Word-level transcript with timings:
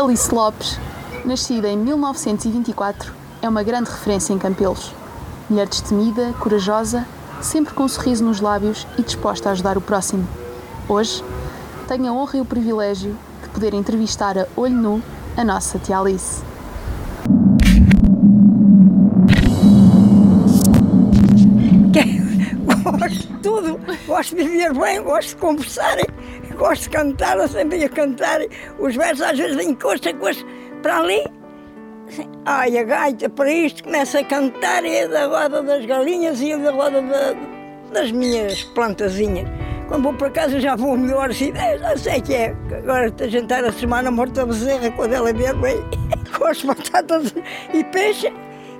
Alice 0.00 0.34
Lopes, 0.34 0.80
nascida 1.26 1.68
em 1.68 1.76
1924, 1.76 3.12
é 3.42 3.46
uma 3.46 3.62
grande 3.62 3.90
referência 3.90 4.32
em 4.32 4.38
Campelos. 4.38 4.94
Mulher 5.46 5.68
destemida, 5.68 6.32
corajosa, 6.40 7.06
sempre 7.42 7.74
com 7.74 7.82
um 7.84 7.88
sorriso 7.88 8.24
nos 8.24 8.40
lábios 8.40 8.86
e 8.96 9.02
disposta 9.02 9.50
a 9.50 9.52
ajudar 9.52 9.76
o 9.76 9.80
próximo. 9.82 10.26
Hoje, 10.88 11.22
tenho 11.86 12.08
a 12.08 12.12
honra 12.14 12.38
e 12.38 12.40
o 12.40 12.46
privilégio 12.46 13.14
de 13.42 13.48
poder 13.50 13.74
entrevistar 13.74 14.38
a 14.38 14.46
olho 14.56 14.74
nu 14.74 15.02
a 15.36 15.44
nossa 15.44 15.78
tia 15.78 15.98
Alice. 15.98 16.42
Gosto 22.82 23.28
de 23.28 23.38
tudo, 23.42 23.80
gosto 24.06 24.34
de 24.34 24.44
viver 24.44 24.72
bem, 24.72 25.02
gosto 25.02 25.28
de 25.28 25.36
conversar, 25.36 25.98
de 26.82 26.90
cantar, 26.90 27.38
eu 27.38 27.48
sempre 27.48 27.78
ia 27.78 27.88
cantar 27.88 28.40
os 28.78 28.94
versos, 28.94 29.22
às 29.22 29.38
vezes 29.38 29.66
encosta 29.66 30.12
coisa 30.14 30.44
para 30.82 30.98
ali. 30.98 31.24
Ai, 32.44 32.76
a 32.76 32.82
gaita 32.82 33.28
para 33.28 33.50
isto 33.50 33.84
começa 33.84 34.20
a 34.20 34.24
cantar 34.24 34.84
e 34.84 34.94
é 34.94 35.08
da 35.08 35.26
roda 35.26 35.62
das 35.62 35.84
galinhas 35.86 36.40
e 36.40 36.52
é 36.52 36.58
da 36.58 36.70
roda 36.70 37.00
da, 37.00 37.34
das 37.92 38.10
minhas 38.12 38.62
plantazinhas. 38.64 39.48
Quando 39.88 40.04
vou 40.04 40.14
para 40.14 40.30
casa 40.30 40.60
já 40.60 40.76
vou 40.76 40.96
melhor 40.96 41.30
assim, 41.30 41.52
já 41.54 41.96
sei 41.96 42.20
que 42.20 42.34
é. 42.34 42.54
Agora 42.78 43.06
a 43.06 43.24
está 43.24 43.58
a 43.60 43.72
semana 43.72 44.10
morta 44.10 44.44
bezerra 44.44 44.90
quando 44.92 45.14
ela 45.14 45.32
vier 45.32 45.54
bem, 45.56 45.78
com 46.36 46.44
as 46.44 46.62
batatas 46.62 47.34
e 47.72 47.82
peixe. 47.84 48.32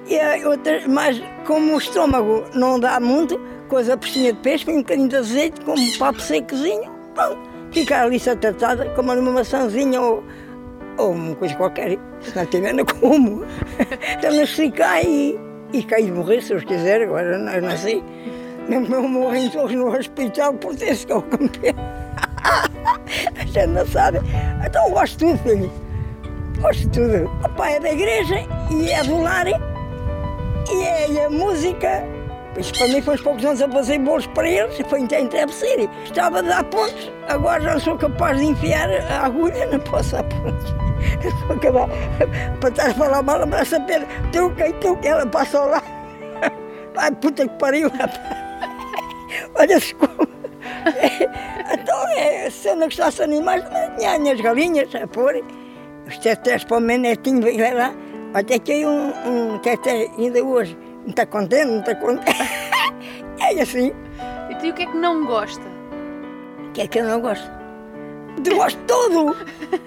E 0.06 0.44
outra, 0.44 0.82
mas 0.88 1.22
como 1.46 1.74
o 1.74 1.78
estômago 1.78 2.44
não 2.54 2.78
dá 2.78 2.98
muito, 3.00 3.40
coisa 3.68 3.96
prestinha 3.96 4.32
de 4.32 4.40
peixe, 4.40 4.68
um 4.70 4.78
bocadinho 4.78 5.08
de 5.08 5.16
azeite, 5.16 5.60
com 5.62 5.72
um 5.72 5.98
papo 5.98 6.20
secozinho, 6.20 6.90
pronto, 7.14 7.49
fica 7.70 8.02
ali 8.02 8.20
tratada, 8.20 8.90
como 8.90 9.12
uma 9.12 9.32
maçãzinha 9.32 10.00
ou, 10.00 10.24
ou 10.96 11.12
uma 11.12 11.34
coisa 11.34 11.54
qualquer, 11.54 11.98
se 12.20 12.36
não 12.36 12.46
tiver, 12.46 12.74
não 12.74 12.84
como. 12.84 13.44
Então 14.18 14.34
nasci 14.34 14.70
cá 14.70 15.02
e, 15.02 15.38
e 15.72 15.82
caí 15.82 16.04
de 16.04 16.12
morrer, 16.12 16.42
se 16.42 16.54
os 16.54 16.64
quiser, 16.64 17.02
agora 17.02 17.38
não 17.38 17.60
nasci. 17.60 18.02
Mesmo 18.68 18.86
que 18.86 18.92
eu 18.92 19.02
morro 19.02 19.34
em 19.34 19.50
Torres 19.50 19.76
no 19.76 19.88
hospital, 19.88 20.54
por 20.54 20.76
ter 20.76 20.96
que 20.96 21.12
ao 21.12 21.22
campeão. 21.22 21.74
A 23.36 23.44
gente 23.44 23.66
não 23.66 23.86
sabe. 23.86 24.20
Então 24.64 24.86
eu 24.86 24.92
gosto 24.92 25.18
de 25.18 25.32
tudo, 25.32 25.38
filho. 25.42 25.72
Gosto 26.60 26.80
de 26.80 26.88
tudo. 26.90 27.30
O 27.44 27.48
pai 27.56 27.76
é 27.76 27.80
da 27.80 27.92
igreja 27.92 28.36
e 28.70 28.90
é 28.90 29.02
do 29.02 29.20
lar 29.22 29.46
e 29.48 29.54
é, 30.84 31.10
e 31.10 31.20
a 31.20 31.30
música. 31.30 32.19
Isso 32.60 32.74
para 32.74 32.88
mim 32.88 33.00
foi 33.00 33.14
uns 33.14 33.22
poucos 33.22 33.42
anos 33.42 33.62
a 33.62 33.68
fazer 33.70 33.98
bolos 33.98 34.26
para 34.26 34.46
eles, 34.46 34.76
foi 34.86 35.00
em 35.00 35.06
travesseiro. 35.06 35.90
Estava 36.04 36.40
a 36.40 36.42
dar 36.42 36.62
pontos, 36.64 37.10
agora 37.26 37.62
já 37.62 37.80
sou 37.80 37.96
capaz 37.96 38.38
de 38.38 38.44
enfiar 38.44 38.90
a 38.90 39.24
agulha, 39.24 39.64
não 39.66 39.80
posso 39.80 40.12
dar 40.12 40.24
pontos. 40.24 40.70
Vou 41.46 41.56
acabar 41.56 41.88
para 42.60 42.68
estar 42.68 42.90
a 42.90 42.94
falar 42.94 43.22
mal, 43.22 43.42
abraça 43.42 43.78
a 43.78 43.80
pedra, 43.80 44.06
truca 44.30 44.68
e 44.68 44.72
truca, 44.74 45.08
ela 45.08 45.26
passa 45.26 45.58
ao 45.58 45.70
lado. 45.70 45.86
Ai, 46.96 47.10
puta 47.12 47.48
que 47.48 47.54
pariu, 47.58 47.90
Olha-se 49.54 49.94
como. 49.94 50.28
Então, 51.72 52.08
é, 52.08 52.50
se 52.50 52.68
eu 52.68 52.76
não 52.76 52.86
gostasse 52.88 53.18
de 53.18 53.22
animais, 53.22 53.64
tinha 53.96 54.12
as 54.12 54.18
minhas 54.18 54.40
galinhas 54.40 54.94
a 54.94 55.06
pôr. 55.06 55.42
Os 56.06 56.18
tetés 56.18 56.64
para 56.64 56.76
o 56.76 56.80
meu 56.80 56.98
netinho, 56.98 57.40
vai 57.40 57.72
lá. 57.72 57.94
Até 58.34 58.58
que 58.58 58.84
um, 58.84 59.54
um 59.54 59.58
teté 59.58 60.10
ainda 60.18 60.44
hoje. 60.44 60.76
Não 61.02 61.10
está 61.10 61.26
contente, 61.26 61.66
não 61.66 61.80
está 61.80 61.94
contente. 61.94 62.36
É 63.40 63.62
assim. 63.62 63.92
E 64.50 64.70
o 64.70 64.74
que 64.74 64.82
é 64.82 64.86
que 64.86 64.96
não 64.96 65.24
gosta? 65.24 65.62
O 66.68 66.72
que 66.72 66.82
é 66.82 66.86
que 66.86 66.98
eu 66.98 67.04
não 67.04 67.20
gosto? 67.20 67.50
Gosto 68.54 68.78
de 68.78 68.84
tudo! 68.84 69.36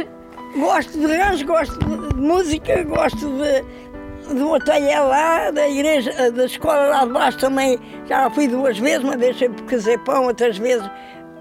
gosto 0.59 0.99
de 0.99 1.05
rancho, 1.05 1.45
gosto 1.45 1.79
de 1.79 2.15
música, 2.15 2.83
gosto 2.83 3.29
de, 3.37 4.33
do 4.33 4.55
ateliê 4.55 4.99
lá, 4.99 5.51
da 5.51 5.67
igreja, 5.67 6.31
da 6.31 6.45
escola 6.45 6.87
lá 6.87 7.05
de 7.05 7.11
baixo 7.11 7.37
também. 7.37 7.79
Já 8.07 8.29
fui 8.29 8.47
duas 8.47 8.77
vezes, 8.77 9.03
uma 9.03 9.17
vez 9.17 9.37
sempre 9.37 9.63
fazer 9.67 9.97
pão, 9.99 10.25
outras 10.25 10.57
vezes 10.57 10.89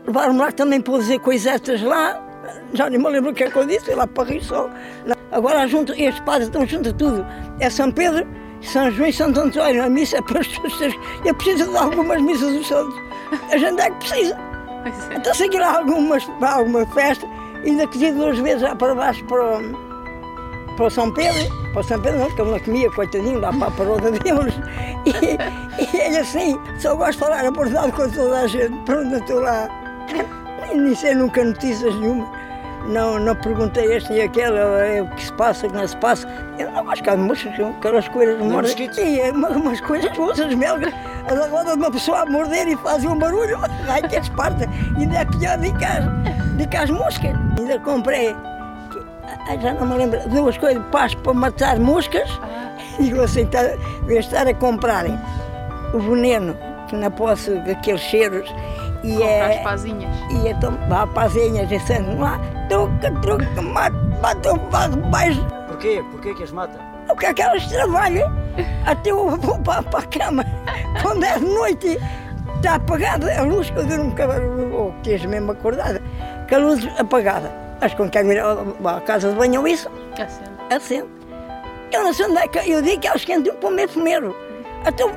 levaram-me 0.06 0.40
lá 0.40 0.52
também 0.52 0.80
para 0.80 0.94
fazer 0.94 1.18
coisetas 1.20 1.82
lá. 1.82 2.20
Já 2.74 2.88
nem 2.88 2.98
me 2.98 3.08
lembro 3.08 3.30
o 3.30 3.34
que 3.34 3.44
é 3.44 3.50
que 3.50 3.56
eu 3.56 3.66
disse, 3.66 3.86
fui 3.86 3.94
lá 3.94 4.06
para 4.06 4.28
Rio 4.28 4.42
Sol. 4.42 4.70
Agora 5.30 5.66
junto, 5.66 5.92
estes 5.92 6.20
padres 6.20 6.46
estão 6.46 6.66
junto 6.66 6.88
a 6.88 6.92
tudo. 6.92 7.26
É 7.60 7.70
São 7.70 7.90
Pedro, 7.90 8.26
São 8.62 8.90
João 8.90 9.08
e 9.08 9.12
Santo 9.12 9.40
Antônio. 9.40 9.84
A 9.84 9.88
missa 9.88 10.18
é 10.18 10.22
para 10.22 10.40
as 10.40 10.46
pessoas. 10.46 10.94
Eu 11.24 11.34
preciso 11.34 11.70
de 11.70 11.76
algumas 11.76 12.22
missas 12.22 12.52
dos 12.54 12.66
santos. 12.66 12.94
A 13.50 13.56
gente 13.56 13.80
é 13.80 13.90
que 13.90 14.08
precisa. 14.08 14.34
É. 14.34 15.16
Então, 15.16 15.34
se 15.34 15.48
lá 15.48 15.78
algumas, 15.78 16.24
para 16.24 16.54
alguma 16.54 16.86
festa, 16.86 17.26
ainda 17.64 17.86
que 17.86 18.12
duas 18.12 18.38
vezes 18.38 18.62
lá 18.62 18.74
para 18.74 18.94
baixo 18.94 19.24
para, 19.24 19.60
para 20.76 20.90
São 20.90 21.10
Pedro, 21.12 21.72
para 21.72 21.82
São 21.82 22.00
Pedro, 22.00 22.18
não, 22.18 22.26
porque 22.26 22.40
eu 22.40 22.46
não 22.46 22.58
comia, 22.58 22.90
coitadinho, 22.90 23.40
lá 23.40 23.52
para 23.52 23.68
a 23.68 23.70
paródia 23.70 24.10
deles. 24.12 24.54
E, 25.06 25.82
e 25.82 25.96
ele 25.96 26.18
assim, 26.18 26.58
só 26.78 26.94
gosto 26.94 27.12
de 27.12 27.18
falar 27.18 27.44
a 27.44 27.50
verdade 27.50 27.92
com 27.92 28.08
toda 28.10 28.40
a 28.40 28.46
gente. 28.46 28.76
Pronto, 28.84 29.14
estou 29.14 29.40
lá. 29.40 29.68
Nem 30.74 30.94
sei 30.94 31.14
nunca 31.14 31.44
notícias 31.44 31.94
nenhuma 31.96 32.41
não, 32.86 33.18
não 33.18 33.34
perguntei 33.36 33.84
este 33.94 34.12
e 34.12 34.20
aquele, 34.22 34.58
é, 34.58 35.02
o 35.02 35.08
que 35.08 35.24
se 35.24 35.32
passa, 35.32 35.66
o 35.66 35.70
que 35.70 35.76
não 35.76 35.86
se 35.86 35.96
passa. 35.96 36.28
Eu 36.58 36.70
não 36.72 36.84
gosto 36.84 37.02
de 37.02 37.16
moscas, 37.16 37.52
aquelas 37.78 38.08
coisas 38.08 38.38
mortas. 38.40 38.72
Sim, 38.94 39.20
é, 39.20 39.30
umas, 39.30 39.80
coisas 39.80 40.16
moças 40.16 40.54
melgas. 40.54 40.92
A 41.30 41.46
roda 41.48 41.72
de 41.72 41.78
uma 41.78 41.90
pessoa 41.90 42.20
a 42.20 42.26
morder 42.26 42.68
e 42.68 42.76
fazem 42.76 43.08
um 43.08 43.18
barulho, 43.18 43.58
ai 43.88 44.02
que 44.02 44.16
esparta. 44.16 44.68
Ainda 44.98 45.18
é 45.18 45.24
pior 45.24 45.58
do 45.58 45.78
que 45.78 45.84
as, 45.84 46.04
do 46.56 46.68
que 46.68 46.76
as 46.76 46.90
moscas. 46.90 47.32
Ainda 47.58 47.78
comprei, 47.80 48.34
já 49.60 49.74
não 49.74 49.86
me 49.86 49.96
lembro, 49.96 50.20
duas 50.28 50.56
coisas 50.58 50.82
pasto 50.90 51.18
para 51.18 51.34
matar 51.34 51.78
moscas. 51.78 52.28
Ah. 52.42 52.72
E 53.00 53.12
assim, 53.20 53.46
tá, 53.46 53.60
estar 54.08 54.46
a 54.46 54.54
comprarem 54.54 55.18
o 55.94 55.98
veneno, 55.98 56.56
que 56.88 56.96
não 56.96 57.10
posso, 57.10 57.52
aqueles 57.70 58.00
cheiros 58.00 58.52
e 59.02 59.12
Comprar 59.12 59.28
é, 59.28 59.56
as 59.56 59.62
pazinhas. 59.62 60.16
E 60.30 60.48
então, 60.48 60.78
vá 60.88 61.06
pazinhas, 61.06 61.68
dizendo 61.68 62.18
lá, 62.18 62.38
truca, 62.72 63.10
truca, 63.20 63.62
mata, 63.62 63.96
mata 64.22 64.52
o 64.52 64.58
barro 64.70 64.96
baixo. 65.10 65.44
Porquê? 65.68 66.02
Porquê 66.10 66.34
que 66.34 66.42
as 66.42 66.52
mata? 66.52 66.78
Porque 67.06 67.26
aquelas 67.26 67.66
trabalham 67.66 68.32
até 68.86 69.10
eu 69.10 69.36
vou 69.36 69.58
para, 69.58 69.82
para 69.82 70.00
a 70.00 70.06
cama. 70.06 70.44
Quando 71.02 71.24
é 71.24 71.38
de 71.38 71.44
noite, 71.44 71.98
está 72.56 72.76
apagada 72.76 73.38
a 73.38 73.42
luz, 73.42 73.68
que 73.70 73.78
eu 73.78 73.86
durmo 73.86 74.14
ou 74.74 74.94
que 75.02 75.12
és 75.12 75.24
mesmo 75.26 75.52
acordada, 75.52 76.00
com 76.48 76.54
a 76.54 76.58
luz 76.58 76.88
apagada. 76.98 77.52
Mas 77.80 77.92
quando 77.94 78.10
quero 78.10 78.32
ir 78.32 78.40
à 78.40 79.00
casa 79.02 79.30
de 79.30 79.36
banho 79.36 79.60
ou 79.60 79.68
isso, 79.68 79.90
acende. 80.12 80.50
acende. 80.70 81.08
Eu 81.92 82.04
não 82.04 82.14
sei 82.14 82.26
onde 82.26 82.38
é 82.38 82.48
que 82.48 82.70
eu 82.70 82.80
digo 82.80 83.00
que 83.00 83.08
elas 83.08 83.24
querem 83.24 83.42
para 83.42 83.68
o 83.68 83.72
meu 83.72 83.88
fumeiro. 83.88 84.34
Então, 84.86 85.10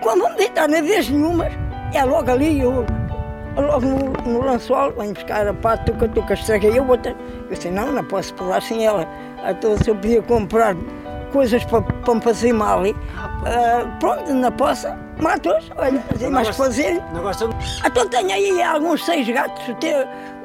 quando 0.00 0.20
vão 0.20 0.36
deitar 0.36 0.68
na 0.68 0.80
vez 0.80 1.08
nenhuma, 1.08 1.48
é 1.92 2.04
logo 2.04 2.30
ali, 2.30 2.60
eu 2.60 2.86
Logo 3.56 3.86
no, 3.86 4.12
no 4.32 4.50
lençol, 4.50 4.92
vem 4.92 5.12
buscar 5.12 5.46
a 5.46 5.54
pata, 5.54 5.92
tuca, 5.92 6.08
tuca, 6.08 6.34
estraguei 6.34 6.78
a 6.78 6.82
outra. 6.82 7.14
Eu 7.48 7.54
disse, 7.54 7.70
não, 7.70 7.92
não 7.92 8.04
posso 8.04 8.32
pular 8.34 8.62
sem 8.62 8.86
ela. 8.86 9.06
Então 9.48 9.76
se 9.76 9.90
eu 9.90 9.94
podia 9.94 10.22
comprar 10.22 10.76
coisas 11.32 11.64
para, 11.64 11.82
para 11.82 12.14
me 12.14 12.20
fazer 12.20 12.52
mal, 12.52 12.82
uh, 12.82 13.98
pronto, 13.98 14.32
não 14.32 14.52
posso, 14.52 14.86
mato-os, 15.20 15.70
olha, 15.76 15.92
não 15.92 16.18
tem 16.18 16.30
mais 16.30 16.50
que 16.50 16.56
fazer. 16.56 17.02
Não 17.12 17.22
gosta 17.22 17.48
Então 17.84 18.08
tenho 18.08 18.32
aí 18.32 18.62
alguns 18.62 19.04
seis 19.04 19.28
gatos, 19.28 19.62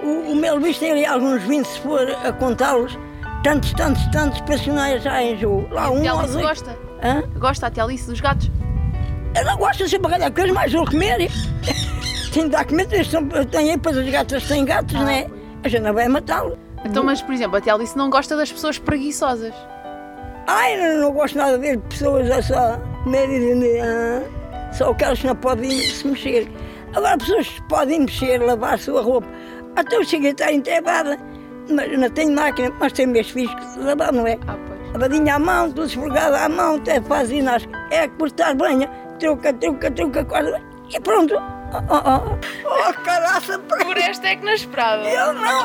o, 0.04 0.32
o 0.32 0.36
meu 0.36 0.60
bicho 0.60 0.80
tem 0.80 0.92
ali 0.92 1.06
alguns 1.06 1.42
20, 1.44 1.66
se 1.66 1.80
for 1.80 2.10
a 2.24 2.32
contá-los. 2.34 2.98
Tantos, 3.44 3.74
tantos, 3.74 4.04
tantos, 4.08 4.42
personagens 4.42 5.04
já 5.04 5.22
enjoo. 5.22 5.68
Lá 5.70 5.92
um 5.92 5.98
ou 5.98 6.28
dois. 6.28 6.34
gosta? 6.34 6.78
Hã? 7.04 7.24
Gosta 7.38 7.68
até 7.68 7.80
Alice 7.80 8.08
dos 8.10 8.20
gatos? 8.20 8.50
Eu 9.36 9.46
não 9.46 9.58
gosto 9.58 9.84
de 9.84 9.90
ser 9.90 10.00
barralhar 10.00 10.32
coisas, 10.32 10.52
mas 10.52 10.74
vou 10.74 10.86
comer 10.86 11.30
tem 12.36 12.44
de 12.44 12.50
dar 12.50 12.66
comida, 12.66 12.94
eles 12.94 13.08
são, 13.08 13.26
têm 13.50 13.70
aí, 13.70 13.78
depois 13.78 13.98
as 13.98 14.10
gatas 14.10 14.46
têm 14.46 14.66
gatos, 14.66 14.94
ah, 14.94 15.06
né? 15.06 15.28
A 15.64 15.70
gente 15.70 15.84
não 15.84 15.94
vai 15.94 16.10
matá-lo. 16.10 16.58
Então, 16.84 17.02
mas 17.02 17.22
por 17.22 17.34
exemplo, 17.34 17.56
a 17.56 17.62
tia 17.62 17.74
Alice 17.74 17.98
não 17.98 18.10
gosta 18.10 18.36
das 18.36 18.52
pessoas 18.52 18.78
preguiçosas. 18.78 19.54
Ai, 20.46 20.78
não, 20.78 21.04
não 21.04 21.12
gosto 21.14 21.38
nada 21.38 21.58
de 21.58 21.60
ver 21.60 21.80
pessoas 21.80 22.30
a 22.30 22.42
só 22.42 22.80
meio 23.06 23.64
ah, 23.82 24.74
só 24.74 24.92
aquelas 24.92 25.22
que 25.22 25.28
não 25.28 25.36
podem 25.38 25.80
se 25.80 26.06
mexer. 26.06 26.52
Agora, 26.94 27.18
pessoas 27.18 27.48
que 27.48 27.62
podem 27.64 28.02
mexer, 28.02 28.38
lavar 28.40 28.74
a 28.74 28.78
sua 28.78 29.02
roupa. 29.02 29.28
Até 29.78 29.96
eu 29.96 30.04
cheguei 30.04 30.30
a 30.30 30.32
estar 30.32 30.52
enterrada, 30.52 31.18
mas 31.70 31.98
não 31.98 32.10
tenho 32.10 32.36
máquina, 32.36 32.70
mas 32.82 32.92
tenho 32.92 33.12
meus 33.12 33.30
filhos 33.30 33.56
que 33.56 33.80
lavar, 33.80 34.12
não 34.12 34.28
é? 34.28 34.38
Ah, 34.46 34.58
pois. 34.68 34.92
Lavadinha 34.92 35.36
à 35.36 35.40
mão, 35.40 35.70
tudo 35.70 35.86
esfregado 35.86 36.36
à 36.36 36.50
mão, 36.50 36.76
até 36.76 37.00
fazem 37.00 37.46
É 37.92 38.10
que 38.10 38.16
por 38.16 38.28
estar 38.28 38.54
banha, 38.56 38.90
truca, 39.20 39.54
truca, 39.54 39.90
truca, 39.90 40.20
acorda, 40.20 40.62
e 40.94 41.00
pronto. 41.00 41.55
Oh, 41.90 41.96
oh, 42.06 42.70
oh 42.90 42.94
caraça! 43.04 43.60
Por 43.60 43.98
esta 43.98 44.28
é 44.30 44.36
que 44.38 44.46
não 44.46 44.54
esperava. 44.54 45.04
Eu 45.04 45.34
não! 45.34 45.64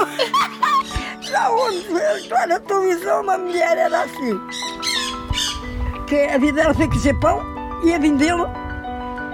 Já 1.22 1.50
onde 1.50 2.28
lá 2.28 2.46
na 2.46 2.58
televisão 2.58 3.22
uma 3.22 3.38
mulher 3.38 3.78
era 3.78 4.02
assim. 4.02 4.40
Que 6.08 6.22
a 6.24 6.38
vida 6.38 6.62
dela 6.62 6.74
foi 6.74 6.88
crescer 6.88 7.14
pão, 7.20 7.40
ia 7.84 7.98
vendê-lo, 8.00 8.48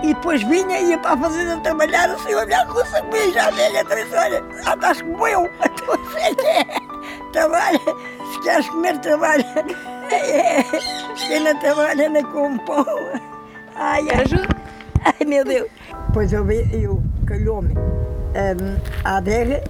e 0.03 0.13
depois 0.13 0.43
vinha 0.43 0.79
e 0.79 0.91
ia 0.91 0.99
para 0.99 1.13
a 1.13 1.17
fazenda 1.17 1.57
trabalhar, 1.63 2.11
assim, 2.11 2.35
olhar 2.35 2.67
com 2.67 2.81
essa 2.81 3.01
beija 3.03 3.43
a 3.45 3.51
velha, 3.51 3.85
três 3.87 4.13
olha, 4.13 4.45
ah, 4.67 4.75
estás 4.75 5.01
como 5.01 5.27
eu, 5.27 5.51
então 5.65 6.13
sei 6.13 6.35
que 6.35 6.47
é. 6.47 6.65
Trabalha, 7.33 7.81
se 8.33 8.41
queres 8.43 8.69
comer, 8.69 8.99
trabalha. 8.99 9.47
É, 10.09 10.63
quem 11.17 11.41
não 11.41 11.59
trabalha 11.59 12.09
não 12.09 12.23
come 12.31 12.61
pão. 12.61 12.87
Ai, 13.75 14.09
ajuda? 14.09 14.47
ai, 15.05 15.27
meu 15.27 15.45
Deus. 15.45 15.69
Pois 16.13 16.33
eu, 16.33 16.51
eu 16.51 17.03
calhou-me 17.27 17.75
hum, 17.75 18.77
a 19.05 19.17
adega 19.17 19.63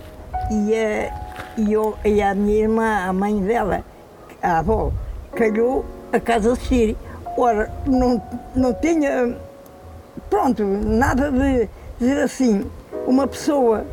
e, 0.50 0.74
a- 0.74 1.26
e, 1.56 1.72
eu, 1.72 1.96
e 2.04 2.22
a 2.22 2.34
minha 2.34 2.62
irmã, 2.62 3.06
a 3.08 3.12
mãe 3.12 3.40
dela, 3.40 3.82
a 4.42 4.58
avó, 4.58 4.92
calhou 5.34 5.84
a 6.12 6.20
casa 6.20 6.52
de 6.52 6.60
Siri. 6.60 6.96
Ora, 7.36 7.70
não, 7.86 8.22
não 8.54 8.72
tinha, 8.74 9.36
pronto, 10.30 10.62
nada 10.64 11.30
de 11.30 11.68
dizer 11.98 12.22
assim, 12.22 12.64
uma 13.06 13.26
pessoa 13.26 13.84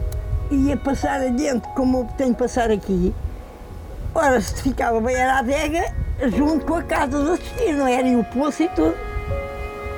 ia 0.51 0.77
passar 0.77 1.19
adiante 1.21 1.67
como 1.75 2.07
de 2.17 2.33
passar 2.35 2.69
aqui. 2.69 3.13
Ora, 4.13 4.39
se 4.39 4.61
ficava 4.61 5.01
bem 5.01 5.15
era 5.15 5.33
a 5.35 5.39
adega 5.39 5.83
junto 6.35 6.65
com 6.65 6.75
a 6.75 6.83
casa 6.83 7.23
de 7.23 7.31
assistir, 7.31 7.73
não 7.73 7.87
era? 7.87 8.07
E 8.07 8.15
o 8.15 8.23
poço 8.25 8.61
e 8.63 8.69
tudo. 8.69 8.95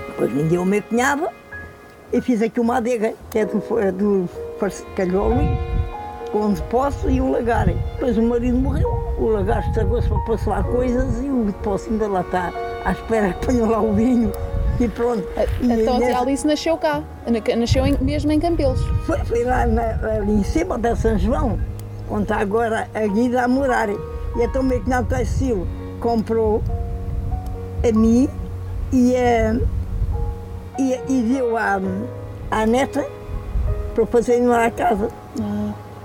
Depois 0.07 0.31
deu 0.49 0.61
o 0.61 0.65
meu 0.65 0.81
cunhado 0.81 1.27
e 2.13 2.21
fiz 2.21 2.41
aqui 2.41 2.59
uma 2.59 2.77
adega, 2.77 3.13
que 3.29 3.39
é 3.39 3.45
do, 3.45 3.79
é 3.79 3.91
do 3.91 4.29
com 6.31 6.39
um 6.39 6.53
depósito 6.53 7.09
e 7.09 7.21
um 7.21 7.31
lagar. 7.31 7.67
Depois 7.67 8.17
o 8.17 8.21
marido 8.23 8.57
morreu, 8.57 8.89
o 9.19 9.27
lagar 9.27 9.65
estragou-se 9.67 10.07
para 10.07 10.19
passar 10.21 10.49
lá 10.51 10.63
coisas 10.63 11.21
e 11.23 11.29
o 11.29 11.45
depósito 11.45 11.91
ainda 11.93 12.07
lá 12.07 12.21
está, 12.21 12.51
à 12.83 12.91
espera 12.91 13.33
que 13.33 13.45
ponham 13.45 13.69
lá 13.69 13.79
o 13.81 13.93
vinho 13.93 14.31
e 14.79 14.87
pronto. 14.89 15.23
E 15.61 15.71
Então 15.71 15.95
a 15.95 15.99
nessa- 15.99 16.19
Alice 16.19 16.47
nasceu 16.47 16.77
cá, 16.77 17.03
na- 17.27 17.55
nasceu 17.55 17.85
em- 17.85 17.97
mesmo 18.01 18.31
em 18.31 18.39
Campelos. 18.39 18.81
foi, 19.05 19.17
foi 19.25 19.43
lá 19.43 19.65
na- 19.65 19.97
ali 20.17 20.33
em 20.33 20.43
cima 20.43 20.77
da 20.77 20.95
São 20.95 21.17
João, 21.17 21.57
onde 22.09 22.23
está 22.23 22.37
agora 22.37 22.87
a 22.93 23.07
Guida 23.07 23.43
a 23.43 23.47
morar. 23.47 23.89
E 23.89 23.97
então 24.41 24.61
o 24.61 24.65
meu 24.65 24.81
cunhado 24.81 25.07
Tassilo 25.07 25.65
comprou 26.01 26.61
a 27.87 27.91
mim 27.97 28.27
e, 28.91 29.15
a, 29.15 29.55
e, 30.77 30.99
e 31.07 31.21
deu 31.21 31.57
à, 31.57 31.79
à 32.51 32.65
neta 32.65 33.05
para 33.93 34.05
fazer 34.05 34.39
lá 34.41 34.65
a 34.65 34.71
casa. 34.71 35.09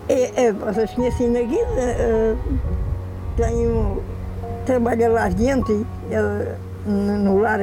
É, 0.09 0.45
é, 0.45 0.53
vocês 0.53 0.91
conhecem 0.93 1.29
na 1.29 1.41
Guida? 1.41 1.67
é, 1.79 2.35
tenho, 3.37 4.03
trabalha 4.67 5.09
lá 5.09 5.29
dentro, 5.29 5.87
é, 6.11 6.55
no, 6.87 7.39
lar. 7.39 7.61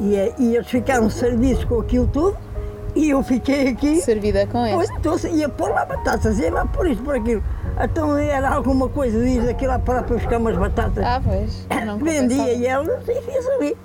E, 0.00 0.14
é, 0.14 0.34
e 0.38 0.54
eles 0.54 0.68
ficaram 0.68 1.10
serviços 1.10 1.64
com 1.64 1.80
aquilo 1.80 2.06
tudo 2.06 2.36
e 2.94 3.10
eu 3.10 3.22
fiquei 3.22 3.68
aqui. 3.68 4.00
Servida 4.00 4.46
com 4.46 4.64
Pois, 4.72 4.88
este. 4.88 4.96
então 4.98 5.18
se 5.18 5.28
ia 5.28 5.48
pôr 5.48 5.70
lá 5.70 5.84
batatas, 5.84 6.38
ia 6.38 6.52
lá 6.52 6.66
por 6.66 6.86
isto, 6.86 7.02
por 7.02 7.16
aquilo. 7.16 7.42
Então 7.82 8.16
era 8.16 8.48
alguma 8.50 8.88
coisa, 8.88 9.20
diz 9.20 9.48
aqui 9.48 9.66
lá 9.66 9.78
para 9.78 10.02
buscar 10.02 10.38
umas 10.38 10.56
batatas. 10.56 11.04
Ah, 11.04 11.20
pois. 11.24 11.66
Vendia 12.02 12.38
compensava. 12.38 12.50
e 12.50 12.66
ela 12.66 13.00
e 13.08 13.22
fiz 13.22 13.46
ali. 13.48 13.76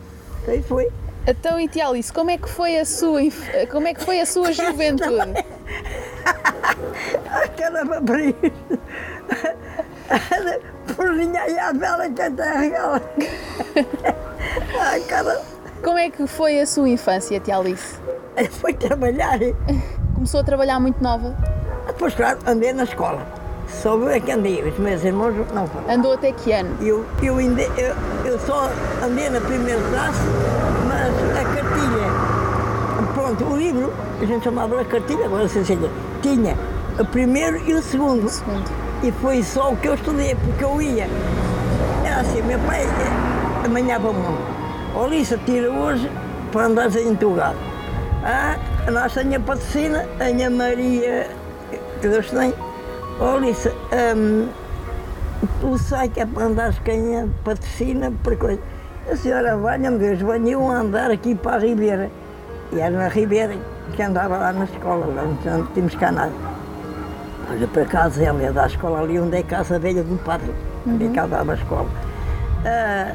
Aí 0.48 0.62
foi. 0.64 0.90
Então, 1.26 1.60
e 1.60 1.68
tia 1.68 1.88
Alice, 1.88 2.12
como 2.12 2.32
é 2.32 2.38
que 2.38 2.50
foi 2.50 2.78
a 2.78 2.86
sua, 2.86 3.22
como 3.72 3.88
é 3.88 3.94
que 3.94 4.04
foi 4.04 4.20
a 4.20 4.26
sua 4.26 4.52
juventude? 4.54 5.34
A 7.30 7.48
cara 7.50 7.86
para 7.86 8.22
isso. 8.22 8.80
Porrinha 10.96 11.42
aí 11.42 11.58
a 11.58 11.72
vela 11.72 12.10
que 12.10 12.22
até 12.22 12.58
regala. 12.58 13.02
Como 15.84 15.98
é 15.98 16.10
que 16.10 16.28
foi 16.28 16.60
a 16.60 16.66
sua 16.66 16.88
infância, 16.90 17.40
tia 17.40 17.58
Alice? 17.58 17.96
Foi 18.62 18.74
trabalhar. 18.74 19.40
Começou 20.14 20.40
a 20.40 20.44
trabalhar 20.44 20.80
muito 20.80 21.02
nova? 21.02 21.36
Depois, 21.88 22.14
claro, 22.14 22.40
andei 22.46 22.74
na 22.74 22.84
escola. 22.84 23.26
Só 23.68 23.96
eu 23.96 24.10
é 24.10 24.20
que 24.20 24.32
andei, 24.32 24.62
os 24.64 24.78
meus 24.78 25.04
irmãos 25.04 25.34
não 25.54 25.68
foram. 25.68 25.90
Andou 25.90 26.14
até 26.14 26.32
que 26.32 26.52
ano? 26.52 26.78
Eu, 26.82 27.06
eu, 27.22 27.40
eu, 27.42 27.96
eu 28.26 28.40
só 28.40 28.70
andei 29.04 29.30
na 29.30 29.42
primeira 29.42 29.82
classe, 29.90 30.20
o 33.42 33.56
livro, 33.56 33.94
a 34.22 34.26
gente 34.26 34.44
chamava 34.44 34.82
a 34.82 34.86
cartilha, 34.86 35.26
agora 35.26 35.48
se 35.48 35.64
chega, 35.64 35.90
tinha 36.22 36.56
o 37.00 37.06
primeiro 37.06 37.58
e 37.66 37.74
o 37.74 37.82
segundo. 37.82 38.28
Segundo. 38.30 38.70
E 39.02 39.12
foi 39.12 39.42
só 39.44 39.72
o 39.72 39.78
que 39.78 39.88
eu 39.88 39.96
estudei, 39.96 40.36
porque 40.36 40.64
eu 40.64 40.82
ia. 40.82 41.08
Era 42.06 42.22
assim, 42.22 42.42
meu 42.42 42.60
pai 42.60 42.86
amanhã 43.66 43.98
vamos. 44.00 44.40
Ó 44.96 45.08
Lisa, 45.08 45.38
tira 45.46 45.72
hoje 45.72 46.10
para 46.52 46.66
andares 46.66 46.96
aí 46.96 47.08
entugado. 47.08 47.58
Ah, 48.24 48.58
a 48.88 48.92
nossa 48.92 49.22
Anha 49.22 49.40
Patrocina, 49.40 50.06
a 50.20 50.26
Anha 50.26 50.50
Maria, 50.50 51.28
que 52.02 52.08
Deus 52.08 52.30
tem. 52.30 52.54
Ó 53.20 53.38
Lisa, 53.38 53.74
hum, 54.16 54.48
tu 55.60 55.78
sai 55.78 56.10
que 56.10 56.20
é 56.20 56.26
para 56.26 56.46
andares 56.46 56.80
a 56.86 56.92
Anha 56.92 57.30
Patrocina, 57.44 58.12
por 58.24 58.38
coisa. 58.38 58.62
A 59.12 59.16
senhora, 59.18 59.58
valha-me 59.58 59.98
Deus, 59.98 60.20
venham 60.20 60.72
a 60.72 60.80
andar 60.80 61.12
aqui 61.12 61.36
para 61.36 61.58
a 61.58 61.60
Ribeira. 61.60 62.10
E 62.74 62.80
era 62.80 62.98
na 62.98 63.08
Ribeira 63.08 63.56
que 63.96 64.02
andava 64.02 64.38
lá 64.38 64.52
na 64.52 64.66
escola, 64.66 65.06
lá 65.06 65.24
não 65.24 65.66
tínhamos 65.68 65.96
cá 65.96 66.12
nada. 66.12 66.32
Olha 67.52 67.68
para 67.68 67.86
casa, 67.86 68.24
ela 68.24 68.42
ia 68.42 68.52
da 68.52 68.66
escola 68.66 69.02
ali 69.02 69.20
onde 69.20 69.38
é 69.38 69.40
a 69.42 69.44
casa 69.44 69.78
velha 69.78 70.04
do 70.04 70.18
padre, 70.24 70.52
onde 70.88 71.08
que 71.10 71.20
ela 71.20 71.28
dava 71.28 71.52
a 71.52 71.56
escola. 71.56 71.88
Ah, 72.66 73.14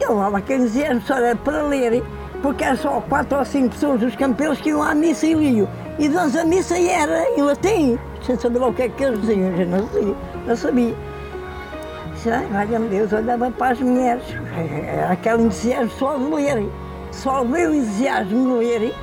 eu 0.00 0.16
lá 0.16 0.40
quem 0.40 0.64
dizia 0.64 1.00
só 1.06 1.16
era 1.16 1.34
para 1.36 1.62
ler, 1.62 2.02
porque 2.42 2.64
eram 2.64 2.76
só 2.76 3.00
quatro 3.02 3.38
ou 3.38 3.44
cinco 3.44 3.70
pessoas 3.70 4.00
dos 4.00 4.16
campeões 4.16 4.60
que 4.60 4.68
iam 4.68 4.82
à 4.82 4.94
missa 4.94 5.26
e 5.26 5.34
liam. 5.34 5.68
E 5.98 6.08
damos 6.08 6.36
a 6.36 6.44
missa 6.44 6.78
era 6.78 7.24
em 7.30 7.42
latim, 7.42 7.98
sem 8.26 8.36
saber 8.36 8.58
lá 8.58 8.68
o 8.68 8.74
que 8.74 8.82
é 8.82 8.88
que 8.88 9.04
eles 9.04 9.20
diziam, 9.20 9.48
eu 9.56 9.66
não 9.66 9.88
sabia. 9.88 10.14
Não 10.46 10.56
sabia. 10.56 10.94
Ai, 12.24 12.46
valha-me 12.52 12.88
Deus, 12.88 13.12
olhava 13.12 13.50
para 13.50 13.72
as 13.72 13.80
mulheres. 13.80 14.22
Era 14.86 15.12
aquele 15.12 15.42
entusiasmo 15.42 15.90
só 15.98 16.16
de 16.16 16.24
ler. 16.24 16.68
Só 17.12 17.44
veio 17.44 17.70
o 17.70 17.74
entusiasmo 17.74 18.58
de 18.58 18.64
ler. 18.64 18.94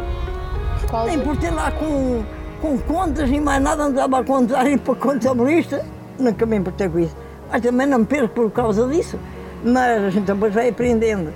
Por 0.82 0.92
causa... 0.92 1.12
Nem 1.12 1.20
por 1.22 1.38
ter 1.38 1.52
lá 1.52 1.72
com, 1.72 2.24
com 2.62 2.78
contas 2.80 3.30
e 3.30 3.40
mais 3.40 3.62
nada, 3.62 3.84
andava 3.84 4.20
a 4.20 4.24
contar 4.24 4.68
e 4.68 4.78
para 4.78 4.96
contabilista, 4.96 5.86
nunca 6.18 6.46
me 6.46 6.58
importei 6.58 6.90
com 6.90 7.00
isso. 7.00 7.16
Mas 7.52 7.62
também 7.62 7.88
não 7.88 8.00
me 8.00 8.06
perco 8.06 8.34
por 8.34 8.52
causa 8.52 8.88
disso. 8.88 9.18
Mas 9.64 10.04
a 10.04 10.10
gente 10.10 10.26
depois 10.26 10.54
vai 10.54 10.70
aprendendo. 10.70 11.32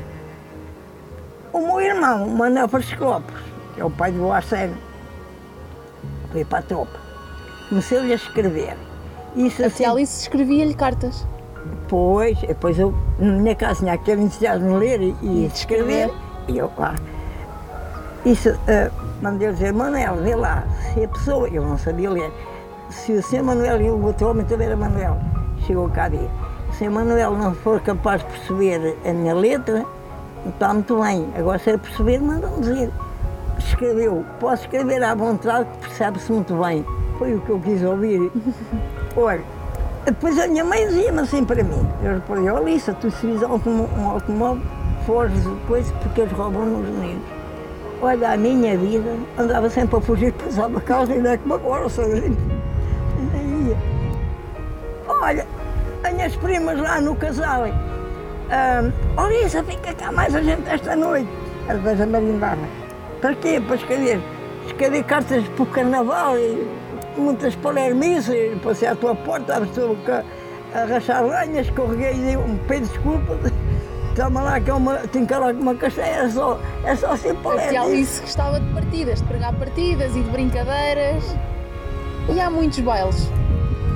O 1.52 1.60
meu 1.60 1.80
irmão, 1.82 2.28
Manuel 2.30 2.68
Francisco 2.68 3.04
Lopes, 3.04 3.36
que 3.76 3.82
é 3.82 3.86
o 3.86 3.92
pai 3.92 4.12
do 4.12 4.32
Arsénio, 4.32 4.78
foi 6.32 6.44
para 6.44 6.60
a 6.60 6.62
tropa. 6.64 7.00
Comecei-lhe 7.70 8.12
a 8.12 8.16
escrever. 8.16 8.76
Isso 9.36 9.64
A 9.64 9.68
assim, 9.68 9.78
tia 9.78 9.92
Alice 9.92 10.22
escrevia-lhe 10.22 10.74
cartas. 10.74 11.26
Pois, 11.88 12.40
depois 12.42 12.78
eu, 12.80 12.94
na 13.20 13.34
minha 13.34 13.56
casa, 13.56 13.80
tinha 13.80 13.94
aquele 13.94 14.24
entusiasmo 14.24 14.74
de 14.74 14.78
ler 14.78 15.02
e, 15.02 15.16
e 15.22 15.48
de 15.48 15.54
escrever, 15.58 16.12
e 16.48 16.58
eu 16.58 16.72
lá. 16.78 16.96
Isso, 18.26 18.50
uh, 18.50 18.92
mandei 19.22 19.52
dizer, 19.52 19.74
Manuel, 19.74 20.16
vê 20.18 20.36
lá, 20.36 20.64
se 20.94 21.04
a 21.04 21.08
pessoa, 21.08 21.48
eu 21.50 21.62
não 21.64 21.78
sabia 21.78 22.10
ler, 22.10 22.32
se 22.90 23.12
o 23.14 23.24
senhor 23.24 23.44
Manuel 23.44 23.82
e 23.82 23.90
o 23.90 24.06
outro 24.06 24.30
homem 24.30 24.46
também 24.46 24.68
era 24.68 24.78
Manuel, 24.78 25.18
chegou 25.66 25.90
cá 25.90 26.06
a 26.06 26.10
dia, 26.10 26.30
se 26.78 26.88
o 26.88 26.92
Manuel 26.92 27.32
não 27.38 27.54
for 27.54 27.82
capaz 27.82 28.22
de 28.22 28.28
perceber 28.28 28.98
a 29.06 29.14
minha 29.14 29.34
letra, 29.34 29.86
está 30.48 30.74
muito 30.74 31.02
bem, 31.02 31.28
agora 31.38 31.60
se 31.60 31.70
ele 31.70 31.78
perceber, 31.80 32.20
manda-me 32.22 32.60
dizer. 32.60 32.92
Escreveu, 33.58 34.26
posso 34.40 34.64
escrever 34.64 35.04
à 35.04 35.14
vontade, 35.14 35.70
que 35.70 35.88
percebe-se 35.88 36.32
muito 36.32 36.54
bem. 36.56 36.84
Foi 37.18 37.36
o 37.36 37.42
que 37.42 37.50
eu 37.52 37.60
quis 37.60 37.84
ouvir. 37.84 38.32
Olha, 39.16 39.42
depois 40.06 40.38
a 40.40 40.48
minha 40.48 40.66
mãe 40.66 40.88
dizia-me 40.88 41.20
assim 41.20 41.46
para 41.46 41.64
mim, 41.64 41.88
eu 42.04 42.16
reparei, 42.16 42.50
ó 42.50 42.60
Lisa, 42.60 42.94
tu 42.94 43.10
se 43.12 43.28
automó- 43.46 43.88
um 43.98 44.10
automóvel, 44.10 44.64
foges 45.06 45.44
depois 45.44 45.92
porque 46.02 46.22
eles 46.22 46.34
roubam 46.34 46.66
nos 46.66 46.88
meninos. 46.90 47.24
Olha, 48.02 48.32
a 48.34 48.38
minha 48.38 48.78
vida 48.78 49.16
andava 49.38 49.70
sempre 49.70 49.98
a 49.98 50.02
fugir, 50.02 50.34
passava 50.34 50.78
a 50.78 50.82
causa 50.82 51.16
e 51.16 51.20
não 51.20 51.32
é 51.32 51.38
como 51.38 51.54
agora, 51.54 51.88
sabe? 51.90 52.36
Olha, 55.08 55.46
as 56.04 56.14
minhas 56.14 56.36
primas 56.36 56.78
lá 56.80 57.00
no 57.00 57.16
casal, 57.16 57.64
ah, 58.50 59.28
Lisa, 59.30 59.64
fica 59.64 59.94
cá 59.94 60.12
mais 60.12 60.36
a 60.36 60.42
gente 60.42 60.70
esta 60.70 60.96
noite. 60.96 61.30
Às 61.70 61.80
vezes 61.82 62.02
a 62.02 62.06
marimbava. 62.06 62.62
Para 63.22 63.34
quê? 63.36 63.62
Para 63.66 63.78
escrever. 63.78 64.20
Escrever 64.68 65.04
cartas 65.04 65.48
para 65.48 65.64
o 65.64 65.66
carnaval 65.68 66.38
e 66.38 66.68
muitas 67.18 67.56
para 67.56 67.72
ler 67.72 67.96
missa, 67.96 68.36
e 68.36 68.56
passei 68.58 68.88
à 68.88 68.96
tua 68.96 69.16
porta, 69.16 69.62
estou 69.64 69.96
a 70.74 70.86
rachar 70.86 71.24
lenhas, 71.24 71.68
escorreguei 71.68 72.14
e 72.14 72.20
dei 72.20 72.38
um 72.38 72.58
pedido 72.68 72.88
de 72.88 72.94
desculpa. 72.94 73.53
Lá 74.16 74.60
que 74.60 74.70
é 74.70 74.74
uma, 74.74 74.96
tenho 75.08 75.26
que 75.26 75.34
lá 75.34 75.54
com 75.54 75.60
uma 75.60 75.74
é 75.74 76.30
só, 76.30 76.60
é 76.84 76.96
só 76.96 77.18
para 77.42 77.64
A 77.64 77.68
tia. 77.68 77.82
Alice 77.82 78.22
gostava 78.22 78.60
de 78.60 78.74
partidas, 78.74 79.20
de 79.22 79.28
pregar 79.28 79.54
partidas 79.54 80.16
e 80.16 80.22
de 80.22 80.30
brincadeiras. 80.30 81.24
E 82.34 82.40
há 82.40 82.50
muitos 82.50 82.80
bailes. 82.80 83.30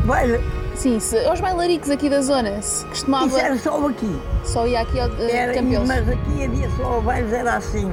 Olha, 0.09 0.41
Sim, 0.77 0.99
se, 0.99 1.17
aos 1.25 1.41
bailaricos 1.41 1.89
aqui 1.89 2.07
da 2.07 2.21
zona, 2.21 2.61
se 2.61 2.85
costumava. 2.85 3.25
isso 3.25 3.37
era 3.37 3.57
só 3.57 3.87
aqui. 3.87 4.21
Só 4.43 4.67
ia 4.67 4.81
aqui 4.81 4.99
ao 4.99 5.09
uh, 5.09 5.21
Era, 5.29 5.53
Campelos. 5.55 5.87
mas 5.87 6.07
aqui 6.07 6.43
havia 6.45 6.69
só 6.77 6.99
bailes, 7.01 7.33
era 7.33 7.55
assim. 7.55 7.91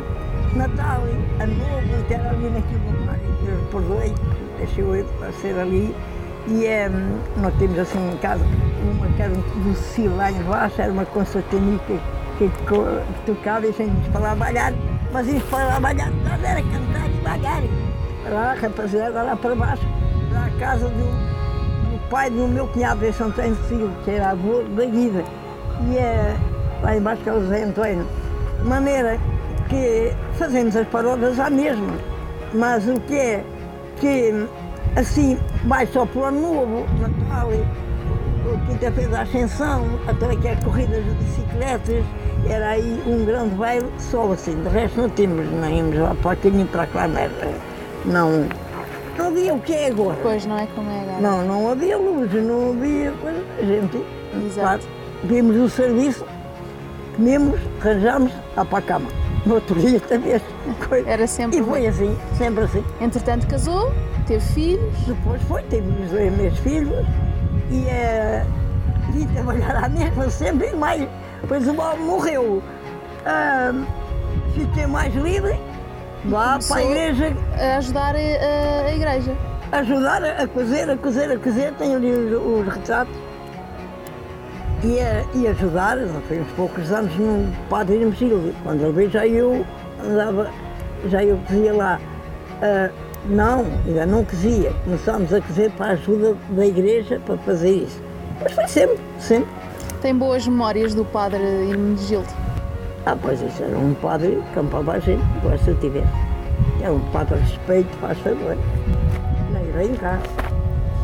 Natal, 0.55 1.01
Ano 1.41 1.55
Novo, 1.55 2.01
até 2.05 2.15
era 2.15 2.31
ali 2.31 2.51
naquilo 2.51 2.81
do 2.81 3.07
mar. 3.07 3.19
Eu 3.47 3.59
perdoei, 3.71 4.15
deixei 4.59 4.85
eu 4.85 4.97
ir 4.97 5.05
para 5.19 5.33
ser 5.33 5.59
ali. 5.59 5.95
E 6.47 6.67
é, 6.67 6.91
nós 7.37 7.55
temos 7.59 7.79
assim 7.79 7.99
em 8.13 8.17
casa 8.19 8.45
uma 8.85 9.07
que 9.09 9.23
era 9.23 9.33
do 9.33 9.75
Cecílio 9.75 10.17
lá 10.17 10.31
embaixo, 10.31 10.81
era 10.81 10.93
uma 10.93 11.07
concertinica 11.07 11.95
que, 12.39 12.49
que 12.49 13.27
tocava 13.27 13.67
e 13.67 13.71
a 13.71 13.73
gente 13.73 14.11
falava 14.11 14.37
balhar, 14.37 14.73
mas 15.13 15.27
isso 15.27 15.47
para 15.47 15.81
balhar 15.81 16.13
era 16.43 16.63
cantar 16.63 17.09
devagar. 17.09 17.63
Lá, 18.31 18.55
rapaziada, 18.55 19.23
lá 19.23 19.37
para 19.37 19.55
baixo, 19.55 19.87
lá 20.33 20.47
a 20.47 20.59
casa 20.59 20.89
do, 20.89 21.05
do 21.91 22.09
pai 22.09 22.31
do 22.31 22.49
meu 22.49 22.67
cunhado, 22.69 23.05
esse 23.05 23.23
Antônio 23.23 23.55
Cecílio, 23.57 23.91
que 24.05 24.11
era 24.11 24.31
avô 24.31 24.63
da 24.63 24.85
Guida. 24.85 25.25
E 25.89 25.97
é, 25.97 26.37
lá 26.83 26.97
embaixo 26.97 27.23
que 27.23 27.29
é 27.29 27.33
o 27.33 27.41
José 27.41 27.65
Antônio. 27.65 28.07
De 28.59 28.65
maneira 28.65 29.19
que 29.69 30.13
fazemos 30.39 30.77
as 30.77 30.87
paródias 30.89 31.39
à 31.39 31.51
mesma, 31.51 31.95
mas 32.53 32.87
o 32.89 32.99
que 33.01 33.17
é 33.17 33.45
que 34.01 34.49
assim 34.97 35.39
vai 35.65 35.87
só 35.87 36.07
para 36.07 36.21
o 36.21 36.25
ano 36.25 36.41
novo, 36.41 36.87
Natal, 37.01 37.51
quinta-feira 38.67 39.11
da 39.11 39.23
Ascensão, 39.23 39.85
até 40.07 40.37
que 40.37 40.49
é 40.49 40.57
corridas 40.57 41.05
de 41.05 41.11
bicicletas, 41.13 42.05
era 42.49 42.71
aí 42.71 43.03
um 43.07 43.25
grande 43.25 43.55
baile 43.55 43.89
só 43.99 44.33
assim, 44.33 44.55
de 44.63 44.69
resto 44.69 45.01
não 45.01 45.09
temos, 45.09 45.51
não 45.51 45.69
íamos 45.71 45.97
lá 45.99 46.15
para 46.23 46.33
aqui 46.33 46.51
nem 46.51 46.67
para 46.67 46.89
lá, 46.95 47.09
não, 48.05 48.47
não 49.17 49.27
havia 49.29 49.55
o 49.55 49.61
que 49.61 49.73
é 49.73 49.87
agora. 49.89 50.19
Pois 50.23 50.45
não 50.45 50.59
é 50.59 50.67
como 50.75 50.91
é 50.91 51.01
agora. 51.01 51.21
Não, 51.21 51.45
não 51.45 51.71
havia 51.71 51.97
luz, 51.97 52.33
não 52.33 52.71
havia 52.71 53.13
coisa, 53.13 53.45
a 53.59 53.65
gente, 53.65 54.05
Exato. 54.45 54.61
claro, 54.61 54.81
vimos 55.25 55.57
o 55.57 55.69
serviço, 55.71 56.25
comemos, 57.17 57.59
arranjamos, 57.81 58.33
lá 58.57 58.65
para 58.65 58.79
a 58.79 58.83
cama. 58.83 59.09
No 59.47 59.57
outro 59.57 59.79
dia 59.79 60.01
também. 60.09 60.41
Coisa. 60.89 61.09
Era 61.09 61.27
sempre 61.27 61.59
E 61.59 61.63
foi 61.63 61.87
assim, 61.87 62.17
sempre 62.39 62.65
assim. 62.65 62.83
Entretanto 63.01 63.47
casou, 63.47 63.93
teve 64.27 64.41
filhos. 64.41 64.95
Depois 65.07 65.43
foi, 65.43 65.63
tive 65.65 65.89
os 66.03 66.11
dois 66.11 66.37
meus 66.37 66.59
filhos 66.59 67.07
e 67.71 67.85
uh, 67.85 69.13
vim 69.13 69.27
trabalhar 69.29 69.85
à 69.85 69.89
mesma 69.89 70.29
sempre 70.31 70.71
mais. 70.75 71.09
Depois 71.41 71.67
o 71.69 71.73
Bob 71.75 71.99
morreu. 72.01 72.63
Uh, 73.27 73.85
fiquei 74.55 74.87
mais 74.87 75.15
livre, 75.15 75.59
lá 76.27 76.53
Começou 76.53 76.77
para 76.77 76.85
a 76.87 76.91
igreja, 76.91 77.37
A 77.59 77.77
ajudar 77.79 78.15
a, 78.15 78.19
a- 78.19 78.87
a 78.87 78.95
igreja. 78.95 79.33
ajudar 79.73 80.23
a 80.25 80.47
cozer, 80.47 80.91
a 80.91 80.97
cozer, 80.97 81.31
a 81.33 81.39
cozer. 81.39 81.73
Tenho 81.75 81.97
ali 81.97 82.11
os, 82.13 82.33
os 82.69 82.75
retratos. 82.75 83.15
E, 84.83 85.01
a- 85.01 85.25
e 85.35 85.47
ajudar, 85.49 85.97
foi 86.29 86.41
uns 86.41 86.51
poucos 86.53 86.93
anos 86.93 87.15
no 87.17 87.51
Padre 87.71 87.97
Hermesílio. 88.03 88.55
Quando 88.63 88.83
ele 88.83 88.93
veio 88.93 89.11
já 89.11 89.27
eu 89.27 89.65
andava, 90.05 90.51
já 91.09 91.25
eu 91.25 91.39
cozia 91.47 91.73
lá. 91.73 91.99
Ah, 92.63 92.91
não, 93.27 93.65
ainda 93.87 94.07
não 94.07 94.25
cozia. 94.25 94.73
Começámos 94.85 95.33
a 95.33 95.41
cozer 95.41 95.71
para 95.73 95.87
a 95.87 95.91
ajuda 95.91 96.37
da 96.51 96.67
igreja 96.67 97.21
para 97.25 97.37
fazer 97.39 97.71
isso. 97.71 98.01
Mas 98.43 98.53
foi 98.53 98.69
sempre, 98.69 98.99
sempre. 99.19 99.51
Tem 100.03 100.15
boas 100.15 100.47
memórias 100.47 100.95
do 100.95 101.05
padre 101.05 101.43
Hermenegildo. 101.43 102.29
Ah, 103.07 103.17
pois 103.21 103.41
isso 103.41 103.63
era 103.63 103.77
um 103.77 103.95
padre 103.95 104.43
que 104.49 104.55
campava 104.55 104.93
a 104.93 104.99
gente, 104.99 105.23
agora 105.39 105.59
se 105.59 105.69
eu 105.69 105.81
tivesse. 105.81 106.09
Era 106.83 106.93
um 106.93 107.01
padre 107.11 107.39
respeito, 107.39 107.89
faz 107.99 108.19
favor. 108.19 108.57
Nem 109.53 109.73
vem 109.73 109.95
cá. 109.97 110.19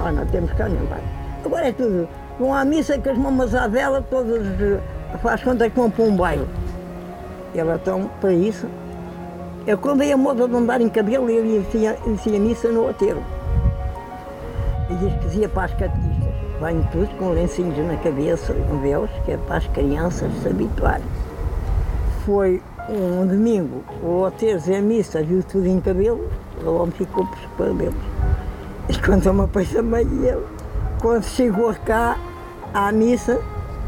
Ah, 0.02 0.12
não 0.12 0.26
temos 0.26 0.52
cá 0.52 0.68
nem 0.68 0.84
vai. 0.86 1.02
Agora 1.44 1.68
é 1.68 1.72
tudo. 1.72 2.08
Vão 2.38 2.54
à 2.54 2.64
missa 2.64 2.98
com 2.98 3.10
as 3.10 3.18
mamas 3.18 3.54
à 3.54 3.66
vela, 3.68 4.02
todas 4.10 4.46
eh, 4.46 4.80
faz 5.22 5.42
conta 5.42 5.68
que 5.68 5.76
vão 5.76 5.90
para 5.90 6.04
um 6.04 6.16
baile. 6.16 6.46
Elas 7.54 7.76
estão 7.76 8.10
para 8.20 8.32
isso. 8.32 8.66
Eu 9.66 9.78
quando 9.78 10.02
ia 10.02 10.16
moda 10.16 10.48
de 10.48 10.54
andar 10.54 10.80
em 10.80 10.88
cabelo, 10.88 11.28
eu 11.30 11.44
ia 11.44 11.62
tinha, 11.70 11.96
tinha 12.22 12.40
missa 12.40 12.68
no 12.68 12.88
aterro. 12.88 13.22
E 14.90 14.94
diz 14.94 15.12
que 15.14 15.28
dizia 15.28 15.48
para 15.48 15.64
as 15.64 15.72
catequistas, 15.72 16.34
venho 16.60 16.88
todos 16.92 17.12
com 17.18 17.30
lencinhos 17.30 17.76
na 17.86 17.96
cabeça, 17.96 18.52
com 18.52 18.80
véus, 18.80 19.10
que 19.24 19.32
é 19.32 19.36
para 19.36 19.56
as 19.56 19.66
crianças 19.68 20.32
se 20.42 20.48
habituarem 20.48 21.04
foi 22.24 22.62
um 22.88 23.26
domingo, 23.26 23.82
o 24.02 24.22
hotel 24.22 24.58
a 24.76 24.80
missa, 24.80 25.20
viu 25.22 25.42
tudo 25.42 25.66
em 25.66 25.80
cabelo, 25.80 26.28
o 26.64 26.70
homem 26.76 26.92
ficou 26.92 27.26
por 27.26 27.36
os 27.36 27.46
cabelos. 27.56 27.94
E 28.88 28.98
contou 28.98 29.32
uma 29.32 29.48
coisa 29.48 29.80
ele, 29.80 30.46
quando 31.00 31.24
chegou 31.24 31.74
cá 31.84 32.16
à 32.74 32.92
missa, 32.92 33.40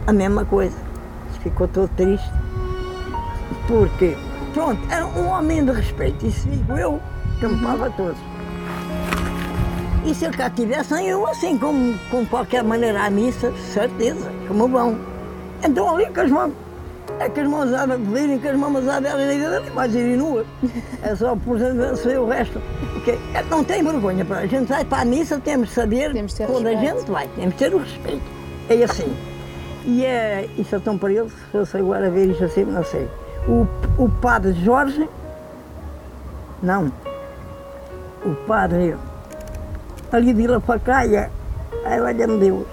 a 0.07 0.13
mesma 0.13 0.45
coisa. 0.45 0.77
Ficou 1.41 1.69
todo 1.69 1.89
triste. 1.97 2.31
Porque, 3.69 4.17
pronto, 4.53 4.81
era 4.91 5.07
um 5.07 5.29
homem 5.29 5.65
de 5.65 5.73
respeito, 5.73 6.27
isso 6.27 6.49
digo 6.49 6.77
eu, 6.77 7.01
campava 7.41 7.91
todos. 7.91 8.19
E 10.05 10.15
se 10.15 10.25
eu 10.25 10.33
cá 10.33 10.51
tivesse, 10.51 10.95
eu 11.07 11.27
assim, 11.27 11.57
como, 11.57 11.97
com 12.11 12.27
qualquer 12.27 12.65
maneira 12.65 13.05
à 13.05 13.11
missa, 13.11 13.53
certeza, 13.73 14.31
como 14.49 14.69
vão. 14.69 14.99
Então 15.63 15.95
ali 15.95 16.07
com 16.07 16.21
as 16.21 16.31
mãos, 16.31 16.53
é 17.21 17.29
que 17.29 17.41
as 17.41 17.49
mãos 17.49 17.73
a 17.73 17.87
beberem, 17.87 18.39
com 18.39 18.49
as 18.49 18.57
mãos 18.57 18.89
a 18.89 19.01
beberem, 19.01 19.47
ali 19.47 19.71
mais 19.71 19.95
ir 19.95 20.17
nua. 20.17 20.45
É 21.03 21.15
só 21.15 21.37
por 21.37 21.57
ser 21.59 22.19
o 22.19 22.27
resto. 22.27 22.61
Porque 22.93 23.13
é, 23.13 23.45
não 23.49 23.63
tem 23.63 23.83
vergonha, 23.83 24.25
pá. 24.25 24.39
a 24.39 24.47
gente 24.47 24.67
vai 24.69 24.85
para 24.85 25.03
a 25.03 25.05
missa, 25.05 25.39
temos 25.39 25.69
de 25.69 25.75
saber 25.75 26.13
Temos 26.13 26.35
de 26.35 26.47
quando 26.47 26.67
a 26.67 26.71
respeito. 26.71 26.99
gente 26.99 27.11
vai, 27.11 27.29
temos 27.37 27.53
de 27.53 27.59
ter 27.59 27.75
o 27.75 27.79
respeito. 27.79 28.23
É 28.69 28.83
assim. 28.83 29.17
E 29.85 30.05
é, 30.05 30.49
isso 30.59 30.75
é 30.75 30.79
tão 30.79 30.99
para 30.99 31.13
ele, 31.13 31.29
se 31.29 31.37
fosse 31.53 31.77
agora 31.77 32.11
ver 32.11 32.31
isto 32.31 32.45
assim, 32.45 32.65
não 32.65 32.85
sei. 32.85 33.09
O, 33.49 33.67
o 33.99 34.09
padre 34.09 34.53
Jorge, 34.53 35.09
não, 36.63 36.93
o 38.25 38.35
padre 38.47 38.97
ali 40.13 40.33
de 40.33 40.47
Lafacaia, 40.47 41.31
ai 41.85 42.01
olha-me 42.01 42.39
Deus, 42.39 42.67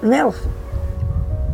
Nelson, 0.00 0.48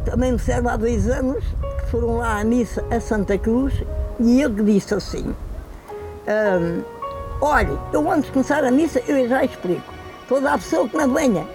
também 0.05 0.33
me 0.33 0.39
serve 0.39 0.69
há 0.69 0.77
dois 0.77 1.09
anos, 1.09 1.43
que 1.81 1.91
foram 1.91 2.19
lá 2.19 2.41
à 2.41 2.45
missa 2.45 2.85
a 2.91 3.01
Santa 3.01 3.39
Cruz, 3.39 3.73
e 4.21 4.43
ele 4.43 4.63
disse 4.63 4.95
assim, 4.95 5.35
"Ahm, 6.27 6.83
olha, 7.41 7.79
eu 7.93 8.11
antes 8.11 8.27
de 8.27 8.33
começar 8.33 8.65
a 8.65 8.71
missa, 8.71 9.01
eu 9.09 9.29
já 9.29 9.45
explico, 9.45 9.95
toda 10.29 10.53
a 10.53 10.59
pessoa 10.59 10.89
que 10.89 10.97
não 10.97 11.15
venha 11.15 11.47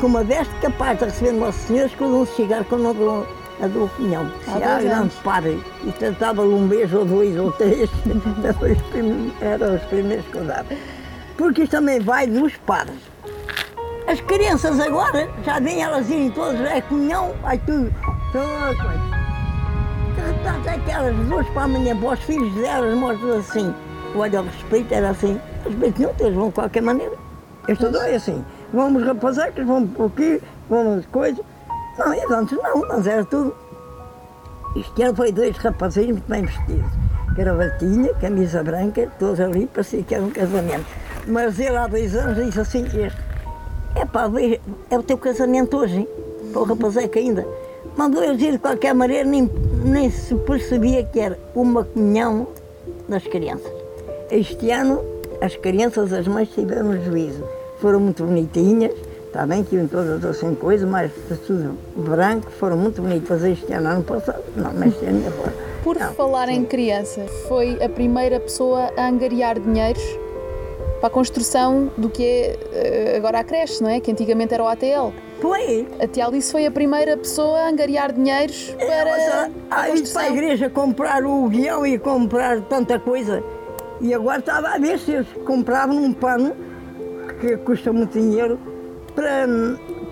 com 0.00 0.08
uma 0.08 0.24
veste 0.24 0.52
capaz 0.60 0.98
de 0.98 1.06
receber 1.06 1.32
Nosso 1.32 1.58
Senhor, 1.66 1.86
escusam-se 1.86 2.34
chegar 2.34 2.64
com 2.64 2.76
do, 2.76 3.26
a 3.62 3.66
do 3.66 3.88
Se 3.96 4.58
grande 4.58 4.86
anos. 4.88 5.14
padre 5.22 5.62
e 5.84 5.92
tratava-lhe 5.92 6.52
um 6.52 6.66
beijo 6.66 6.98
ou 6.98 7.04
dois 7.04 7.38
ou 7.38 7.52
três, 7.52 7.88
eram 8.42 8.72
os 8.72 8.82
primeiros, 8.82 9.42
eram 9.42 9.74
os 9.76 9.82
primeiros 9.82 10.26
que 10.26 10.36
eu 10.36 10.44
dava. 10.44 10.66
Porque 11.36 11.62
isto 11.62 11.72
também 11.72 12.00
vai 12.00 12.26
dos 12.26 12.56
padres. 12.58 12.98
As 14.06 14.20
crianças 14.20 14.78
agora, 14.80 15.28
já 15.44 15.58
vêm 15.60 15.82
elas 15.82 16.08
irem 16.10 16.30
todas, 16.30 16.60
é 16.60 16.80
comunhão, 16.82 17.34
vai 17.42 17.58
tudo. 17.58 17.92
Repente, 20.16 20.68
aquelas 20.68 21.16
duas 21.26 21.46
para 21.48 21.62
amanhã, 21.62 21.96
para 21.96 22.10
os 22.10 22.20
filhos 22.20 22.54
delas, 22.54 22.94
mostram 22.96 23.38
assim. 23.38 23.74
Olha, 24.14 24.42
o 24.42 24.44
respeito 24.44 24.92
era 24.92 25.10
assim. 25.10 25.40
Respeito 25.64 26.02
não, 26.02 26.14
eles 26.20 26.34
vão 26.34 26.48
de 26.48 26.54
qualquer 26.54 26.82
maneira. 26.82 27.12
Este 27.66 27.88
dois 27.88 28.12
é 28.12 28.16
assim. 28.16 28.44
Vamos 28.72 29.04
rapazecas, 29.04 29.66
vamos 29.66 29.90
por 29.92 30.06
aqui, 30.06 30.40
vamos 30.68 31.06
coisa. 31.06 31.42
Não, 31.98 32.12
e 32.12 32.20
antes 32.32 32.58
não, 32.58 32.92
antes 32.92 33.06
era 33.06 33.24
tudo. 33.24 33.54
Este 34.76 35.02
ano 35.02 35.14
foi 35.14 35.30
dois 35.30 35.56
rapazinhos 35.56 36.12
muito 36.12 36.28
bem 36.28 36.42
vestidos. 36.42 36.90
Gravatinha, 37.34 38.12
camisa 38.14 38.62
branca, 38.62 39.08
todos 39.18 39.40
ali, 39.40 39.66
parecia 39.66 40.02
que 40.02 40.14
era 40.14 40.24
um 40.24 40.30
casamento. 40.30 40.86
Mas 41.26 41.58
ele 41.58 41.76
há 41.76 41.86
dois 41.86 42.14
anos 42.14 42.44
disse 42.44 42.60
assim, 42.60 42.84
este, 42.84 43.20
é 43.94 44.04
pá, 44.04 44.28
é 44.90 44.98
o 44.98 45.02
teu 45.02 45.16
casamento 45.16 45.76
hoje? 45.76 46.08
Para 46.52 46.60
o 46.60 46.64
rapazeca 46.64 47.18
ainda. 47.18 47.46
Mandou 47.96 48.22
eu 48.24 48.34
dizer 48.34 48.52
de 48.52 48.58
qualquer 48.58 48.92
maneira, 48.92 49.28
nem, 49.28 49.48
nem 49.84 50.10
se 50.10 50.34
percebia 50.34 51.04
que 51.04 51.20
era 51.20 51.38
uma 51.54 51.84
comunhão 51.84 52.48
das 53.08 53.22
crianças. 53.24 53.72
Este 54.30 54.70
ano, 54.70 55.00
as 55.40 55.54
crianças, 55.54 56.12
as 56.12 56.26
mães 56.26 56.48
tiveram 56.48 57.00
juízo. 57.04 57.44
Foram 57.78 58.00
muito 58.00 58.24
bonitinhas, 58.24 58.92
está 59.34 59.44
bem 59.44 59.64
que 59.64 59.74
iam 59.74 59.88
todas 59.88 60.24
assim 60.24 60.54
coisas, 60.54 60.88
mas 60.88 61.10
tudo 61.44 61.76
branco, 61.96 62.48
foram 62.52 62.76
muito 62.76 63.02
bonitas 63.02 63.42
este 63.42 63.72
ano, 63.72 63.88
ano 63.88 64.04
passado. 64.04 64.44
Não, 64.54 64.72
mas 64.72 64.94
este 64.94 65.06
ano 65.06 65.26
agora. 65.26 65.52
Por 65.82 65.98
Não, 65.98 66.14
falar 66.14 66.48
em 66.48 66.60
sim. 66.60 66.66
criança, 66.66 67.26
foi 67.48 67.82
a 67.82 67.88
primeira 67.88 68.38
pessoa 68.38 68.92
a 68.96 69.08
angariar 69.08 69.58
dinheiros 69.58 70.02
para 71.00 71.08
a 71.08 71.10
construção 71.10 71.90
do 71.98 72.08
que 72.08 72.22
é 72.24 72.58
eh, 72.72 73.16
agora 73.16 73.40
a 73.40 73.44
creche, 73.44 73.82
não 73.82 73.90
é? 73.90 73.98
Que 73.98 74.12
antigamente 74.12 74.54
era 74.54 74.62
o 74.62 74.68
ATL. 74.68 75.12
Foi. 75.42 75.88
A 76.00 76.06
tia 76.06 76.26
Alice 76.26 76.50
foi 76.50 76.64
a 76.64 76.70
primeira 76.70 77.16
pessoa 77.16 77.58
a 77.58 77.68
angariar 77.68 78.12
dinheiros 78.12 78.70
para, 78.78 78.86
Ela 78.86 79.50
para 79.68 79.78
a 79.78 79.80
aí 79.82 80.08
para 80.08 80.22
a 80.22 80.30
igreja 80.30 80.70
comprar 80.70 81.24
o 81.26 81.48
guião 81.48 81.84
e 81.84 81.98
comprar 81.98 82.60
tanta 82.62 83.00
coisa. 83.00 83.42
E 84.00 84.14
agora 84.14 84.38
estava 84.38 84.68
a 84.68 84.78
ver 84.78 84.96
se 84.98 85.10
eles 85.10 85.26
compravam 85.44 85.96
um 85.96 86.12
pano, 86.12 86.54
que 87.40 87.56
custa 87.58 87.92
muito 87.92 88.18
dinheiro, 88.18 88.58
para, 89.14 89.46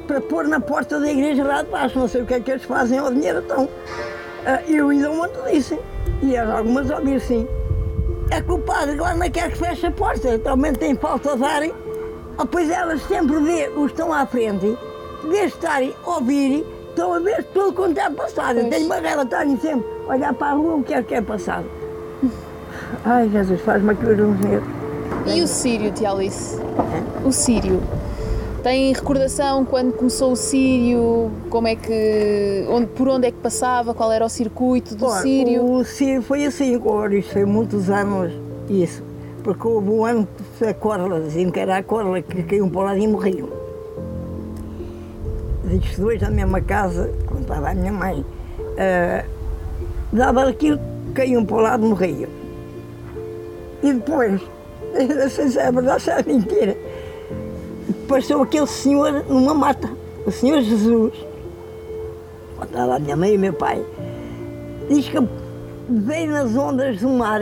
para 0.07 0.21
pôr 0.21 0.47
na 0.47 0.61
porta 0.61 0.99
da 1.01 1.11
igreja 1.11 1.45
lá 1.45 1.63
de 1.63 1.71
baixo. 1.71 1.99
Não 1.99 2.09
sei 2.09 2.23
o 2.23 2.27
que 2.27 2.35
é 2.35 2.41
que 2.41 2.51
eles 2.51 2.65
fazem 2.65 2.99
ao 2.99 3.13
dinheiro 3.13 3.41
então. 3.45 3.69
Ah, 4.47 4.61
Eu 4.69 4.89
ainda 4.89 5.11
ontem 5.11 5.53
disse, 5.53 5.79
e 6.23 6.37
as 6.37 6.49
algumas 6.49 6.91
a 6.91 6.99
ouvir 6.99 7.21
sim. 7.21 7.47
É 8.31 8.41
que 8.41 8.51
o 8.51 8.59
padre 8.59 8.95
agora 8.95 9.15
não 9.15 9.31
quer 9.31 9.51
que 9.51 9.59
feche 9.59 9.87
a 9.87 9.91
porta, 9.91 10.39
também 10.39 10.73
tem 10.73 10.95
falta 10.95 11.37
de 11.37 11.45
ar 11.45 11.63
Ah, 12.39 12.47
pois 12.47 12.71
elas 12.71 13.03
sempre 13.03 13.39
vê, 13.41 13.69
os 13.69 13.87
que 13.87 13.93
estão 13.93 14.13
à 14.13 14.25
frente, 14.25 14.77
de 15.23 15.37
estarem 15.45 15.95
a 16.05 16.11
ouvir, 16.11 16.65
estão 16.89 17.13
a 17.13 17.19
ver 17.19 17.45
tudo 17.53 17.73
quanto 17.75 17.99
é 17.99 18.09
passado. 18.11 18.61
Pois. 18.61 18.71
Tenho 18.71 18.87
uma 18.87 18.97
relatória 18.97 19.57
sempre, 19.59 19.87
olhar 20.09 20.33
para 20.33 20.49
a 20.49 20.53
rua 20.53 20.77
o 20.77 20.83
que 20.83 20.95
é 20.95 21.03
que 21.03 21.15
é 21.15 21.21
passado. 21.21 21.67
Ai, 23.05 23.29
Jesus, 23.29 23.61
faz-me 23.61 23.91
aqui 23.93 24.07
uns 24.07 24.41
medos. 24.41 24.69
E 25.27 25.43
o 25.43 25.47
Sírio, 25.47 25.93
tia 25.93 26.11
Alice? 26.11 26.59
O 27.25 27.31
Sírio. 27.31 27.81
Tem 28.63 28.93
recordação 28.93 29.65
quando 29.65 29.93
começou 29.93 30.33
o 30.33 30.37
Sírio? 30.37 31.33
Como 31.51 31.67
é 31.67 31.75
que. 31.75 32.65
Onde, 32.69 32.87
por 32.87 33.09
onde 33.09 33.27
é 33.27 33.31
que 33.33 33.39
passava? 33.39 33.93
Qual 33.93 34.13
era 34.13 34.25
o 34.25 34.29
circuito 34.29 34.95
do 34.95 35.07
Ora, 35.07 35.21
Sírio? 35.21 35.65
O 35.65 35.85
Sírio 35.85 36.23
foi 36.23 36.45
assim, 36.45 36.81
isto 37.19 37.33
foi 37.33 37.45
muitos 37.45 37.91
anos 37.91 38.33
isso. 38.71 39.03
Porque 39.43 39.67
houve 39.67 39.91
um 39.91 40.05
ano 40.05 40.29
que 40.57 40.65
a 40.65 40.73
corla, 40.73 41.21
diziam 41.21 41.51
que 41.51 41.59
era 41.59 41.79
a 41.79 41.83
corla 41.83 42.23
que 42.23 42.45
caiu 42.45 42.71
para 42.71 42.81
o 42.81 42.85
lado 42.85 42.99
e 42.99 43.09
morriam. 43.09 43.49
Diz 45.65 45.99
dois 45.99 46.21
na 46.21 46.31
mesma 46.31 46.61
casa, 46.61 47.13
contava 47.27 47.71
a 47.71 47.75
minha 47.75 47.93
mãe, 47.93 48.25
ah, 48.79 49.25
dava 50.13 50.49
aquilo, 50.49 50.79
caíam 51.15 51.45
para 51.45 51.57
o 51.57 51.61
lado 51.61 51.85
e 51.85 51.89
morriam. 51.89 52.31
E 53.83 53.93
depois, 53.93 54.41
não 54.95 55.29
sei 55.29 55.49
se 55.49 55.59
é 55.59 55.73
verdade, 55.73 56.03
se 56.03 56.11
é 56.11 56.23
mentira, 56.23 56.77
passou 57.93 58.43
aquele 58.43 58.67
senhor 58.67 59.25
numa 59.29 59.55
mata, 59.55 59.91
o 60.27 60.31
Senhor 60.31 60.61
Jesus, 60.61 61.13
contava 62.59 62.97
a 62.97 62.99
minha 62.99 63.17
mãe 63.17 63.35
e 63.35 63.39
meu 63.39 63.53
pai, 63.53 63.85
diz 64.89 65.09
que 65.09 65.19
veio 65.89 66.31
nas 66.31 66.57
ondas 66.57 67.01
do 67.01 67.09
mar 67.09 67.41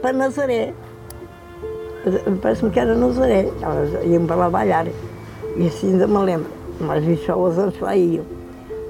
para 0.00 0.12
Nazaré. 0.12 0.72
Parece-me 2.40 2.70
que 2.70 2.78
era 2.78 2.94
Nazaré, 2.94 3.50
elas 3.60 4.04
iam 4.04 4.26
para 4.26 4.36
lá 4.36 4.50
balhar. 4.50 4.86
E 5.56 5.66
assim 5.66 5.92
ainda 5.92 6.06
me 6.06 6.18
lembro, 6.18 6.50
mas 6.80 7.04
vi 7.04 7.16
só 7.16 7.36
os 7.36 7.58
anos 7.58 7.78
lá 7.80 7.96
iam. 7.96 8.24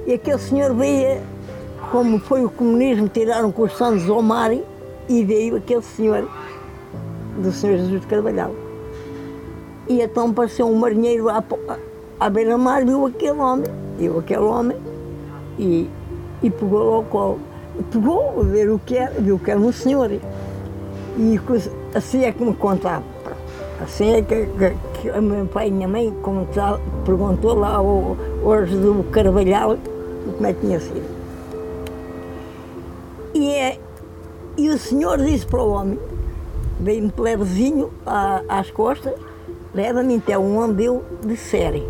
E 0.06 0.12
aquele 0.12 0.38
senhor 0.38 0.74
veio, 0.74 1.20
como 1.90 2.18
foi 2.18 2.44
o 2.44 2.50
comunismo, 2.50 3.08
tiraram 3.08 3.50
com 3.50 3.62
os 3.62 3.76
santos 3.76 4.08
ao 4.10 4.20
mar 4.20 4.52
e 5.08 5.24
veio 5.24 5.56
aquele 5.56 5.82
senhor, 5.82 6.28
do 7.38 7.52
Senhor 7.52 7.78
Jesus 7.78 8.00
de 8.00 8.06
Carvalhal. 8.06 8.65
E 9.88 10.00
então 10.00 10.30
apareceu 10.30 10.66
um 10.66 10.74
marinheiro 10.74 11.28
à, 11.28 11.42
à 12.18 12.30
beira-mar, 12.30 12.84
viu 12.84 13.06
aquele 13.06 13.38
homem, 13.38 13.70
viu 13.98 14.18
aquele 14.18 14.42
homem 14.42 14.76
e, 15.58 15.88
e 16.42 16.50
pegou-lo 16.50 16.94
ao 16.94 17.04
colo. 17.04 17.38
Pegou 17.90 18.40
a 18.40 18.42
ver 18.44 18.70
o 18.70 18.78
que 18.78 18.96
era, 18.96 19.12
viu 19.20 19.38
que 19.38 19.50
era 19.50 19.60
um 19.60 19.72
senhor. 19.72 20.10
E 20.10 21.40
assim 21.94 22.24
é 22.24 22.32
que 22.32 22.42
me 22.42 22.54
contava. 22.54 23.04
Assim 23.82 24.14
é 24.14 24.22
que, 24.22 24.46
que, 24.46 25.00
que 25.00 25.10
o 25.10 25.22
meu 25.22 25.46
pai 25.46 25.68
e 25.68 25.70
a 25.70 25.74
minha 25.74 25.88
mãe 25.88 26.14
perguntou 27.04 27.54
lá 27.54 27.76
ao, 27.76 28.16
hoje 28.42 28.74
do 28.76 29.04
Carvalhal 29.10 29.76
como 30.34 30.46
é 30.46 30.52
que 30.52 30.60
tinha 30.60 30.80
sido. 30.80 31.16
E, 33.34 33.50
é, 33.50 33.78
e 34.56 34.70
o 34.70 34.78
senhor 34.78 35.18
disse 35.18 35.46
para 35.46 35.62
o 35.62 35.70
homem, 35.70 35.98
veio-me 36.80 37.12
levezinho 37.18 37.90
às 38.48 38.70
costas, 38.70 39.14
leva-me 39.76 40.16
até 40.16 40.38
onde 40.38 40.86
eu 40.86 41.04
disser. 41.22 41.82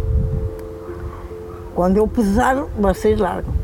Quando 1.73 1.99
eu 1.99 2.09
pesar, 2.09 2.57
vocês 2.77 3.19
largam. 3.21 3.55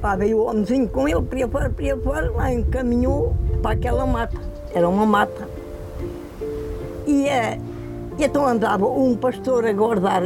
Lá 0.00 0.14
veio 0.14 0.38
o 0.38 0.46
homenzinho 0.48 0.88
com 0.88 1.08
ele, 1.08 1.20
para 1.22 1.48
fora, 1.48 1.70
para 1.70 1.96
fora, 1.96 2.30
lá 2.30 2.52
encaminhou 2.52 3.34
para 3.60 3.72
aquela 3.72 4.06
mata. 4.06 4.38
Era 4.72 4.88
uma 4.88 5.04
mata. 5.04 5.48
E, 7.04 7.26
é, 7.26 7.58
e 8.16 8.24
então 8.24 8.46
andava 8.46 8.86
um 8.86 9.16
pastor 9.16 9.66
a 9.66 9.72
guardar 9.72 10.22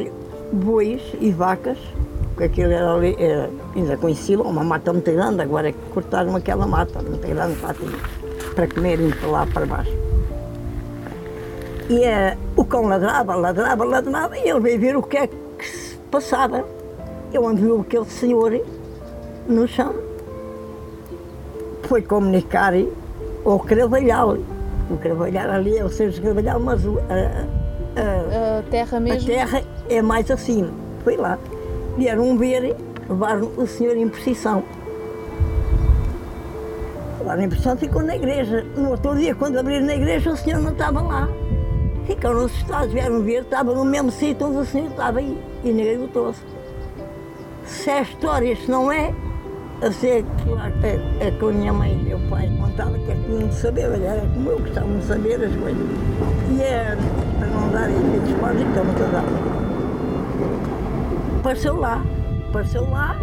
bois 0.52 1.00
e 1.18 1.30
vacas, 1.30 1.78
porque 2.28 2.44
aquilo 2.44 2.72
era 2.72 2.92
ali, 2.92 3.16
era, 3.18 3.48
ainda 3.74 3.96
conheciam, 3.96 4.42
uma 4.42 4.62
mata 4.62 4.92
muito 4.92 5.11
grande, 5.11 5.40
agora 5.40 5.70
é 5.70 5.72
que 5.72 5.79
cortaram 5.94 6.37
aquela 6.37 6.66
mata 6.66 7.00
muito 7.00 7.26
grande 7.26 7.57
para, 7.57 7.74
para 8.55 8.68
comerem 8.68 9.11
para 9.11 9.29
lá 9.29 9.46
para 9.46 9.64
baixo. 9.64 9.92
E 11.88 12.02
eh, 12.05 12.37
o 12.57 12.64
cão 12.64 12.87
ladrava, 12.87 13.35
ladrava, 13.35 13.85
ladrava, 13.85 14.37
e 14.38 14.49
ele 14.49 14.61
veio 14.61 14.81
ver 14.81 14.97
o 14.97 15.03
que 15.03 15.16
é 15.19 15.27
que 15.27 15.64
se 15.66 15.97
passava. 16.11 16.64
Eu 17.33 17.45
onde 17.45 17.61
viu 17.62 17.81
aquele 17.81 18.05
senhor 18.07 18.59
no 19.47 19.66
chão. 19.69 19.95
Foi 21.83 22.03
comunicar 22.03 22.73
ao 23.45 23.59
Carvalhal. 23.61 24.38
O 24.90 24.97
Carvalhal 24.97 25.51
ali 25.51 25.77
é 25.77 25.85
o 25.85 25.88
Sérgio 25.88 26.23
Carvalhal, 26.23 26.59
mas 26.61 26.85
o- 26.85 26.99
a, 26.99 28.01
a- 28.01 28.59
A 28.59 28.62
terra 28.71 28.97
a 28.97 29.01
mesmo? 29.01 29.27
terra 29.29 29.62
é 29.88 30.01
mais 30.03 30.31
acima. 30.31 30.71
Foi 31.05 31.16
lá. 31.16 31.38
Vieram 31.97 32.37
ver, 32.38 32.75
levaram 33.09 33.51
o 33.57 33.66
senhor 33.66 33.97
em 33.97 34.09
precisão. 34.09 34.62
Levaram 37.19 37.42
em 37.42 37.49
precisão, 37.49 37.77
ficou 37.77 38.03
na 38.03 38.16
igreja. 38.16 38.64
No 38.77 38.90
outro 38.90 39.14
dia, 39.16 39.35
quando 39.35 39.59
abriram 39.59 39.87
na 39.87 39.95
igreja, 39.95 40.31
o 40.31 40.37
senhor 40.37 40.61
não 40.61 40.73
estava 40.73 41.01
lá. 41.03 41.29
Ficaram 42.07 42.45
assustados, 42.45 42.92
vieram 42.92 43.23
ver, 43.23 43.42
estava 43.42 43.75
no 43.75 43.85
mesmo 43.85 44.11
sítio 44.11 44.47
onde 44.47 44.59
o 44.59 44.64
senhor 44.64 44.90
estava 44.90 45.19
aí. 45.19 45.38
E 45.64 45.69
ninguém 45.73 46.03
o 46.03 46.09
trouxe. 46.09 46.40
Se 47.64 47.90
é 47.90 48.03
história, 48.03 48.55
se 48.55 48.71
não 48.71 48.92
é, 48.92 49.12
eu 49.83 49.92
sei 49.92 50.23
que 50.23 50.87
é, 50.87 51.27
é 51.27 51.31
que 51.31 51.45
a 51.45 51.49
minha 51.49 51.73
mãe 51.73 51.92
e 51.92 51.97
meu 51.97 52.19
pai 52.31 52.51
contavam 52.61 52.95
que 52.95 53.11
é 53.11 53.14
que 53.14 53.29
não 53.29 53.51
saber, 53.51 53.83
era 54.01 54.21
como 54.35 54.51
eu 54.51 54.59
gostavam 54.61 54.99
de 54.99 55.05
saber 55.05 55.35
as 55.35 55.55
coisas. 55.57 55.87
E 56.51 56.62
é 56.62 56.97
para 57.38 57.49
não 57.49 57.71
darem 57.71 57.97
filhos 57.97 58.40
pobres, 58.40 58.62
então 58.62 58.85
não 58.85 58.92
estou 58.92 59.09
dando. 59.09 59.57
Apareceu 61.40 61.77
lá, 61.77 62.03
apareceu 62.49 62.90
lá 62.90 63.16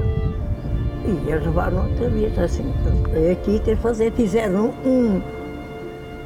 e 1.06 1.30
eles 1.30 1.46
levaram 1.46 1.84
outra 1.84 2.10
vez, 2.10 2.39
assim, 2.39 2.74
é 3.13 3.32
aqui 3.32 3.60
tem 3.60 3.76
que 3.76 3.82
fazer, 3.82 4.12
fizeram 4.13 4.74
um, 4.86 5.22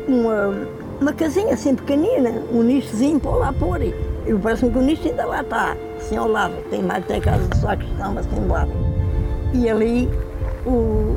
uma, 0.07 0.67
uma 0.99 1.13
casinha 1.13 1.53
assim 1.53 1.75
pequenina, 1.75 2.31
um 2.51 2.63
nichozinho 2.63 3.19
para 3.19 3.31
lá 3.31 3.53
pôr. 3.53 3.81
E 3.81 3.95
parece-me 4.41 4.71
que 4.71 4.77
o 4.77 4.81
nicho 4.81 5.07
ainda 5.07 5.25
lá 5.25 5.41
está, 5.41 5.77
assim 5.97 6.17
ao 6.17 6.27
lado, 6.27 6.53
tem 6.69 6.81
mais 6.81 7.03
até 7.03 7.17
a 7.17 7.21
casa 7.21 7.47
de 7.47 7.57
sacristão, 7.57 8.17
assim 8.17 8.29
do 8.41 8.47
lado. 8.47 8.71
E 9.53 9.69
ali 9.69 10.09
o, 10.65 11.15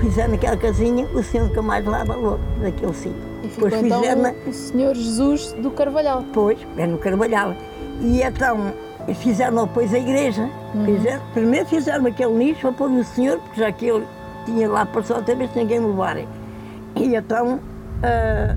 fizeram 0.00 0.34
aquela 0.34 0.56
casinha, 0.56 1.06
o 1.14 1.22
senhor 1.22 1.48
nunca 1.48 1.60
mais 1.60 1.84
lá 1.84 2.04
valor 2.04 2.38
daquele 2.62 2.94
sítio. 2.94 3.28
E 3.42 3.48
ficou 3.48 3.68
Depois 3.68 3.86
então 3.86 4.00
fizeram 4.00 4.34
o 4.46 4.52
Senhor 4.52 4.94
Jesus 4.94 5.52
do 5.52 5.70
Carvalhal. 5.70 6.24
Pois, 6.32 6.58
é 6.76 6.86
no 6.86 6.98
Carvalhal. 6.98 7.54
E 8.00 8.22
então 8.22 8.72
fizeram 9.14 9.66
depois 9.66 9.92
a 9.94 9.98
igreja. 9.98 10.48
Fizeram- 10.84 11.22
primeiro 11.32 11.66
fizeram 11.66 12.06
aquele 12.06 12.32
nicho 12.32 12.60
para 12.60 12.72
pôr 12.72 12.90
o 12.90 13.04
senhor, 13.04 13.38
porque 13.38 13.60
já 13.60 13.70
que 13.70 13.86
ele 13.86 14.06
tinha 14.44 14.68
lá 14.68 14.86
passado 14.86 15.18
outra 15.18 15.34
vez 15.36 15.50
ninguém 15.54 15.80
me 15.80 15.86
levar. 15.88 16.16
E 16.16 17.14
então 17.14 17.60
ah, 18.02 18.56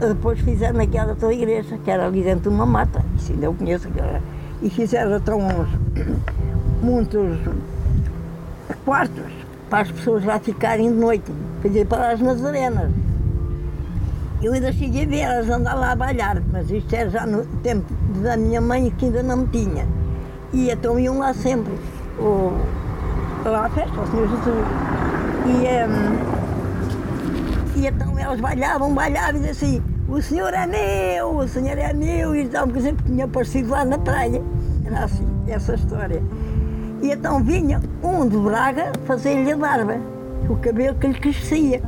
depois 0.00 0.40
fizeram 0.40 0.80
aquela 0.80 1.14
tua 1.14 1.32
igreja, 1.32 1.78
que 1.84 1.90
era 1.90 2.06
ali 2.06 2.22
dentro 2.22 2.42
de 2.42 2.56
uma 2.56 2.66
mata. 2.66 3.04
Isso 3.16 3.32
ainda 3.32 3.46
eu 3.46 3.54
conheço. 3.54 3.88
que 3.88 4.00
era- 4.00 4.20
E 4.60 4.70
fizeram 4.70 5.16
então 5.16 5.38
uns, 5.38 5.68
muitos 6.82 7.38
quartos 8.84 9.24
para 9.70 9.80
as 9.82 9.90
pessoas 9.90 10.24
lá 10.24 10.38
ficarem 10.38 10.90
de 10.92 10.98
noite, 10.98 11.32
quer 11.62 11.86
para 11.86 12.12
as 12.12 12.20
nazarenas. 12.20 12.90
Eu 14.42 14.52
ainda 14.52 14.72
cheguei 14.72 15.04
a 15.04 15.06
ver 15.08 15.18
elas 15.20 15.48
andar 15.48 15.74
lá 15.74 15.92
a 15.92 15.96
balhar, 15.96 16.42
mas 16.52 16.70
isto 16.70 16.92
era 16.94 17.08
já 17.08 17.24
no 17.24 17.44
tempo 17.62 17.86
da 18.22 18.36
minha 18.36 18.60
mãe 18.60 18.92
que 18.98 19.06
ainda 19.06 19.22
não 19.22 19.46
tinha. 19.46 19.86
E 20.52 20.68
então 20.70 20.98
iam 20.98 21.18
lá 21.18 21.32
sempre, 21.32 21.72
o, 22.18 22.52
lá 23.44 23.66
à 23.66 23.70
festa, 23.70 23.98
ao 24.00 24.06
Senhor 24.08 24.28
Jesus. 24.28 24.66
E, 25.46 25.50
hum, 25.88 26.41
e 27.76 27.86
então 27.86 28.18
elas 28.18 28.40
balhavam, 28.40 28.94
balhavam 28.94 29.40
e 29.40 29.44
diziam 29.44 29.50
assim, 29.52 29.82
o 30.08 30.20
Senhor 30.20 30.52
é 30.52 30.66
meu, 30.66 31.36
o 31.36 31.48
Senhor 31.48 31.78
é 31.78 31.92
meu, 31.92 32.34
e 32.34 32.42
então, 32.42 32.68
por 32.68 32.76
exemplo, 32.76 33.04
tinha 33.06 33.24
aparecido 33.24 33.70
lá 33.70 33.84
na 33.84 33.98
praia. 33.98 34.42
Era 34.84 35.04
assim, 35.04 35.26
essa 35.48 35.74
história. 35.74 36.22
E 37.00 37.10
então 37.10 37.42
vinha 37.42 37.80
um 38.02 38.28
de 38.28 38.36
Braga 38.36 38.92
fazer-lhe 39.06 39.52
a 39.52 39.56
barba, 39.56 39.96
o 40.48 40.56
cabelo 40.56 40.96
que 40.96 41.06
lhe 41.08 41.18
crescia. 41.18 41.82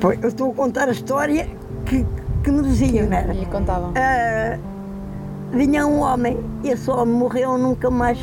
Pois, 0.00 0.22
eu 0.22 0.28
estou 0.28 0.52
a 0.52 0.54
contar 0.54 0.88
a 0.88 0.92
história 0.92 1.48
que, 1.84 2.06
que 2.42 2.50
me 2.50 2.62
diziam, 2.62 3.06
não 3.06 3.16
era? 3.16 3.34
E 3.34 3.44
contavam. 3.46 3.92
Ah, 3.96 4.56
vinha 5.52 5.86
um 5.86 6.00
homem, 6.00 6.38
esse 6.64 6.90
homem 6.90 7.14
morreu, 7.14 7.58
nunca 7.58 7.90
mais, 7.90 8.18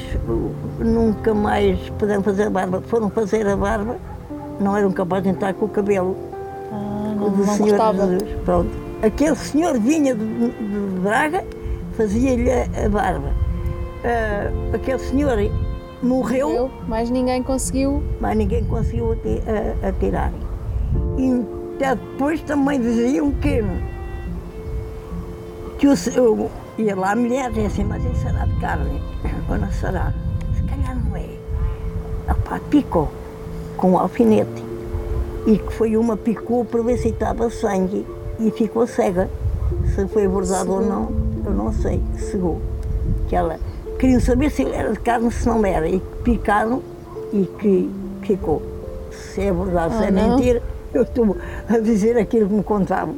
nunca 0.79 1.33
mais 1.33 1.77
puderam 1.99 2.23
fazer 2.23 2.43
a 2.43 2.49
barba. 2.49 2.81
Foram 2.87 3.09
fazer 3.09 3.45
a 3.47 3.55
barba, 3.55 3.97
não 4.59 4.75
eram 4.75 4.91
capazes 4.91 5.23
de 5.23 5.29
entrar 5.29 5.53
com 5.53 5.65
o 5.65 5.69
cabelo 5.69 6.15
Ah, 6.71 7.13
não, 7.15 7.29
do 7.31 7.37
não 7.45 7.53
Senhor 7.55 7.69
gostava. 7.69 8.07
Jesus. 8.07 8.23
Pronto. 8.45 8.69
Aquele 9.03 9.35
senhor 9.35 9.79
vinha 9.79 10.15
de, 10.15 10.25
de 10.25 10.99
Braga, 11.01 11.43
fazia-lhe 11.95 12.49
a, 12.51 12.89
barba. 12.89 13.29
Ah, 14.03 14.75
aquele 14.75 14.99
senhor 14.99 15.37
morreu, 16.01 16.49
Eu, 16.49 16.71
mais 16.87 17.09
ninguém 17.09 17.41
conseguiu. 17.43 18.01
mas 18.19 18.35
ninguém 18.37 18.63
conseguiu 18.65 19.15
atirar. 19.83 20.31
E 21.17 21.45
até 21.75 21.95
depois 21.95 22.41
também 22.41 22.79
diziam 22.81 23.31
que 23.33 23.63
que 25.77 25.87
o, 25.87 26.49
ia 26.79 26.95
lá 26.95 27.11
a 27.11 27.15
mulher 27.15 27.49
dizia 27.49 27.67
assim, 27.67 27.83
mas 27.83 28.03
isso 28.03 28.21
será 28.23 28.45
de 28.45 28.55
carne? 28.59 28.99
Ou 29.49 29.57
não 29.57 29.71
será? 29.71 30.11
Se 30.55 30.63
calhar 30.63 30.95
não 31.05 31.15
é. 31.15 31.25
Opa, 32.31 32.59
picou 32.69 33.09
com 33.77 33.91
um 33.91 33.97
alfinete. 33.97 34.63
E 35.45 35.57
que 35.57 35.73
foi 35.73 35.95
uma 35.95 36.17
picou 36.17 36.65
para 36.65 36.81
ver 36.81 36.97
se 36.97 37.09
estava 37.09 37.49
sangue 37.49 38.05
e 38.39 38.51
ficou 38.51 38.85
cega. 38.85 39.29
Se 39.95 40.05
foi 40.07 40.27
verdade 40.27 40.69
ou 40.69 40.81
não, 40.81 41.09
eu 41.45 41.51
não 41.51 41.71
sei. 41.71 42.01
Cegou. 42.17 42.59
Que 43.29 43.35
ela 43.35 43.57
queriam 43.99 44.19
saber 44.19 44.49
se 44.51 44.63
era 44.65 44.91
de 44.91 44.99
carne, 44.99 45.31
se 45.31 45.47
não 45.47 45.65
era. 45.65 45.87
E 45.87 45.99
que 45.99 46.15
picaram 46.23 46.81
e 47.31 47.45
que 47.59 47.89
ficou. 48.23 48.61
Se 49.11 49.41
é 49.41 49.53
verdade, 49.53 49.97
se 49.97 50.03
é 50.03 50.07
Ah, 50.07 50.11
não? 50.11 50.35
mentira, 50.37 50.61
eu 50.93 51.03
estou 51.03 51.37
a 51.69 51.77
dizer 51.79 52.17
aquilo 52.17 52.47
que 52.49 52.53
me 52.55 52.63
contavam. 52.63 53.15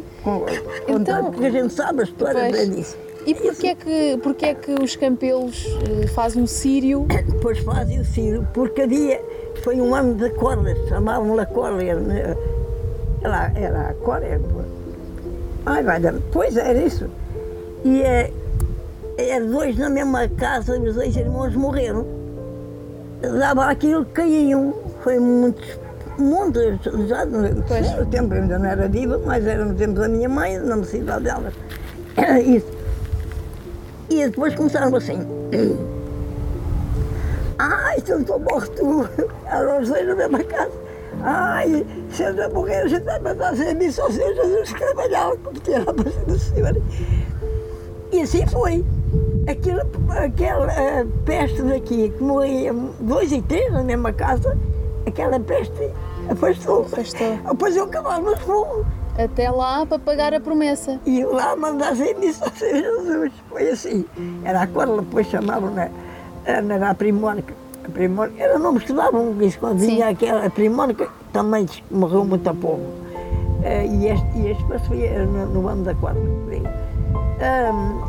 Então- 0.88 1.32
porque 1.32 1.46
a 1.46 1.50
gente 1.52 1.74
sabe 1.74 2.02
a 2.02 2.04
história 2.04 2.42
Pois. 2.42 2.52
bem 2.52 2.70
disso. 2.70 2.98
E 3.26 3.34
porquê 3.36 3.68
é 3.68 3.76
que, 3.76 4.18
porquê 4.24 4.46
é 4.48 4.54
que 4.56 4.72
os 4.72 4.96
campelos 4.96 5.66
eh, 6.04 6.08
fazem 6.08 6.42
um 6.42 6.48
sírio? 6.48 7.06
Depois 7.28 7.60
fazem 7.60 8.00
o 8.00 8.06
Ciro, 8.06 8.48
porque 8.54 8.82
havia, 8.82 9.22
foi 9.70 9.80
um 9.80 9.94
ano 9.94 10.16
de 10.16 10.32
cordas, 10.32 10.76
chamavam-lhe 10.88 11.42
a 11.42 11.46
corda, 11.46 11.84
era, 11.84 12.00
né? 12.00 12.36
era, 13.22 13.52
era 13.56 13.90
a 13.90 13.94
corda. 13.94 14.26
era- 14.26 14.42
Ai, 15.68 15.84
vai 15.84 16.00
dar, 16.00 16.16
pois 16.32 16.58
era 16.58 16.80
isso. 16.82 17.08
E 17.86 18.02
é, 18.02 18.34
é, 19.16 19.40
dois 19.40 19.78
na 19.78 19.88
mesma 19.92 20.28
casa, 20.28 20.80
os 20.80 20.96
dois 20.96 21.16
irmãos 21.16 21.54
morreram. 21.56 22.04
Dava 23.22 23.66
aquilo 23.66 24.06
caíam, 24.06 24.74
foi 25.04 25.20
muitos, 25.20 25.78
muitos, 26.18 26.80
já 27.08 27.24
no 27.26 27.62
Pois. 27.62 27.96
no 27.96 28.06
tempo 28.08 28.34
ainda 28.34 28.58
não 28.58 28.66
era 28.66 28.88
viva, 28.88 29.22
mas 29.24 29.46
era 29.46 29.66
no 29.66 29.76
tempo 29.76 30.00
da 30.00 30.08
minha 30.08 30.30
mãe, 30.30 30.58
na 30.58 30.78
necessidade 30.78 31.26
delas. 31.26 31.54
Isso. 32.44 32.66
E 34.10 34.26
depois 34.26 34.56
começaram 34.56 34.96
assim. 34.96 35.20
Ai, 37.60 38.00
se 38.00 38.12
eu 38.12 38.22
estou 38.22 38.40
morto, 38.40 38.82
os 39.82 39.90
dois 39.90 40.08
na 40.08 40.16
mesma 40.16 40.44
casa. 40.46 40.72
Ai, 41.22 41.86
se 42.10 42.24
eu 42.24 42.34
não 42.34 42.50
morrer, 42.52 42.78
a 42.78 42.88
gente 42.88 43.04
vai 43.04 43.20
mandar 43.20 43.54
sem 43.54 43.76
mim 43.76 43.92
só 43.92 44.10
se 44.10 44.18
Jesus 44.34 44.72
trabalhar, 44.72 45.36
como 45.44 45.60
tinha 45.60 45.80
lá 45.80 45.94
para 45.94 46.10
do 46.10 46.40
Senhor. 46.40 46.82
E 48.14 48.22
assim 48.22 48.48
foi. 48.48 48.86
Aquela, 49.46 49.86
aquela 50.24 50.72
eh, 50.72 51.06
peste 51.26 51.62
daqui, 51.64 52.10
que 52.10 52.24
morriam 52.24 52.92
dois 53.02 53.32
e 53.32 53.42
três 53.42 53.72
na 53.74 53.84
mesma 53.84 54.14
casa, 54.14 54.58
aquela 55.06 55.38
peste 55.40 55.92
afastou. 56.30 56.84
Afastou. 56.84 57.38
Depois 57.46 57.76
eu 57.76 57.88
cavalo 57.88 58.32
nos 58.32 58.40
fogos. 58.40 58.86
Até 59.18 59.52
lá 59.52 59.86
para 59.86 60.00
pagar 60.00 60.34
a 60.34 60.40
promessa. 60.40 60.98
E 61.06 61.26
lá 61.26 61.56
mandassem 61.58 62.16
missa 62.16 62.46
a 62.46 62.58
Jesus. 62.58 63.34
Foi 63.50 63.70
assim. 63.70 64.06
Era 64.46 64.62
a 64.62 64.68
corda, 64.68 65.02
depois 65.02 65.28
chamavam, 65.28 65.72
né? 65.72 65.92
Era 66.50 66.90
a 66.90 66.96
primónica. 66.96 67.54
A 67.86 67.90
primónica, 67.90 68.44
era 68.44 68.58
nomes 68.58 68.84
que 68.84 68.94
davam, 68.94 69.36
isso 69.42 69.60
quando 69.60 69.80
Sim. 69.80 69.88
vinha 69.88 70.10
aquela 70.10 70.46
a 70.46 70.50
primónica, 70.50 71.08
também 71.32 71.68
morreu 71.92 72.26
muito 72.26 72.54
povo. 72.56 72.82
Eh, 73.64 73.86
e 73.86 74.08
este, 74.08 74.48
este 74.48 74.64
passo 74.66 74.86
foi 74.86 75.04
eh, 75.04 75.26
no, 75.26 75.46
no 75.48 75.68
ano 75.68 75.84
da. 75.84 75.92
Ahm, 75.92 78.02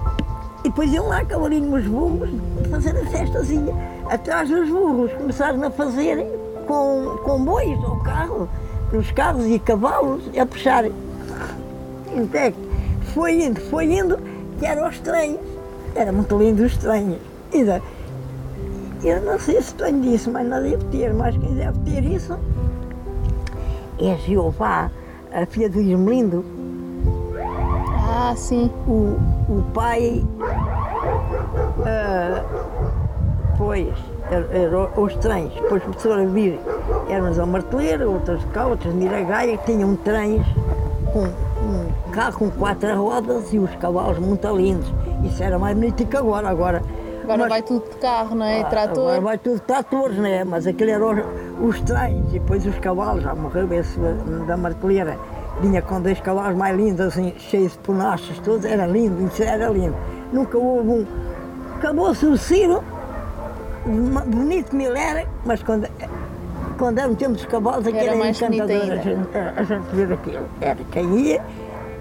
e 0.64 0.68
depois 0.68 0.92
iam 0.92 1.08
lá 1.08 1.24
cavalinho 1.24 1.74
os 1.74 1.86
burros 1.86 2.30
fazer 2.70 2.96
a 2.96 3.04
festazinha. 3.06 3.74
Atrás 4.08 4.48
dos 4.48 4.68
burros 4.68 5.12
começaram 5.12 5.62
a 5.64 5.70
fazer 5.70 6.24
com, 6.66 7.18
com 7.24 7.44
bois 7.44 7.78
ou 7.84 7.96
carro, 8.00 8.48
os 8.92 9.10
carros 9.12 9.46
e 9.46 9.58
cavalos 9.58 10.22
a 10.38 10.46
puxarem. 10.46 10.92
Então, 12.14 12.52
foi 13.14 13.44
indo, 13.44 13.60
foi 13.62 13.84
indo, 13.84 14.18
que 14.58 14.66
eram 14.66 14.88
os 14.88 14.98
trens. 15.00 15.38
Era 15.94 16.12
muito 16.12 16.36
lindo 16.38 16.64
os 16.64 16.76
trens. 16.76 17.16
E 17.52 17.64
eu 19.02 19.20
não 19.22 19.38
sei 19.38 19.60
se 19.62 19.74
tenho 19.74 20.00
disso, 20.00 20.30
mas 20.30 20.46
não 20.46 20.62
devo 20.62 20.84
ter. 20.86 21.12
Mas 21.12 21.36
quem 21.36 21.54
deve 21.54 21.78
ter 21.80 22.04
isso 22.04 22.38
é 23.98 24.16
Jeová, 24.26 24.90
a 25.32 25.46
filha 25.46 25.68
do 25.68 25.80
Ismelindo. 25.80 26.44
Ah, 28.08 28.34
sim. 28.36 28.70
O, 28.86 29.16
o 29.48 29.64
pai, 29.72 30.24
ah, 31.86 32.44
pois, 33.56 33.94
era, 34.30 34.46
era 34.52 35.00
os 35.00 35.14
trens, 35.16 35.52
depois 35.54 35.82
começaram 35.82 36.22
a 36.22 36.26
vir, 36.26 36.58
eram 37.08 37.26
as 37.26 37.38
marteleira, 37.38 38.08
outras 38.08 38.44
cá, 38.52 38.66
outras 38.66 38.92
miragaia, 38.94 39.56
que 39.58 39.72
tinham 39.72 39.96
trens 39.96 40.44
com 41.12 41.24
um 41.24 42.10
carro 42.10 42.38
com 42.38 42.50
quatro 42.50 42.94
rodas 42.96 43.52
e 43.52 43.58
os 43.58 43.74
cavalos 43.76 44.18
muito 44.18 44.48
lindos. 44.56 44.92
Isso 45.24 45.42
era 45.42 45.58
mais 45.58 45.76
bonito 45.76 46.04
que 46.06 46.16
agora. 46.16 46.48
Agora, 46.48 46.82
Agora 47.34 47.38
mas- 47.38 47.48
vai 47.48 47.62
tudo 47.62 47.90
de 47.90 47.96
carro, 47.96 48.34
não 48.34 48.44
é? 48.44 48.60
ah, 48.60 48.64
Trator. 48.64 48.98
Agora 49.04 49.20
vai 49.20 49.38
tudo 49.38 49.60
tratores, 49.60 50.16
né? 50.18 50.44
Mas 50.44 50.66
aquele 50.66 50.90
eram 50.90 51.12
os, 51.60 51.76
os 51.76 51.80
trens 51.82 52.28
e 52.30 52.38
depois 52.38 52.66
os 52.66 52.78
cavalos. 52.78 53.22
Já 53.22 53.34
morreu 53.34 53.72
esse 53.72 53.98
da, 54.46 54.56
marteleira. 54.56 55.16
Vinha 55.60 55.80
com 55.82 56.00
dois 56.00 56.18
cavalos 56.20 56.56
mais 56.56 56.76
lindos, 56.76 57.00
assim, 57.00 57.34
cheios 57.38 57.72
de 57.72 57.78
penachos 57.78 58.38
todos. 58.40 58.64
Era 58.64 58.86
lindo, 58.86 59.26
isso 59.26 59.42
era 59.42 59.68
lindo. 59.68 59.94
Nunca 60.32 60.58
houve 60.58 60.88
um. 60.88 61.06
Acabou-se 61.76 62.26
o 62.26 62.36
Ciro, 62.36 62.82
bonito 64.26 64.74
mil 64.74 64.94
era, 64.94 65.26
mas 65.44 65.62
quando, 65.62 65.88
quando 66.78 66.98
era 66.98 67.10
o 67.10 67.14
tempo 67.16 67.32
dos 67.32 67.44
cavalos, 67.46 67.86
aquilo 67.86 68.04
Era 68.04 68.16
era, 68.16 68.28
encantador. 68.28 68.76
A 68.76 68.96
gente, 68.96 69.28
a 69.56 69.62
gente 69.62 69.94
ver 69.94 70.12
aquilo. 70.12 70.48
Era 70.60 70.78
quem 70.90 71.18
ia, 71.18 71.42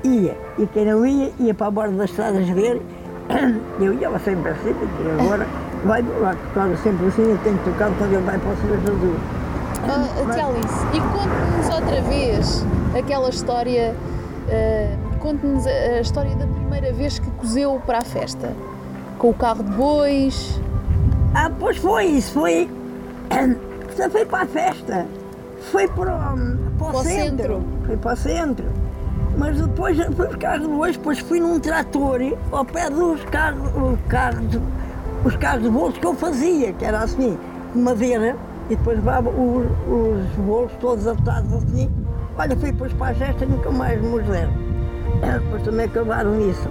ia. 0.04 0.38
E 0.58 0.68
quem 0.68 0.86
não 0.86 1.06
ia, 1.06 1.32
ia 1.40 1.54
para 1.54 1.68
a 1.68 1.72
borda 1.72 1.96
das 1.96 2.10
estradas 2.10 2.48
ver. 2.50 2.82
Eu 3.80 3.94
ia 3.94 4.10
lá 4.10 4.20
sempre 4.20 4.52
assim, 4.52 4.70
e 4.70 5.22
agora 5.22 5.48
vai 5.86 6.02
lá, 6.20 6.36
tocava 6.54 6.76
sempre 6.78 7.08
assim, 7.08 7.22
eu 7.32 7.38
tenho 7.40 7.58
que 7.60 7.64
tocar 7.72 7.90
quando 7.98 8.14
ele 8.14 8.22
vai 8.24 8.38
para 8.38 8.52
o 8.52 8.58
Senhor 8.58 8.78
Jesus. 8.80 9.20
Ah, 9.88 10.34
Tia 10.34 10.46
Alice, 10.46 10.86
e 10.94 11.00
conte-nos 11.00 11.70
outra 11.74 12.02
vez 12.02 12.66
aquela 12.98 13.30
história. 13.30 13.96
ah, 14.50 14.98
conte-nos 15.20 15.66
a, 15.66 15.70
a 15.70 16.02
história 16.02 16.36
da 16.36 16.48
primeira 16.48 16.92
vez 16.92 17.20
que 17.20 17.30
cozeu 17.32 17.82
para 17.86 18.00
a 18.00 18.04
festa. 18.04 18.54
Com 19.18 19.30
o 19.30 19.34
carro 19.34 19.64
de 19.64 19.72
bois. 19.72 20.60
Ah, 21.36 21.50
pois 21.60 21.78
foi, 21.78 22.06
isso 22.06 22.34
foi. 22.34 22.70
Isso 23.92 24.10
foi 24.12 24.26
para 24.26 24.44
a 24.44 24.48
festa. 24.48 25.06
Foi 25.72 25.88
para, 25.88 26.16
o- 26.16 26.58
para 26.78 26.88
Para 26.92 26.98
o 27.00 27.04
centro. 27.04 27.38
centro. 27.38 27.64
Foi 27.86 27.98
para 27.98 28.14
o 28.14 28.18
centro. 28.18 28.66
Mas 29.40 29.58
depois 29.58 29.98
fui 29.98 30.28
buscar 30.28 30.60
depois, 30.60 30.98
depois 30.98 31.20
fui 31.20 31.40
num 31.40 31.62
trator 31.62 32.20
ao 32.52 32.66
pé 32.66 32.90
dos 32.90 33.24
carros, 33.24 33.70
os 33.74 34.00
carros, 34.10 34.60
os 35.24 35.36
carros 35.38 35.64
de 35.64 35.70
bolos 35.70 35.98
que 35.98 36.06
eu 36.06 36.14
fazia, 36.14 36.74
que 36.74 36.84
era 36.84 37.00
assim, 37.00 37.40
de 37.74 37.80
madeira, 37.80 38.36
e 38.70 38.76
depois 38.76 38.98
levava 38.98 39.30
os, 39.30 39.66
os 39.88 40.46
bolos 40.46 40.72
todos 40.82 41.08
atados 41.08 41.54
assim. 41.54 41.90
Olha, 42.38 42.54
fui 42.58 42.74
depois 42.74 42.92
para 42.92 43.14
a 43.14 43.16
festa 43.16 43.46
e 43.46 43.48
nunca 43.48 43.72
mais 43.72 44.02
me 44.02 44.22
deram. 44.24 44.52
Depois 45.40 45.64
também 45.64 45.86
acabaram 45.86 46.50
isso. 46.50 46.68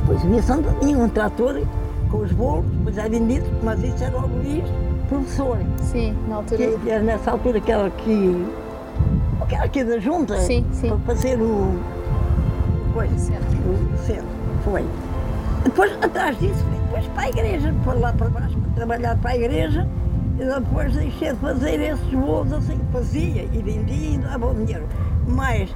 Depois 0.00 0.44
Santa 0.44 0.70
tinha 0.80 0.98
um 0.98 1.08
trator 1.08 1.62
com 2.10 2.18
os 2.18 2.32
bolos, 2.32 2.66
depois 2.66 2.98
é 2.98 3.08
vendido, 3.08 3.46
mas 3.62 3.82
isso 3.82 4.04
era 4.04 4.18
o 4.18 4.26
Luís, 4.26 4.64
professor. 5.08 5.56
Sim, 5.78 6.14
na 6.28 6.36
altura. 6.36 6.78
Que 6.78 6.90
era 6.90 7.02
nessa 7.02 7.30
altura 7.30 7.58
que. 7.58 7.72
aquela 7.72 7.86
aqui 7.86 8.46
da 9.84 9.98
junta. 9.98 10.38
Sim, 10.40 10.64
sim. 10.72 10.88
Para 10.88 10.98
fazer 11.14 11.40
o. 11.40 11.78
Coisa, 12.92 13.14
o 13.14 14.06
centro. 14.06 14.26
Foi. 14.64 14.84
Depois, 15.64 15.92
atrás 16.02 16.38
disso, 16.38 16.64
fui 16.64 16.78
depois 16.78 17.06
para 17.08 17.22
a 17.22 17.28
igreja, 17.28 17.74
para 17.84 17.92
lá 17.94 18.12
para 18.12 18.28
baixo, 18.28 18.58
para 18.58 18.72
trabalhar 18.72 19.16
para 19.18 19.30
a 19.30 19.36
igreja. 19.36 19.88
E 20.38 20.44
depois 20.44 20.94
deixei 20.94 21.32
de 21.32 21.38
fazer 21.40 21.80
esses 21.80 22.10
bolos 22.10 22.52
assim, 22.52 22.78
fazia 22.92 23.48
e 23.52 23.62
vendia 23.62 24.14
e 24.14 24.18
dava 24.18 24.46
o 24.46 24.54
dinheiro. 24.54 24.86
Mas, 25.26 25.74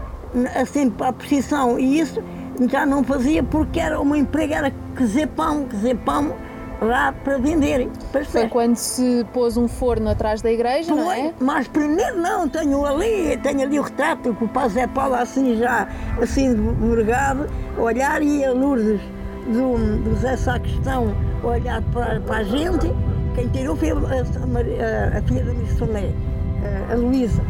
assim, 0.54 0.88
para 0.88 1.08
a 1.08 1.12
precisão 1.12 1.78
e 1.78 1.98
isso, 1.98 2.22
já 2.70 2.86
não 2.86 3.02
fazia 3.02 3.42
porque 3.42 3.80
era 3.80 4.00
uma 4.00 4.16
empregada 4.16 4.72
que 4.96 5.04
zé 5.06 5.26
pão, 5.26 5.64
que 5.64 5.76
zé 5.76 5.94
pão, 5.94 6.32
lá 6.80 7.12
para 7.12 7.38
vender. 7.38 7.88
Para 8.10 8.24
Foi 8.24 8.24
festas. 8.24 8.50
quando 8.50 8.76
se 8.76 9.26
pôs 9.32 9.56
um 9.56 9.68
forno 9.68 10.08
atrás 10.10 10.40
da 10.42 10.50
igreja, 10.50 10.94
não 10.94 11.10
é? 11.12 11.32
Mas 11.40 11.68
primeiro 11.68 12.20
não, 12.20 12.48
tenho 12.48 12.84
ali, 12.84 13.36
tenho 13.42 13.62
ali 13.62 13.78
o 13.78 13.82
retrato 13.82 14.34
com 14.34 14.44
o 14.44 14.48
Paz 14.48 14.72
Zé 14.72 14.86
Paulo 14.86 15.14
assim 15.14 15.56
já, 15.56 15.88
assim 16.20 16.54
vergado, 16.80 17.46
a 17.76 17.80
olhar 17.80 18.22
e 18.22 18.44
a 18.44 18.52
Lourdes 18.52 19.00
do, 19.46 19.76
do 20.02 20.14
Zé 20.16 20.36
Sacristão 20.36 21.14
olhar 21.42 21.82
para, 21.92 22.20
para 22.20 22.36
a 22.38 22.44
gente. 22.44 22.92
Quem 23.34 23.48
tirou 23.48 23.74
foi 23.76 23.90
a, 23.90 23.94
a 23.94 23.96
a- 23.96 25.18
a 25.18 25.22
filha 25.22 25.44
da 25.44 25.54
Missioné, 25.54 26.10
a, 26.88 26.92
a 26.92 26.96
Luísa. 26.96 27.42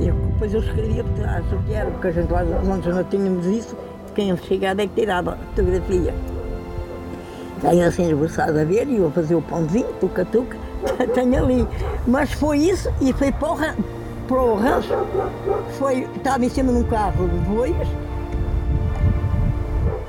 Eu- 0.00 0.14
depois 0.14 0.52
eu 0.52 0.60
escrevia 0.60 1.04
por 1.04 1.12
trás 1.14 1.44
o 1.52 1.56
que 1.66 1.72
era, 1.74 1.90
porque 1.90 2.08
a 2.08 2.10
gente 2.10 2.30
lá 2.32 2.42
onde 2.68 2.88
não 2.88 3.04
tínhamos 3.04 3.46
isso, 3.46 3.76
quem 4.14 4.30
investigava 4.30 4.82
é 4.82 4.86
que 4.88 4.94
tirava 5.00 5.34
a 5.34 5.36
fotografia. 5.36 6.12
Tenho 7.68 7.86
assim 7.86 8.10
esboçado 8.10 8.60
a 8.60 8.64
ver 8.64 8.86
e 8.88 9.02
a 9.02 9.10
fazer 9.10 9.34
o 9.34 9.40
pãozinho, 9.40 9.86
tuca-tuca, 9.98 10.56
tenho 11.14 11.42
ali. 11.42 11.66
Mas 12.06 12.32
foi 12.32 12.58
isso 12.58 12.92
e 13.00 13.12
foi 13.14 13.32
para 13.32 13.52
o, 13.52 13.56
para 14.28 14.42
o 14.42 14.54
rancho. 14.54 14.94
Foi, 15.78 16.06
estava 16.14 16.44
em 16.44 16.50
cima 16.50 16.72
de 16.72 16.78
um 16.78 16.84
carro 16.84 17.26
de 17.26 17.36
boias, 17.48 17.88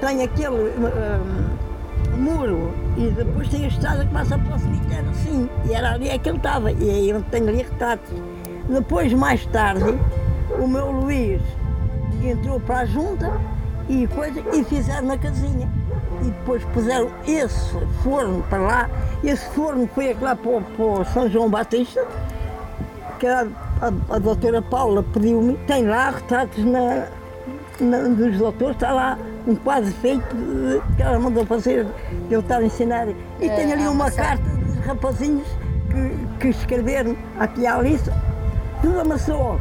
tem 0.01 0.21
aquele 0.21 0.73
hum, 0.77 2.17
muro 2.17 2.73
e 2.97 3.09
depois 3.09 3.47
tem 3.47 3.63
a 3.63 3.67
estrada 3.67 4.05
que 4.05 4.13
passa 4.13 4.37
para 4.37 4.55
o 4.55 4.59
cemitério 4.59 5.09
assim. 5.09 5.49
E 5.65 5.73
era 5.73 5.93
ali 5.93 6.09
é 6.09 6.17
que 6.17 6.27
ele 6.27 6.37
estava. 6.37 6.71
E 6.71 6.89
aí 6.89 7.09
eu 7.09 7.21
tenho 7.23 7.47
ali 7.47 7.57
retratos. 7.59 8.13
Depois, 8.67 9.13
mais 9.13 9.45
tarde, 9.45 9.97
o 10.59 10.67
meu 10.67 10.91
Luís 10.91 11.41
entrou 12.23 12.59
para 12.59 12.79
a 12.79 12.85
junta 12.85 13.31
e, 13.87 14.07
coisa, 14.07 14.41
e 14.53 14.63
fizeram 14.63 15.07
na 15.07 15.17
casinha. 15.17 15.69
E 16.21 16.25
depois 16.25 16.63
puseram 16.65 17.09
esse 17.27 17.71
forno 18.03 18.43
para 18.49 18.59
lá. 18.59 18.89
Esse 19.23 19.45
forno 19.49 19.87
foi 19.93 20.15
lá 20.19 20.35
para, 20.35 20.49
o- 20.51 20.61
para 20.61 21.05
São 21.05 21.29
João 21.29 21.49
Batista, 21.49 22.05
que 23.19 23.27
a, 23.27 23.47
a, 23.81 24.15
a 24.15 24.19
doutora 24.19 24.61
Paula 24.61 25.03
pediu-me. 25.03 25.55
Tem 25.67 25.85
lá 25.85 26.11
retratos 26.11 26.63
na, 26.63 27.07
na- 27.79 28.07
dos 28.09 28.37
doutores, 28.37 28.75
está 28.75 28.91
lá 28.91 29.17
um 29.47 29.55
quadro 29.55 29.91
feito 29.93 30.23
que 30.95 31.01
ela 31.03 31.19
mandou 31.19 31.45
fazer, 31.45 31.85
que 32.27 32.33
eu 32.33 32.39
estava 32.39 32.61
a 32.61 32.65
ensinar. 32.65 33.07
E 33.39 33.47
É, 33.47 33.55
tem 33.55 33.71
ali 33.73 33.83
há 33.85 33.91
uma 33.91 34.09
carta 34.09 34.43
dos 34.43 34.77
rapazinhos 34.85 35.47
que, 35.91 36.37
que 36.39 36.47
escreveram 36.47 37.15
aqui 37.39 37.67
à 37.67 37.75
Alice. 37.77 38.09
Tudo 38.81 38.99
amassou. 39.01 39.59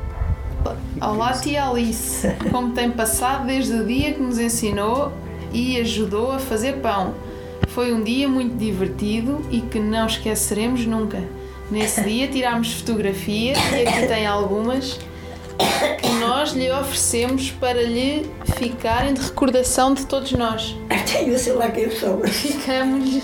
Olá, 1.03 1.33
tia 1.33 1.69
Alice. 1.69 2.27
Como 2.51 2.73
tem 2.73 2.91
passado 2.91 3.47
desde 3.47 3.75
o 3.75 3.85
dia 3.87 4.15
que 4.15 4.21
nos 4.23 4.39
ensinou 4.39 5.13
e 5.55 5.81
ajudou 5.81 6.33
a 6.33 6.39
fazer 6.39 6.81
pão? 6.81 7.15
Foi 7.69 7.93
um 7.93 8.03
dia 8.03 8.29
muito 8.29 8.57
divertido 8.57 9.41
e 9.51 9.61
que 9.61 9.79
não 9.79 10.07
esqueceremos 10.07 10.85
nunca. 10.85 11.23
Nesse 11.71 12.03
dia 12.05 12.29
tirámos 12.29 12.73
fotografias 12.75 13.57
e 13.73 13.87
aqui 13.87 14.07
tem 14.07 14.27
algumas 14.27 14.99
que 16.01 16.09
nós 16.21 16.51
lhe 16.51 16.71
oferecemos 16.71 17.51
para 17.53 17.81
lhe 17.83 18.29
ficarem 18.57 19.15
de 19.15 19.21
recordação 19.21 19.95
de 19.95 20.05
todos 20.05 20.33
nós. 20.33 20.77
Tenho 21.11 21.39
sei 21.39 21.53
lá 21.53 21.71
quem 21.71 21.91
sou. 21.91 22.27
Ficamos 22.27 23.23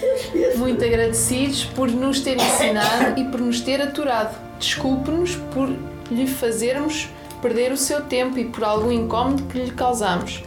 muito 0.56 0.84
agradecidos 0.84 1.64
por 1.64 1.90
nos 1.90 2.20
ter 2.20 2.36
ensinado 2.36 3.18
e 3.18 3.24
por 3.24 3.40
nos 3.40 3.60
ter 3.60 3.80
aturado. 3.80 4.36
Desculpe-nos 4.58 5.36
por 5.54 5.74
lhe 6.10 6.26
fazermos 6.26 7.08
perder 7.40 7.72
o 7.72 7.76
seu 7.76 8.02
tempo 8.02 8.38
e 8.38 8.44
por 8.44 8.64
algum 8.64 8.92
incómodo 8.92 9.42
que 9.44 9.58
lhe 9.58 9.70
causamos. 9.70 10.42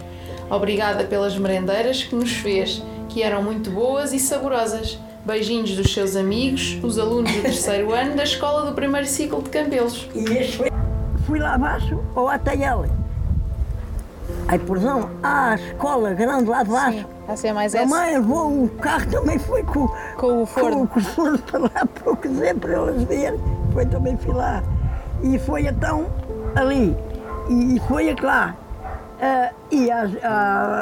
Obrigada 0.53 1.03
pelas 1.05 1.35
merendeiras 1.35 2.03
que 2.03 2.13
nos 2.13 2.31
fez, 2.31 2.79
que 3.09 3.23
eram 3.23 3.41
muito 3.41 3.71
boas 3.71 4.13
e 4.13 4.19
saborosas. 4.19 4.99
Beijinhos 5.25 5.75
dos 5.75 5.91
seus 5.91 6.15
amigos, 6.15 6.77
os 6.83 6.99
alunos 6.99 7.33
do 7.33 7.41
terceiro 7.41 7.91
ano 7.91 8.15
da 8.15 8.23
escola 8.23 8.69
do 8.69 8.73
primeiro 8.75 9.07
ciclo 9.07 9.41
de 9.41 9.49
Campelos. 9.49 10.07
E 10.13 10.23
este 10.37 10.57
foi. 10.57 10.71
Fui 11.25 11.39
lá 11.39 11.55
abaixo 11.55 11.99
ao 12.13 12.29
ATL. 12.29 12.85
Aí, 14.47 14.59
porção, 14.59 15.09
à 15.23 15.55
escola 15.55 16.13
grande 16.13 16.47
lá 16.47 16.61
de 16.61 16.69
baixo. 16.69 17.07
a 17.27 17.35
ser 17.35 17.51
mais 17.51 17.71
Também 17.71 18.19
levou 18.19 18.65
o 18.65 18.69
carro, 18.69 19.09
também 19.09 19.39
foi 19.39 19.63
com, 19.63 19.87
Com 20.17 20.43
o 20.43 20.45
forno. 20.45 20.87
Com, 20.87 20.99
o 20.99 21.01
forno 21.01 21.39
para 21.49 21.59
lá 21.61 21.69
para 21.69 22.13
o 22.13 22.15
cozer, 22.15 22.55
para 22.57 22.73
elas 22.73 23.01
verem. 23.03 23.39
Foi 23.73 23.87
também 23.87 24.15
fui 24.17 24.35
lá. 24.35 24.61
E 25.23 25.39
foi 25.39 25.65
então 25.65 26.05
ali. 26.55 26.95
E, 27.49 27.77
e 27.77 27.79
foi 27.87 28.13
lá. 28.21 28.55
Ah, 29.25 29.51
e 29.71 29.89
a, 29.89 30.03
a, 30.21 30.79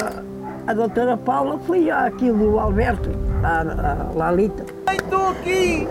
a 0.66 0.74
doutora 0.74 1.16
Paula 1.16 1.60
foi 1.60 1.88
aqui 1.92 2.28
do 2.28 2.58
Alberto, 2.58 3.08
a, 3.44 3.60
a 3.60 4.12
Lalita. 4.18 4.64
Estou 4.92 5.28
aqui! 5.28 5.86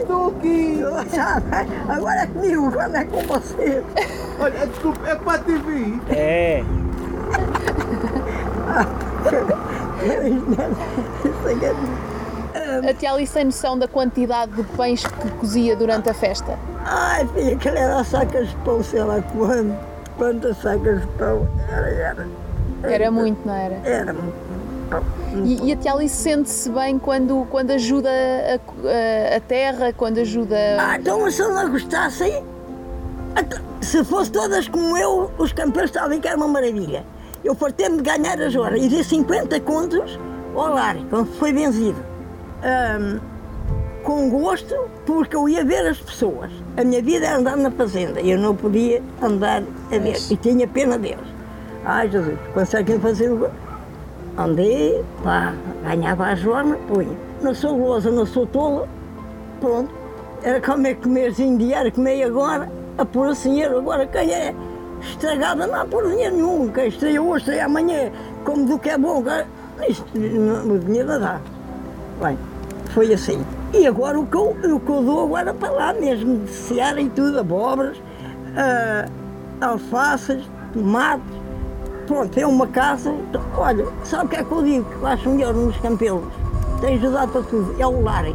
Estou 0.00 0.28
aqui! 0.32 0.80
Agora 1.90 2.22
é 2.22 2.26
comigo, 2.26 2.66
agora 2.68 2.98
é 3.00 3.04
com 3.04 3.20
você. 3.24 3.84
Olha, 4.40 4.66
desculpa, 4.66 5.06
é 5.06 5.14
para 5.14 5.34
a 5.36 5.38
TV. 5.44 6.00
É, 6.08 6.64
A 12.88 12.94
tia 12.94 13.12
Alice 13.12 13.34
tem 13.34 13.44
noção 13.44 13.78
da 13.78 13.86
quantidade 13.86 14.52
de 14.52 14.62
pães 14.62 15.04
que 15.04 15.30
cozia 15.32 15.76
durante 15.76 16.08
a 16.08 16.14
festa? 16.14 16.58
Ai, 16.84 17.26
filha, 17.28 17.54
aquilo 17.54 17.76
era 17.76 18.04
sacas 18.04 18.48
de 18.48 18.56
pão, 18.56 18.82
sei 18.82 19.02
lá 19.02 19.22
quando. 19.32 19.76
Quantas 20.16 20.56
sacas 20.58 21.00
de 21.00 21.06
pão? 21.18 21.48
Era, 21.70 21.88
era. 21.90 22.26
Era 22.82 23.10
muito, 23.10 23.46
não 23.46 23.54
era? 23.54 23.74
Era 23.84 24.12
muito. 24.12 24.52
E, 25.44 25.68
e 25.68 25.72
a 25.72 25.76
tia 25.76 25.92
Alice 25.94 26.14
sente-se 26.16 26.68
bem 26.68 26.98
quando, 26.98 27.46
quando 27.50 27.70
ajuda 27.70 28.10
a, 28.10 28.54
a- 28.56 29.36
a 29.36 29.40
terra, 29.40 29.92
quando 29.92 30.18
ajuda. 30.18 30.54
Ah, 30.78 30.98
então 30.98 31.30
se 31.30 31.40
eu 31.40 31.54
não 31.54 31.70
gostasse, 31.70 32.42
então, 33.38 33.58
se 33.80 34.04
fosse 34.04 34.30
todas 34.30 34.68
como 34.68 34.98
eu, 34.98 35.30
os 35.38 35.50
campeões 35.52 35.88
estavam 35.88 36.20
que 36.20 36.28
era 36.28 36.36
uma 36.36 36.48
maravilha. 36.48 37.04
Eu 37.42 37.54
fartei-me 37.54 37.96
de 37.96 38.02
ganhar 38.02 38.38
as 38.42 38.54
horas 38.54 38.82
e 38.82 38.88
dei 38.88 39.02
50 39.02 39.58
contos 39.60 40.18
ao 40.54 40.74
lar, 40.74 40.96
quando 41.08 41.32
foi 41.38 41.52
vencido. 41.54 42.04
Ahm, 42.62 43.18
com 44.02 44.28
gosto, 44.30 44.74
porque 45.06 45.34
eu 45.36 45.48
ia 45.48 45.64
ver 45.64 45.86
as 45.86 45.98
pessoas. 45.98 46.50
A 46.76 46.84
minha 46.84 47.02
vida 47.02 47.26
era 47.26 47.36
andar 47.38 47.56
na 47.56 47.70
fazenda 47.70 48.20
eu 48.20 48.38
não 48.38 48.54
podia 48.54 49.02
andar 49.20 49.62
a 49.90 49.98
ver. 49.98 50.16
E 50.30 50.36
tinha 50.36 50.66
pena 50.66 50.98
deles. 50.98 51.24
Ai, 51.84 52.08
Jesus, 52.10 52.38
conseguem 52.54 52.98
fazer 53.00 53.30
o. 53.30 53.48
Andei, 54.38 55.04
pá, 55.22 55.52
ganhava 55.84 56.24
a 56.24 56.34
jorna, 56.34 56.76
punha. 56.88 57.16
Não 57.42 57.54
sou 57.54 57.76
goza, 57.76 58.10
não 58.10 58.24
sou 58.24 58.46
tola, 58.46 58.88
pronto. 59.60 59.90
Era 60.42 60.60
comer 60.60 60.96
comerzinho 60.96 61.58
diário, 61.58 61.92
comei 61.92 62.22
agora, 62.22 62.70
a 62.96 63.04
pôr 63.04 63.32
dinheiro. 63.34 63.78
Agora 63.78 64.06
quem 64.06 64.32
é 64.32 64.54
estragada 65.02 65.66
não 65.66 65.74
há 65.80 65.84
pôr 65.84 66.08
dinheiro 66.08 66.34
nenhum. 66.36 66.68
Quem 66.68 66.88
estreia 66.88 67.20
hoje, 67.20 67.42
estreia 67.44 67.66
amanhã, 67.66 68.10
como 68.44 68.64
do 68.64 68.78
que 68.78 68.88
é 68.88 68.96
bom. 68.98 69.22
cara, 69.22 69.46
Isto, 69.88 70.06
não- 70.18 70.74
o 70.74 70.78
dinheiro 70.78 71.08
não 71.08 71.20
dá. 71.20 71.40
Bem, 72.22 72.38
foi 72.90 73.12
assim. 73.12 73.44
E 73.74 73.86
agora 73.86 74.20
o 74.20 74.26
que 74.26 74.36
eu, 74.36 74.50
o 74.50 74.80
que 74.80 74.90
eu 74.90 75.02
dou 75.02 75.24
agora 75.24 75.54
para 75.54 75.70
lá 75.70 75.92
mesmo, 75.94 76.40
de 76.40 76.50
seara 76.50 77.00
e 77.00 77.08
tudo, 77.08 77.40
abóboras, 77.40 77.96
ah, 78.54 79.08
alfaces, 79.62 80.44
tomates, 80.74 81.24
pronto, 82.06 82.38
é 82.38 82.46
uma 82.46 82.66
casa. 82.66 83.14
Olha, 83.56 83.86
sabe 84.04 84.26
o 84.26 84.28
que 84.28 84.36
é 84.36 84.44
que 84.44 84.52
eu 84.52 84.62
digo 84.62 84.84
que 84.84 84.96
eu 84.96 85.06
acho 85.06 85.30
melhor 85.30 85.54
nos 85.54 85.76
campelos? 85.78 86.24
Tem 86.82 86.96
ajudado 86.96 87.32
para 87.32 87.42
tudo, 87.42 87.74
é 87.78 87.86
o 87.86 88.02
lar. 88.02 88.26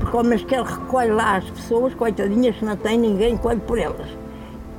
Porque 0.00 0.44
que 0.44 0.54
ele 0.54 0.64
recolhe 0.64 1.10
lá 1.10 1.36
as 1.36 1.48
pessoas, 1.50 1.94
coitadinhas, 1.94 2.60
não 2.60 2.76
tem 2.76 2.98
ninguém, 2.98 3.38
colhe 3.38 3.60
por 3.60 3.78
elas. 3.78 4.06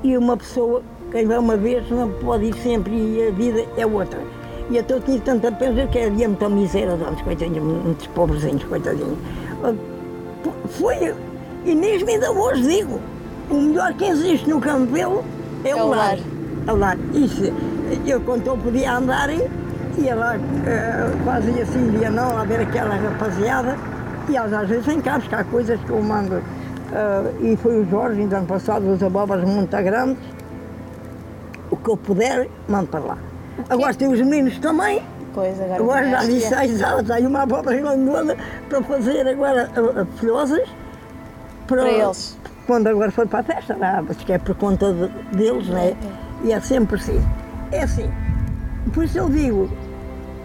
E 0.03 0.15
uma 0.15 0.37
pessoa, 0.37 0.83
quem 1.11 1.25
vai 1.25 1.39
uma 1.39 1.57
vez, 1.57 1.89
não 1.89 2.11
pode 2.11 2.45
ir 2.45 2.53
sempre 2.57 2.93
e 2.93 3.27
a 3.27 3.31
vida 3.31 3.65
é 3.75 3.85
outra. 3.85 4.19
E 4.69 4.77
então 4.77 4.97
eu 4.97 5.03
tinha 5.03 5.19
tanta 5.19 5.51
pena 5.51 5.87
que 5.87 5.99
havia 5.99 6.27
muita 6.27 6.47
miséria 6.47 6.95
de 6.95 7.03
antes, 7.03 7.21
coitadinhos, 7.23 7.63
muitos 7.63 8.07
pobrezinhos, 8.07 8.63
coitadinhos. 8.65 9.17
Foi, 10.69 11.13
e 11.65 11.75
mesmo 11.75 12.09
ainda 12.09 12.31
hoje 12.31 12.61
digo, 12.61 12.99
o 13.49 13.55
melhor 13.55 13.93
que 13.93 14.05
existe 14.05 14.49
no 14.49 14.59
Campelo 14.59 15.23
é, 15.63 15.75
o 15.75 15.87
lar. 15.87 16.17
É 16.67 16.71
o 16.71 16.75
lar. 16.75 16.97
Isso, 17.13 17.43
eu 18.05 18.21
quando 18.21 18.47
eu 18.47 18.57
podia 18.57 18.93
andar, 18.93 19.29
ia 19.29 20.15
lá, 20.15 20.35
eh, 20.35 21.11
fazia 21.23 21.63
assim, 21.63 21.97
ia 21.99 22.09
não, 22.09 22.37
a 22.37 22.43
ver 22.43 22.61
aquela 22.61 22.95
rapaziada, 22.95 23.77
e 24.27 24.35
elas 24.35 24.53
às 24.53 24.67
vezes 24.67 24.85
vêm 24.85 25.01
cá 25.01 25.17
buscar 25.17 25.43
coisas 25.45 25.79
que 25.79 25.89
eu 25.89 26.01
mando. 26.01 26.41
Ah, 26.93 27.23
e 27.41 27.55
foi 27.57 27.81
o 27.81 27.89
Jorge, 27.89 28.21
então 28.21 28.39
ano 28.39 28.47
passado, 28.47 28.89
as 28.91 29.01
abóboras 29.01 29.43
muito 29.43 29.75
grandes, 29.77 30.17
o 31.69 31.75
que 31.75 31.89
eu 31.89 31.97
puder, 31.97 32.47
mando 32.67 32.87
para 32.87 32.99
lá. 32.99 33.17
Agora 33.69 33.93
tem 33.93 34.07
os 34.07 34.19
meninos 34.19 34.57
também, 34.59 35.01
Pois, 35.35 35.59
agora. 35.61 35.75
Agora 35.75 36.09
já 36.09 36.23
disse 36.23 36.53
é. 36.53 36.57
seis 36.57 36.81
aulas, 36.81 37.11
aí 37.11 37.27
uma 37.27 37.41
abóbora 37.43 37.75
grandona 37.75 38.37
para 38.69 38.81
fazer 38.81 39.27
agora 39.27 39.69
ah, 39.75 40.01
ah, 40.01 40.05
filhosas. 40.17 40.67
Para 41.67 41.89
eles. 41.89 42.37
Quando 42.65 42.87
agora 42.87 43.11
foi 43.11 43.25
para 43.27 43.39
a 43.39 43.43
festa, 43.43 43.77
mas 43.77 44.17
que 44.17 44.31
é 44.31 44.37
por 44.37 44.55
conta 44.55 44.93
de- 44.93 45.35
deles, 45.35 45.67
né? 45.67 45.95
E 46.43 46.51
é 46.51 46.59
sempre 46.61 46.95
assim. 46.95 47.21
É 47.71 47.83
assim. 47.83 48.09
Por 48.93 49.03
isso 49.03 49.17
eu 49.17 49.29
digo, 49.29 49.69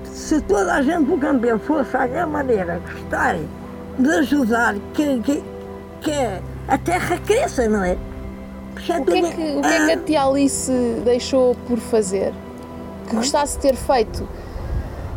se 0.04 0.40
toda 0.40 0.74
a 0.74 0.82
gente 0.82 1.04
do 1.04 1.16
campeão 1.18 1.58
fosse 1.58 1.96
à 1.96 2.26
maneira 2.26 2.80
gostarem 2.92 3.48
de 3.98 4.10
ajudar, 4.10 4.74
que, 4.92 5.20
que, 5.20 5.44
que 6.00 6.12
a 6.68 6.78
terra 6.78 7.16
cresça, 7.18 7.68
não 7.68 7.84
é? 7.84 7.96
Porque 8.74 8.92
O 8.92 9.04
que, 9.04 9.12
é 9.18 9.22
que, 9.22 9.56
o 9.58 9.60
que 9.60 9.68
é 9.68 9.86
que 9.86 9.92
a 9.92 9.96
tia 9.98 10.24
Alice 10.24 10.72
deixou 11.04 11.54
por 11.68 11.78
fazer? 11.78 12.32
Que 13.08 13.16
gostasse 13.16 13.56
de 13.56 13.62
ter 13.62 13.76
feito? 13.76 14.26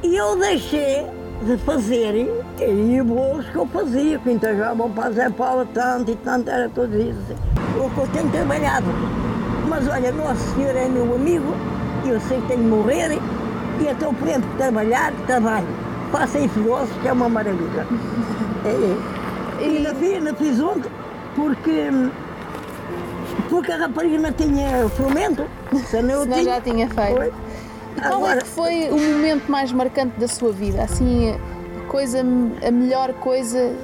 E 0.03 0.15
eu 0.15 0.37
deixei 0.37 1.05
de 1.43 1.57
fazer 1.57 2.13
e 2.59 3.01
os 3.01 3.07
bolos 3.07 3.45
que 3.47 3.55
eu 3.55 3.65
fazia, 3.67 4.19
que 4.19 4.31
entregavam 4.31 4.89
para 4.91 5.11
Zé 5.11 5.29
Paulo 5.29 5.67
tanto 5.73 6.11
e 6.11 6.15
tanto, 6.17 6.49
era 6.49 6.69
tudo 6.69 6.95
isso. 6.95 7.33
O 7.77 7.89
que 7.89 7.97
eu 7.97 8.07
tenho 8.07 8.29
trabalhado. 8.29 8.85
Mas 9.67 9.87
olha, 9.87 10.11
Nosso 10.11 10.55
Senhor 10.55 10.75
é 10.75 10.87
meu 10.87 11.15
amigo, 11.15 11.53
e 12.05 12.09
eu 12.09 12.19
sei 12.21 12.39
que 12.41 12.47
tenho 12.47 12.63
de 12.63 12.69
morrer, 12.69 13.17
e 13.79 13.87
então 13.87 14.13
por 14.13 14.27
exemplo, 14.27 14.49
trabalhar, 14.57 15.13
trabalho. 15.25 15.67
Faça 16.11 16.37
em 16.39 16.47
filósofos, 16.47 17.01
que 17.01 17.07
é 17.07 17.13
uma 17.13 17.27
maravilha. 17.27 17.87
É, 18.65 18.69
é. 18.69 19.63
E 19.63 19.77
ainda 19.77 19.95
fiz, 19.95 20.13
ainda 20.13 20.33
fiz 20.35 20.59
ontem, 20.59 20.91
porque, 21.35 21.89
porque 23.49 23.71
a 23.71 23.77
rapariga 23.77 24.19
não 24.19 24.31
tinha 24.31 24.87
fermento. 24.89 25.45
Senão 25.87 26.13
eu 26.13 26.23
Senão 26.23 26.37
tinha. 26.37 26.53
já 26.53 26.61
tinha 26.61 26.89
feito. 26.89 27.15
Foi. 27.15 27.33
Qual 28.01 28.27
é 28.27 28.37
que 28.37 28.47
foi 28.47 28.89
o 28.89 28.97
momento 28.97 29.49
mais 29.49 29.71
marcante 29.71 30.19
da 30.19 30.27
sua 30.27 30.51
vida? 30.51 30.83
Assim, 30.83 31.31
a 31.31 31.87
coisa, 31.89 32.19
a 32.19 32.71
melhor 32.71 33.13
coisa. 33.13 33.75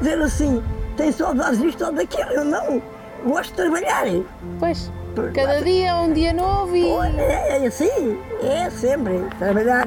dizer 0.00 0.20
assim, 0.20 0.62
tem 0.96 1.12
saudades 1.12 1.60
disto 1.60 1.84
ou 1.84 1.92
daquilo, 1.92 2.30
eu 2.30 2.44
não. 2.44 2.82
Gosto 3.24 3.50
de 3.50 3.56
trabalhar. 3.56 4.04
Pois, 4.60 4.90
cada 5.34 5.60
dia 5.60 5.88
é 5.88 5.94
um 5.94 6.12
dia 6.12 6.32
novo 6.32 6.76
e. 6.76 6.86
É, 7.18 7.62
é 7.62 7.66
assim, 7.66 8.18
é 8.42 8.70
sempre, 8.70 9.24
trabalhar. 9.38 9.86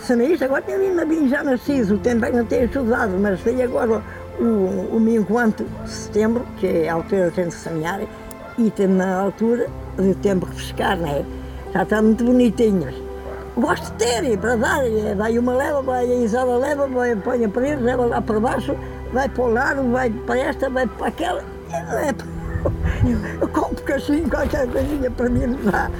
Se 0.00 0.16
não 0.16 0.24
é 0.24 0.44
agora 0.44 0.62
tenho 0.62 0.80
ainda 0.80 1.04
bem 1.04 1.28
já 1.28 1.42
nascido, 1.42 1.94
o 1.94 1.98
tempo 1.98 2.24
é 2.24 2.30
que 2.30 2.36
não 2.36 2.44
tenho 2.46 2.64
estudado, 2.64 3.12
mas 3.20 3.40
tem 3.42 3.62
agora 3.62 4.02
o, 4.38 4.96
o 4.96 5.00
meu 5.00 5.20
enquanto 5.20 5.64
de 5.64 5.90
setembro, 5.90 6.46
que 6.58 6.66
é 6.66 6.88
a 6.88 6.94
altura 6.94 7.28
que 7.28 7.36
tem 7.36 7.48
de 7.48 7.54
semear, 7.54 8.00
e 8.56 8.70
tem 8.70 8.86
na 8.86 9.20
altura 9.20 9.68
do 9.96 10.14
tempo 10.16 10.46
de 10.46 10.56
pescar, 10.56 10.96
né? 10.96 11.24
Já 11.72 11.82
está 11.82 12.02
muito 12.02 12.24
bonitinhos. 12.24 12.94
Gosto 13.56 13.92
de 13.92 14.04
ter, 14.04 14.38
para 14.38 14.56
dar, 14.56 14.80
vai 15.16 15.38
uma 15.38 15.54
leva, 15.54 15.82
vai 15.82 16.10
a 16.10 16.14
Isabel 16.16 16.58
leva, 16.58 16.86
vai 16.86 17.14
põe 17.16 17.44
a 17.44 17.48
parede, 17.48 17.82
leva 17.82 18.06
lá 18.06 18.20
para 18.20 18.40
baixo, 18.40 18.76
vai 19.12 19.28
para 19.28 19.44
o 19.44 19.52
lado, 19.52 19.90
vai 19.90 20.10
para 20.10 20.38
esta, 20.38 20.70
vai 20.70 20.86
para 20.86 21.06
aquela. 21.08 21.44
Eu 23.40 23.48
compro 23.48 23.82
cachimbo, 23.84 24.30
qualquer 24.30 24.68
coisinha 24.68 25.10
para 25.10 25.28
mim 25.28 25.58
dá. 25.70 25.90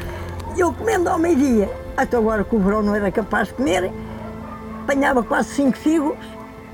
Eu 0.57 0.73
comendo 0.73 1.09
ao 1.09 1.19
meio-dia, 1.19 1.71
até 1.97 2.17
agora 2.17 2.45
que 2.45 2.55
o 2.55 2.59
verão 2.59 2.83
não 2.83 2.95
era 2.95 3.11
capaz 3.11 3.49
de 3.49 3.55
comer, 3.55 3.91
apanhava 4.83 5.23
quase 5.23 5.51
cinco 5.51 5.77
figos, 5.77 6.17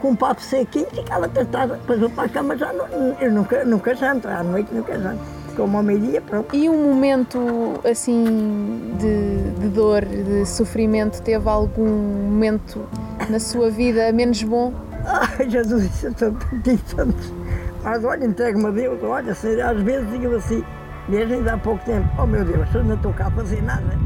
com 0.00 0.10
um 0.10 0.16
papo 0.16 0.40
sequinho, 0.40 0.86
ficava 0.90 1.28
tratada, 1.28 1.76
depois 1.76 2.00
vou 2.00 2.10
para 2.10 2.24
a 2.24 2.28
cama 2.28 2.56
já 2.56 2.72
não, 2.72 2.86
eu 3.20 3.32
nunca, 3.32 3.64
nunca 3.64 3.94
janto, 3.94 4.28
à 4.28 4.42
noite 4.42 4.72
nunca 4.72 4.98
janto. 4.98 5.35
Ao 5.62 5.68
meio-dia, 5.82 6.20
pronto. 6.20 6.54
E 6.54 6.68
um 6.68 6.88
momento 6.88 7.38
assim 7.88 8.94
de, 8.98 9.60
de 9.60 9.68
dor, 9.68 10.04
de 10.04 10.44
sofrimento, 10.46 11.22
teve 11.22 11.48
algum 11.48 11.86
momento 11.86 12.86
na 13.28 13.38
sua 13.40 13.70
vida 13.70 14.12
menos 14.12 14.42
bom? 14.42 14.72
Ai, 15.04 15.48
Jesus, 15.48 15.84
isso 15.84 16.06
é 16.08 16.10
tanto. 16.12 16.46
Mas 17.82 18.04
olha, 18.04 18.24
entregue-me 18.24 18.66
a 18.66 18.70
Deus, 18.70 19.02
olha, 19.02 19.32
às 19.32 19.82
vezes 19.82 20.10
digo 20.10 20.34
assim, 20.34 20.64
mesmo 21.08 21.34
ainda 21.34 21.54
há 21.54 21.58
pouco 21.58 21.84
tempo, 21.84 22.08
oh 22.18 22.26
meu 22.26 22.44
Deus, 22.44 22.66
eu 22.74 22.82
não 22.82 22.96
estou 22.96 23.12
cá 23.12 23.28
a 23.28 23.30
fazer 23.30 23.62
nada. 23.62 23.96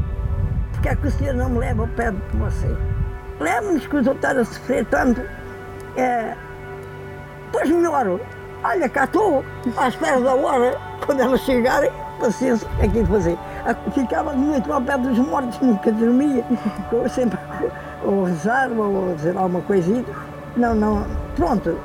Porque 0.71 0.89
é 0.89 0.95
que 0.95 1.07
o 1.07 1.11
Senhor 1.11 1.33
não 1.33 1.49
me 1.49 1.59
leva 1.59 1.81
ao 1.81 1.87
pé 1.89 2.11
de 2.11 2.37
você? 2.37 2.75
Leve-nos 3.39 3.87
que 3.87 3.95
eu 3.95 4.01
estou 4.01 4.15
a 4.21 4.45
sofrer 4.45 4.85
tanto. 4.85 5.21
É, 5.97 6.35
pois 7.51 7.69
melhor, 7.69 8.19
olha, 8.63 8.89
cá 8.89 9.05
estou, 9.05 9.43
à 9.75 9.87
espera 9.87 10.21
da 10.21 10.35
hora, 10.35 10.77
quando 11.11 11.19
elas 11.19 11.41
chegarem, 11.41 11.91
paciência, 12.21 12.65
é 12.79 12.87
que 12.87 13.03
fazer. 13.05 13.37
Ficava 13.93 14.31
muito 14.31 14.71
ao 14.71 14.81
pé 14.81 14.97
dos 14.97 15.17
mortos, 15.17 15.59
nunca 15.59 15.91
dormia. 15.91 16.43
Eu 16.91 17.09
sempre 17.09 17.37
ou 18.03 18.23
rezar, 18.23 18.71
ou 18.71 19.13
dizer 19.13 19.35
alguma 19.35 19.61
coisinha. 19.61 20.05
Não, 20.55 20.73
não, 20.73 21.05
pronto. 21.35 21.77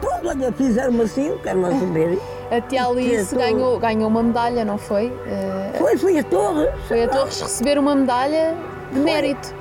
Pronto, 0.00 0.28
olha, 0.28 0.50
fizeram-me 0.52 1.02
assim, 1.02 1.38
quero 1.42 1.60
lá 1.60 1.70
saber. 1.70 2.18
A 2.50 2.60
tia 2.60 2.84
Alice 2.84 3.34
Que 3.34 3.40
ganhou, 3.40 3.78
ganhou 3.78 4.08
uma 4.08 4.22
medalha, 4.22 4.64
não 4.64 4.76
foi? 4.76 5.12
Eh, 5.26 5.72
Foi, 5.78 5.96
foi 5.96 6.18
a 6.18 6.22
torre. 6.24 6.68
foi 6.86 7.04
a 7.04 7.08
Torres 7.08 7.40
receber 7.40 7.78
uma 7.78 7.94
medalha 7.94 8.54
de 8.92 9.00
mérito. 9.00 9.54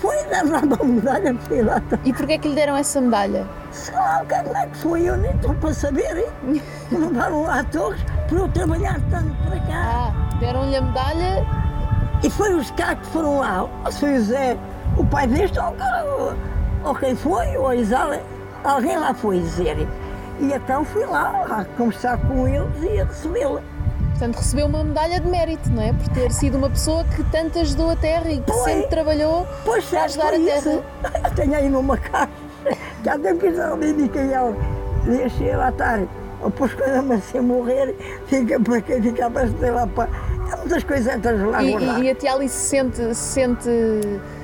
Foi 0.00 0.16
dar 0.24 0.44
lá 0.44 0.60
uma 0.60 0.84
medalha, 0.84 1.34
fui 1.46 1.62
lá. 1.62 1.82
E 2.04 2.12
porquê 2.12 2.34
é 2.34 2.38
que 2.38 2.48
lhe 2.48 2.54
deram 2.54 2.76
essa 2.76 3.00
medalha? 3.00 3.46
Sei 3.72 3.94
lá, 3.94 4.24
como 4.28 4.56
é 4.56 4.66
que 4.66 4.76
foi, 4.78 5.02
eu 5.02 5.16
nem 5.16 5.30
estou 5.32 5.54
para 5.54 5.74
saber. 5.74 6.26
Levaram 6.92 7.42
lá 7.42 7.60
a 7.60 7.64
torres 7.64 8.00
para 8.28 8.38
eu 8.38 8.48
trabalhar 8.48 9.00
tanto 9.10 9.34
para 9.44 9.60
cá. 9.60 10.12
Ah, 10.12 10.38
deram-lhe 10.38 10.76
a 10.76 10.82
medalha 10.82 11.46
E 12.22 12.30
foi 12.30 12.54
os 12.54 12.70
cá 12.72 12.94
que 12.94 13.06
foram 13.06 13.40
lá, 13.40 13.64
o 13.64 14.20
Zé, 14.20 14.56
o 14.96 15.04
pai 15.04 15.26
deste, 15.26 15.58
ou, 15.58 15.74
ou, 16.84 16.94
quem 16.94 17.16
foi, 17.16 17.56
ou 17.56 17.68
a 17.68 17.76
Isala, 17.76 18.20
alguém 18.64 18.96
lá 18.96 19.12
foi 19.12 19.40
dizer. 19.40 19.88
E 20.40 20.52
então 20.52 20.84
fui 20.84 21.04
lá 21.04 21.44
a 21.50 21.64
conversar 21.76 22.18
com 22.18 22.46
eles 22.46 22.70
e 22.82 23.00
a 23.00 23.04
recebê-la. 23.04 23.60
Portanto, 24.18 24.36
recebeu 24.38 24.66
uma 24.66 24.82
medalha 24.82 25.20
de 25.20 25.28
mérito, 25.28 25.70
não 25.70 25.80
é? 25.80 25.92
Por 25.92 26.08
ter 26.08 26.32
sido 26.32 26.58
uma 26.58 26.68
pessoa 26.68 27.04
que 27.04 27.22
tanto 27.30 27.60
ajudou 27.60 27.90
a 27.90 27.94
terra 27.94 28.28
e 28.28 28.40
que 28.40 28.50
Foi. 28.50 28.72
sempre 28.72 28.88
trabalhou 28.88 29.46
Pois 29.64 29.84
para 29.84 30.04
ajudar 30.04 30.34
a 30.34 30.40
terra. 30.40 30.70
Eu 30.72 31.30
tenho 31.36 31.54
aí 31.54 31.68
numa 31.68 31.96
caixa, 31.96 32.28
já 33.04 33.16
tenho 33.16 33.38
que 33.38 33.46
ir 33.46 33.60
ali, 33.60 33.92
Micael, 33.92 34.56
deixei 35.04 35.54
lá 35.54 35.68
estar. 35.68 36.00
Depois 36.42 36.74
quando 36.74 37.12
assim 37.12 37.38
morrer, 37.38 37.94
fica 38.26 38.58
para 38.58 38.80
quem 38.80 39.00
fica 39.00 39.30
para 39.30 39.48
ter 39.48 39.70
lá 39.70 39.86
para. 39.86 40.08
Há 40.50 40.56
muitas 40.56 40.82
coisetas 40.82 41.40
lá 41.40 41.62
E, 41.62 42.02
e, 42.02 42.10
a 42.10 42.14
tia 42.16 42.32
Alice 42.32 42.56
sente, 42.56 43.14
sente, 43.14 43.70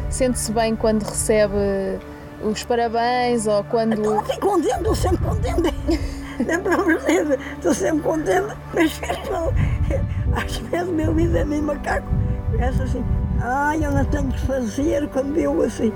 sente-se 0.08 0.52
bem 0.52 0.76
quando 0.76 1.02
recebe 1.02 1.54
os 2.44 2.62
parabéns 2.62 3.48
ou 3.48 3.64
quando. 3.64 3.94
Estou 3.94 4.38
contente, 4.38 4.96
sempre 4.96 5.24
contente. 5.24 5.74
Não 6.44 6.54
é 6.54 6.58
para 6.58 6.76
você, 6.76 7.38
estou 7.54 7.74
sempre 7.74 8.02
contente. 8.02 8.56
Mas. 8.74 9.00
Às 10.36 10.56
vezes 10.56 10.88
meu 10.88 11.14
vida 11.14 11.40
é 11.40 11.44
meio 11.44 11.62
macaco. 11.62 12.08
Pensa 12.56 12.82
assim, 12.82 13.04
ai, 13.40 13.84
eu 13.84 13.90
não 13.92 14.04
tenho 14.06 14.28
que 14.28 14.40
fazer 14.46 15.08
quando 15.08 15.36
eu 15.38 15.62
assim. 15.62 15.92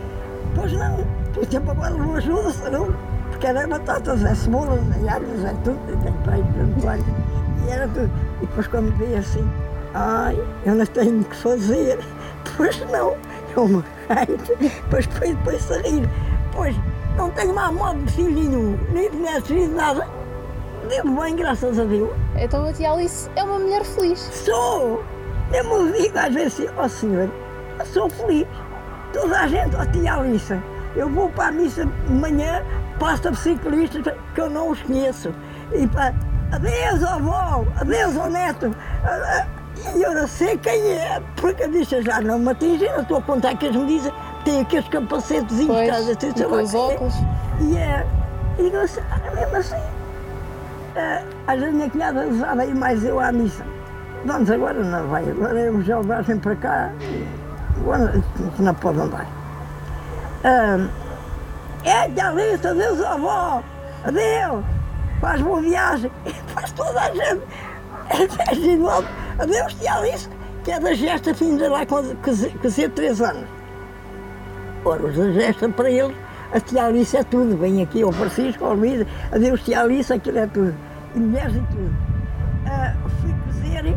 Pois 0.55 0.73
não, 0.73 1.05
por 1.33 1.43
exemplo, 1.43 1.71
agora 1.73 1.95
não 1.95 2.15
ajuda, 2.15 2.51
senão. 2.51 2.95
Porque 3.31 3.47
era 3.47 3.67
batatas, 3.67 4.25
é 4.25 4.35
cebolas, 4.35 4.81
é 5.05 5.09
alhos, 5.09 5.45
é 5.45 5.55
tudo. 5.65 6.03
Tem 6.03 6.13
pai, 6.25 6.45
tanto 6.57 6.85
pai. 6.85 7.01
E 7.67 7.71
era 7.71 7.89
tudo. 7.89 8.11
E 8.43 8.47
depois 8.47 8.67
quando 8.69 8.97
veio 8.97 9.19
assim, 9.19 9.49
ai, 9.95 10.39
eu 10.65 10.75
não 10.75 10.87
tenho 10.87 11.25
que 11.25 11.37
fazer. 11.37 11.99
Pois 12.57 12.81
não, 12.91 13.15
eu 13.55 13.69
me. 13.69 13.85
Depois 14.59 15.05
foi 15.07 15.35
depois 15.35 15.71
a 15.71 15.83
rir. 15.83 16.09
Pois 16.53 16.75
não 17.17 17.31
tenho 17.31 17.55
má 17.55 17.71
modo 17.71 18.03
de 18.05 18.13
filhinho, 18.13 18.81
nem 18.91 19.11
de 19.11 19.17
netos, 19.17 19.51
nem 19.51 19.69
de 19.69 19.75
nada. 19.75 20.09
Devo 20.89 21.21
bem, 21.21 21.37
graças 21.37 21.79
a 21.79 21.85
Deus. 21.85 22.11
Então 22.37 22.65
a 22.67 22.73
tia 22.73 22.91
Alice 22.93 23.29
é 23.37 23.43
uma 23.43 23.59
mulher 23.59 23.85
feliz. 23.85 24.19
Sou! 24.19 25.05
Eu 25.53 25.65
me 25.65 25.93
digo 25.93 26.19
às 26.19 26.33
vezes 26.33 26.61
assim, 26.61 26.69
ó 26.77 26.89
senhor, 26.89 27.31
eu 27.79 27.87
sou 27.87 28.09
feliz. 28.09 28.47
Toda 29.13 29.39
a 29.41 29.47
gente, 29.49 29.77
ó 29.77 29.85
tia 29.87 30.15
Alice, 30.15 30.59
eu 30.97 31.09
vou 31.11 31.29
para 31.31 31.49
a 31.49 31.53
missa 31.53 31.85
de 31.85 32.13
manhã, 32.13 32.63
passa 32.99 33.35
ciclistas 33.35 34.15
que 34.35 34.41
eu 34.41 34.49
não 34.51 34.71
os 34.71 34.83
conheço. 34.83 35.33
E 35.73 35.87
para, 35.87 36.15
adeus 36.53 37.03
avó, 37.05 37.65
adeus 37.81 38.17
ao 38.17 38.31
neto. 38.31 38.75
Ah, 39.05 39.45
ah, 39.45 39.47
E 39.95 40.03
eu 40.03 40.15
não 40.15 40.27
sei 40.27 40.57
quem 40.59 40.93
é, 40.93 41.23
porque 41.37 41.65
a 41.65 41.69
bicha 41.69 42.03
já 42.03 42.21
não 42.21 42.39
me 42.39 42.51
atinge, 42.51 42.85
eu 42.85 43.03
estou 43.03 43.19
a 43.19 43.23
contar 43.23 43.57
que 43.57 43.67
eles 43.67 43.77
me 43.77 43.87
dizem, 43.87 44.13
tem 44.45 44.61
aqueles 44.61 44.89
capacetezinhos, 44.89 45.75
Pois, 45.75 46.09
estás 46.09 46.09
a 46.09 46.41
e 46.41 46.43
é. 46.43 46.77
óculos. 46.77 47.15
E 47.61 47.77
é, 47.77 48.07
e 48.59 48.63
digo 48.65 48.77
assim, 48.79 49.01
ah, 49.11 49.35
mesmo 49.35 49.57
assim, 49.57 49.77
ah, 50.99 51.23
às 51.47 51.61
vezes 51.61 51.75
minha 51.75 51.91
cunhada 51.91 52.27
usava 52.27 52.63
aí 52.63 52.75
mais 52.75 53.05
eu 53.05 53.21
à 53.21 53.31
missa. 53.31 53.65
Vamos 54.25 54.51
agora 54.51 54.83
não 54.83 55.07
vai, 55.09 55.31
agora 55.31 55.61
eu 55.61 55.81
já 55.83 55.99
levassem 55.99 56.39
para 56.39 56.57
cá, 56.57 56.93
agora 57.81 58.23
não 58.59 58.75
pode 58.75 59.01
andar. 59.01 59.27
Ah, 60.45 60.89
é, 61.85 62.09
tia 62.11 62.29
Alice, 62.29 62.67
adeus 62.67 63.01
avó, 63.01 63.63
adeus, 64.05 64.65
faz 65.21 65.41
boa 65.41 65.61
viagem, 65.61 66.11
faz 66.49 66.73
toda 66.73 67.01
a 67.01 67.15
gente, 67.15 67.43
é 68.51 68.55
de 68.55 68.77
novo, 68.77 69.07
adeus 69.39 69.75
tia 69.75 69.95
Alice, 69.95 70.29
que 70.65 70.73
é 70.73 70.81
da 70.81 70.93
gesta 70.95 71.33
finda 71.33 71.71
lá 71.71 71.87
com, 71.87 72.03
com, 72.03 72.33
com 72.61 72.91
3 72.95 73.21
anos. 73.21 73.49
Ora, 74.85 75.07
os 75.07 75.17
da 75.17 75.31
gesta 75.31 75.69
para 75.69 75.91
eles, 75.91 76.17
a 76.53 76.61
tia 76.61 76.87
Alice 76.87 77.17
é 77.17 77.23
tudo, 77.23 77.57
vem 77.57 77.83
aqui 77.83 78.03
ao 78.03 78.11
Francisco, 78.11 78.65
ao 78.65 78.75
Luís, 78.75 79.07
adeus 79.31 79.63
tia 79.63 79.81
Alice, 79.81 80.13
aquilo 80.13 80.39
é 80.39 80.47
tudo, 80.47 80.75
mulheres 81.21 81.57
e 81.57 81.61
tudo. 81.71 81.97
Ah, 82.67 82.95
fui 83.21 83.35
cozer, 83.47 83.97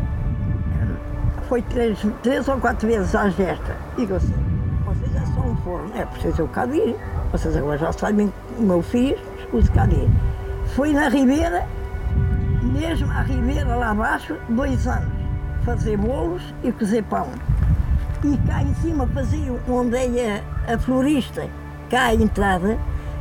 foi 1.52 1.60
três, 1.60 1.98
três 2.22 2.48
ou 2.48 2.56
quatro 2.58 2.88
vezes 2.88 3.14
à 3.14 3.28
gesta, 3.28 3.76
digo 3.98 4.14
assim, 4.14 4.34
vocês 4.86 5.14
é 5.14 5.26
só 5.34 5.40
um 5.40 5.54
forno, 5.56 5.90
é 5.94 6.06
preciso 6.06 6.40
eu 6.40 6.48
cá 6.48 6.66
vocês 7.30 7.54
agora 7.56 7.76
já 7.76 7.92
sabem 7.92 8.32
o 8.58 8.62
meu 8.62 8.80
filho, 8.80 9.18
escuso 9.38 9.70
cá. 9.72 9.86
Fui 10.74 10.92
na 10.92 11.08
Ribeira, 11.08 11.66
mesmo 12.62 13.10
à 13.10 13.20
Ribeira 13.20 13.76
lá 13.76 13.90
abaixo, 13.90 14.34
dois 14.48 14.86
anos, 14.86 15.12
fazer 15.64 15.98
bolos 15.98 16.42
e 16.62 16.72
cozer 16.72 17.02
pão. 17.04 17.28
E 18.24 18.36
cá 18.46 18.62
em 18.62 18.74
cima 18.76 19.06
fazia 19.08 19.52
onde 19.68 19.96
é 19.96 20.42
a, 20.66 20.74
a 20.74 20.78
florista, 20.78 21.46
cá 21.90 22.04
à 22.04 22.14
entrada, 22.14 22.78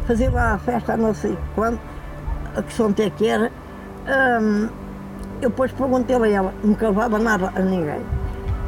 fazia 0.07 0.31
lá 0.31 0.53
a 0.53 0.57
festa 0.57 0.95
não 0.95 1.13
sei 1.13 1.37
quando, 1.53 1.79
a 2.55 2.61
que 2.61 2.71
São 2.71 2.93
que 2.93 3.27
era. 3.27 3.51
Eu 5.41 5.49
depois 5.49 5.71
perguntei 5.71 6.15
a 6.15 6.29
ela, 6.29 6.53
nunca 6.63 6.87
levava 6.87 7.17
nada 7.17 7.51
a 7.55 7.59
ninguém. 7.59 8.01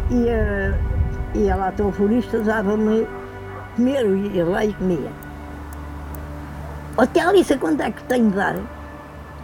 E, 0.09 0.27
eh, 0.27 0.73
e 1.35 1.47
ela, 1.47 1.67
a 1.67 1.91
florista, 1.91 2.39
dava-me 2.39 3.07
comer, 3.75 4.01
eu 4.01 4.17
ia 4.17 4.45
lá 4.45 4.65
e 4.65 4.73
comia. 4.73 5.11
Tia 7.11 7.29
Alice, 7.29 7.57
quanto 7.57 7.81
é 7.81 7.91
que 7.91 8.03
tenho 8.03 8.29
de 8.29 8.35
dar? 8.35 8.55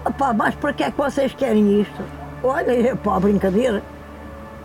Opá, 0.05 0.33
mas 0.33 0.55
para 0.55 0.73
que 0.73 0.83
é 0.83 0.91
que 0.91 0.97
vocês 0.97 1.33
querem 1.33 1.81
isto? 1.81 2.03
Olha, 2.43 2.71
é 2.71 2.91
a 2.91 3.19
brincadeira. 3.19 3.81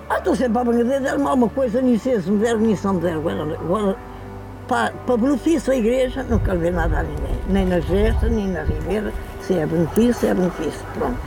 Ah, 0.09 0.19
estou 0.19 0.37
sempre 0.37 0.53
para 0.53 0.63
a 0.63 0.65
brincadeira, 0.65 1.01
deram-me 1.01 1.27
alguma 1.27 1.49
coisa 1.49 1.81
nisso, 1.81 2.21
se 2.21 2.31
me 2.31 2.39
deram 2.39 2.61
nisso, 2.61 2.87
não 2.87 2.95
me 2.95 3.01
deram. 3.01 3.21
Agora, 3.21 3.55
agora 3.55 3.97
para, 4.69 4.93
para 4.93 5.17
benefício 5.17 5.73
da 5.73 5.77
igreja, 5.77 6.23
não 6.23 6.39
quero 6.39 6.59
ver 6.59 6.73
nada 6.73 7.01
a 7.01 7.03
ninguém. 7.03 7.39
Nem 7.49 7.67
na 7.67 7.81
gesta, 7.81 8.29
nem 8.29 8.49
na 8.49 8.63
ribeira. 8.63 9.13
Se 9.47 9.59
é 9.59 9.67
benefício, 9.67 10.29
é 10.29 10.35
benefício. 10.35 10.81
Pronto. 10.95 11.19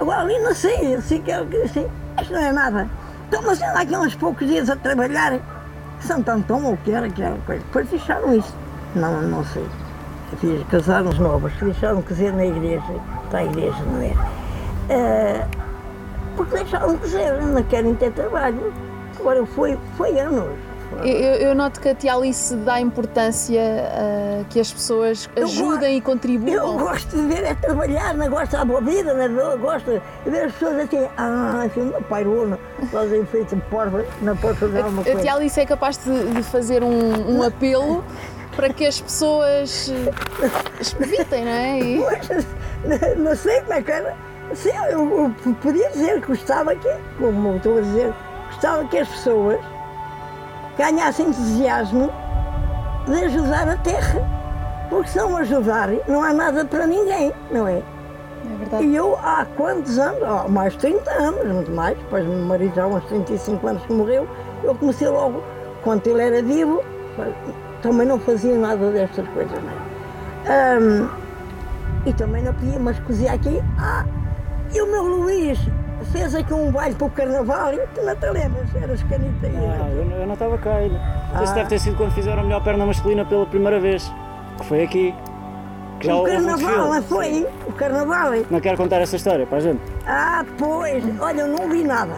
Agora 0.00 0.20
ali 0.22 0.38
não 0.38 0.54
sei, 0.54 0.94
eu 0.94 1.02
sei 1.02 1.20
que 1.20 1.30
é 1.30 1.36
assim, 1.36 1.86
isto 2.20 2.32
não 2.32 2.40
é 2.40 2.52
nada. 2.52 2.88
Então, 3.28 3.42
mas 3.42 3.60
anda 3.60 3.80
aqui 3.80 3.96
uns 3.96 4.14
poucos 4.14 4.46
dias 4.46 4.70
a 4.70 4.76
trabalhar, 4.76 5.38
Santo 6.00 6.30
Antão 6.30 6.64
ou 6.64 6.74
o 6.74 6.76
que 6.78 6.92
era, 6.92 7.10
que 7.10 7.22
era 7.22 7.36
coisa. 7.44 7.62
Depois 7.64 7.88
deixaram 7.88 8.34
isso. 8.34 8.54
Não, 8.94 9.20
não 9.22 9.44
sei. 9.44 9.66
Fiz, 10.40 10.66
casaram-os 10.68 11.18
novos, 11.18 11.52
deixaram 11.60 12.00
dizer 12.00 12.32
na 12.32 12.46
igreja, 12.46 12.82
para 13.28 13.40
a 13.40 13.44
igreja, 13.44 13.82
não 13.92 14.02
é? 14.02 14.14
Eh, 14.88 15.46
porque 16.36 16.56
deixaram 16.56 16.94
de 16.94 17.00
dizer, 17.02 17.42
não 17.42 17.62
querem 17.64 17.94
ter 17.96 18.12
trabalho. 18.12 18.72
Agora 19.18 19.44
foi, 19.46 19.78
foi 19.96 20.18
anos. 20.18 20.56
Eu, 21.04 21.04
eu 21.48 21.54
noto 21.54 21.80
que 21.80 21.88
a 21.90 21.94
tia 21.94 22.14
Alice 22.14 22.54
dá 22.56 22.80
importância 22.80 23.60
a 23.60 24.44
que 24.44 24.58
as 24.58 24.72
pessoas 24.72 25.28
Eu 25.36 25.44
ajudem 25.44 25.94
e 25.94 25.98
Eu 25.98 26.02
contribuam. 26.02 26.78
gosto 26.78 27.14
de 27.14 27.22
ver 27.26 27.44
é 27.44 27.54
trabalhar, 27.54 28.14
não 28.14 28.28
gosto 28.30 28.52
da 28.52 28.64
boa 28.64 28.80
vida, 28.80 29.12
não 29.28 29.58
gosto 29.58 30.00
de 30.24 30.30
ver 30.30 30.46
as 30.46 30.52
pessoas 30.52 30.78
assim, 30.78 31.06
ah, 31.16 31.62
assim, 31.66 31.82
meu 31.82 32.02
pai 32.02 32.24
fazem 32.90 33.24
feito 33.26 33.54
de 33.54 33.62
porta, 33.62 34.04
não 34.22 34.36
posso 34.36 34.54
fazer 34.56 34.78
alguma 34.80 35.02
A 35.02 35.04
tia 35.04 35.14
coisa. 35.14 35.32
Alice 35.34 35.60
é 35.60 35.66
capaz 35.66 35.98
de, 35.98 36.24
de 36.32 36.42
fazer 36.42 36.82
um, 36.82 37.36
um 37.38 37.42
apelo 37.42 38.02
para 38.56 38.72
que 38.72 38.86
as 38.86 39.00
pessoas 39.00 39.92
evitem, 41.00 41.44
não 41.44 41.52
é? 41.52 41.80
E- 41.80 41.98
Pois, 42.00 42.46
não- 43.16 43.24
não 43.24 43.36
sei 43.36 43.60
como 43.60 43.72
é 43.74 43.82
que 43.82 43.90
era. 43.92 44.16
Sim, 44.54 44.70
eu, 44.90 45.34
eu 45.46 45.54
podia 45.60 45.90
dizer 45.90 46.20
que 46.22 46.28
gostava 46.28 46.74
que, 46.74 46.88
como 47.18 47.56
estou 47.56 47.76
a 47.78 47.80
dizer, 47.82 48.14
gostava 48.46 48.84
que 48.86 48.98
as 48.98 49.08
pessoas 49.08 49.60
ganhassem 50.78 51.28
entusiasmo 51.28 52.10
de 53.06 53.24
ajudar 53.24 53.68
a 53.68 53.76
terra. 53.78 54.38
Porque 54.88 55.10
se 55.10 55.18
não 55.18 55.36
ajudarem, 55.36 56.00
não 56.08 56.22
há 56.22 56.32
nada 56.32 56.64
para 56.64 56.86
ninguém, 56.86 57.32
não 57.50 57.68
é? 57.68 57.82
É. 58.72 58.82
E 58.82 58.96
eu 58.96 59.16
há 59.22 59.46
quantos 59.56 59.98
anos? 59.98 60.22
Há 60.22 60.48
mais 60.48 60.72
de 60.74 60.78
30 60.80 61.10
anos, 61.10 61.52
muito 61.52 61.70
mais. 61.72 61.98
Depois 61.98 62.24
meu 62.24 62.38
marido 62.46 62.74
já 62.74 62.84
há 62.84 62.86
uns 62.86 63.04
35 63.04 63.66
anos 63.66 63.82
que 63.84 63.92
morreu. 63.92 64.26
Eu 64.62 64.74
comecei 64.74 65.08
logo, 65.08 65.42
quando 65.82 66.06
ele 66.06 66.22
era 66.22 66.42
vivo, 66.42 66.82
também 67.82 68.06
não 68.06 68.18
fazia 68.18 68.56
nada 68.56 68.90
destas 68.90 69.26
coisas, 69.28 69.58
não 69.62 69.70
é? 69.70 70.76
Ahm, 70.76 71.08
e 72.06 72.12
também 72.14 72.42
não 72.42 72.54
podia, 72.54 72.78
mas 72.78 72.98
cozia 73.00 73.32
aqui. 73.32 73.62
Ah, 73.78 74.04
e 74.72 74.80
o 74.80 74.86
meu 74.86 75.02
Luís 75.02 75.58
fez 76.12 76.34
aqui 76.34 76.52
um 76.52 76.70
baile 76.70 76.94
para 76.94 77.06
o 77.06 77.10
carnaval. 77.10 77.72
E 77.74 77.78
tu 77.94 78.02
não 78.02 78.14
te 78.16 78.26
lembras? 78.30 78.74
Eras 78.74 79.02
canita 79.04 79.46
aí. 79.46 79.56
Ah, 79.56 79.88
eu, 79.90 80.04
não- 80.04 80.16
eu 80.16 80.26
não 80.26 80.34
estava 80.34 80.58
cá 80.58 80.74
ainda. 80.74 80.96
Isso 81.42 81.52
Ah. 81.52 81.54
deve 81.54 81.68
ter 81.68 81.78
sido 81.78 81.96
quando 81.96 82.12
fizeram 82.12 82.40
a 82.40 82.42
melhor 82.44 82.62
perna 82.62 82.84
masculina 82.86 83.24
pela 83.24 83.46
primeira 83.46 83.78
vez. 83.80 84.10
Que 84.58 84.66
foi 84.66 84.82
aqui. 84.82 85.14
Que 86.00 86.08
o 86.08 86.22
um 86.22 86.24
carnaval, 86.24 86.94
não 86.94 87.02
foi? 87.02 87.46
O 87.66 87.72
carnaval. 87.72 88.30
Não 88.50 88.60
quero 88.60 88.76
contar 88.76 89.00
essa 89.00 89.16
história 89.16 89.46
para 89.46 89.58
a 89.58 89.60
gente. 89.60 89.80
Ah, 90.06 90.44
pois, 90.56 91.02
olha, 91.20 91.40
eu 91.42 91.48
não 91.48 91.68
vi 91.68 91.82
nada. 91.82 92.14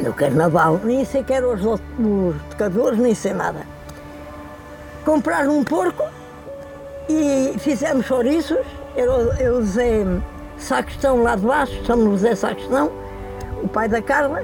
No 0.00 0.12
carnaval, 0.12 0.80
nem 0.82 1.04
sei 1.04 1.22
que 1.22 1.32
eram 1.32 1.52
os, 1.54 1.62
os 1.64 2.42
tocadores, 2.50 2.98
nem 2.98 3.14
sei 3.14 3.32
nada. 3.32 3.60
Compraram 5.04 5.58
um 5.58 5.62
porco 5.62 6.02
e 7.08 7.54
fizemos 7.58 8.06
chouriços. 8.06 8.58
Eu, 8.96 9.32
eu 9.34 9.62
Zé 9.62 10.04
Sacristão 10.56 11.22
lá 11.22 11.36
de 11.36 11.46
baixo, 11.46 11.84
chamamos 11.84 12.20
Zé 12.20 12.34
Sacristão, 12.34 12.90
o 13.62 13.68
pai 13.68 13.88
da 13.88 14.00
Carla, 14.00 14.42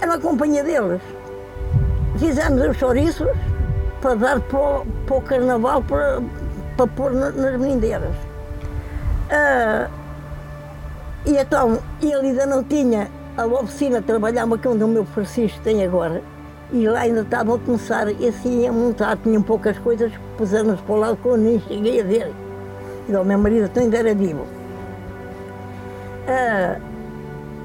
era 0.00 0.14
a 0.14 0.18
companhia 0.18 0.62
deles. 0.62 1.00
Fizemos 2.18 2.62
os 2.68 2.76
chouriços 2.76 3.28
para 4.00 4.14
dar 4.14 4.40
para 4.40 4.58
o, 4.58 4.86
para 5.06 5.16
o 5.16 5.20
carnaval, 5.22 5.82
para, 5.82 6.20
para 6.76 6.86
pôr 6.86 7.12
na- 7.12 7.30
nas 7.30 7.58
brindeiras. 7.60 8.14
Ah, 9.30 9.88
e 11.26 11.36
então, 11.36 11.78
ele 12.02 12.28
ainda 12.28 12.46
não 12.46 12.62
tinha 12.62 13.08
a 13.36 13.46
oficina, 13.46 14.00
trabalhava 14.02 14.56
com 14.58 14.70
onde 14.70 14.84
o 14.84 14.88
meu 14.88 15.04
Francisco 15.04 15.58
tem 15.64 15.84
agora. 15.84 16.22
E 16.72 16.86
lá 16.88 17.00
ainda 17.00 17.20
estavam 17.22 17.56
a 17.56 17.58
começar, 17.58 18.08
e 18.10 18.28
assim 18.28 18.62
ia 18.62 18.72
montar, 18.72 19.16
tinham 19.18 19.42
poucas 19.42 19.78
coisas, 19.78 20.12
puseram-nos 20.36 20.80
para 20.80 20.94
o 20.94 20.98
lado 20.98 21.16
que 21.16 21.26
eu 21.26 21.36
nem 21.36 21.60
cheguei 21.60 22.00
a 22.00 22.04
ver. 22.04 22.32
E 23.08 23.14
o 23.14 23.24
meu 23.24 23.38
marido 23.38 23.66
então 23.66 23.82
ainda 23.82 23.98
era 23.98 24.14
vivo. 24.14 24.46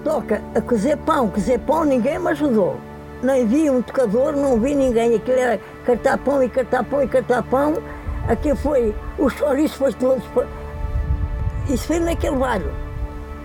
Toca 0.04 0.42
a 0.56 0.62
cozer 0.62 0.98
pão, 0.98 1.30
cozer 1.30 1.60
pão, 1.60 1.86
ninguém 1.86 2.20
me 2.20 2.30
ajudou. 2.30 2.78
Nem 3.22 3.46
vi 3.46 3.70
um 3.70 3.82
tocador, 3.82 4.34
não 4.34 4.60
vi 4.60 4.74
ninguém. 4.74 5.16
Aquilo 5.16 5.38
era 5.38 5.60
cartar 5.86 6.18
pão 6.18 6.42
e 6.42 6.50
cartar 6.50 6.84
pão 6.84 7.04
e 7.04 7.08
cartar 7.08 7.44
pão. 7.44 7.76
Aqui 8.28 8.56
foi, 8.56 8.96
o 9.18 9.30
chouriço 9.30 9.78
foi 9.78 9.94
todos. 9.94 10.24
Isso 11.70 11.88
foi 11.88 12.00
naquele 12.00 12.38
baile. 12.38 12.72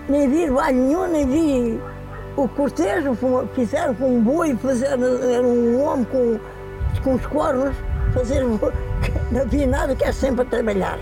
Nem 0.07 0.29
vi 0.29 0.49
baile 0.49 0.79
nenhum, 0.79 1.07
nem 1.07 1.27
vi 1.27 1.81
o 2.37 2.47
cortejo, 2.47 3.17
fizeram 3.53 3.95
com 3.95 4.17
um 4.17 4.21
boi, 4.21 4.55
fizeram, 4.55 5.03
era 5.23 5.43
um 5.43 5.81
homem 5.83 6.05
com, 6.05 6.39
com 7.03 7.15
os 7.15 7.25
cornos, 7.27 7.75
fazer, 8.13 8.43
não 9.31 9.47
vi 9.47 9.65
nada, 9.65 9.95
que 9.95 10.03
é 10.03 10.11
sempre 10.11 10.41
a 10.41 10.45
trabalhar. 10.45 10.99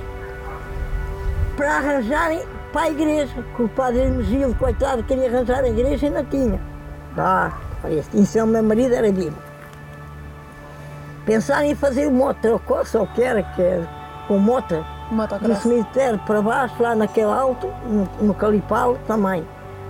Para 1.56 1.78
arranjarem 1.78 2.44
para 2.72 2.84
a 2.84 2.90
igreja, 2.90 3.46
que 3.56 3.64
o 3.64 3.70
padre 3.70 4.02
Hermesilo, 4.02 4.56
coitado, 4.56 5.04
queria 5.04 5.28
arranjar 5.28 5.64
a 5.64 5.70
igreja 5.70 6.08
e 6.08 6.10
não 6.10 6.26
tinha. 6.26 6.60
Dá, 7.16 7.54
parece. 7.82 8.10
Isso 8.20 8.40
é 8.40 8.44
o 8.44 8.48
meu 8.48 8.64
marido 8.64 8.96
era 8.96 9.12
vivo. 9.12 9.38
Pensaram 11.26 11.66
em 11.66 11.76
fazer 11.76 12.08
uma 12.08 12.26
outra 12.26 12.58
coisa, 12.60 13.00
ou 13.00 13.08
que 13.08 13.22
era, 13.22 13.44
que 13.44 13.62
é 13.62 13.88
com 14.28 14.38
mota, 14.40 14.84
do 15.10 15.16
Motocross. 15.16 15.60
cemitério 15.60 16.20
para 16.26 16.42
baixo, 16.42 16.82
lá 16.82 16.96
naquele 16.96 17.32
alto, 17.32 17.68
no, 17.86 18.10
no 18.20 18.34
Calipalo 18.34 18.98
também. 19.06 19.46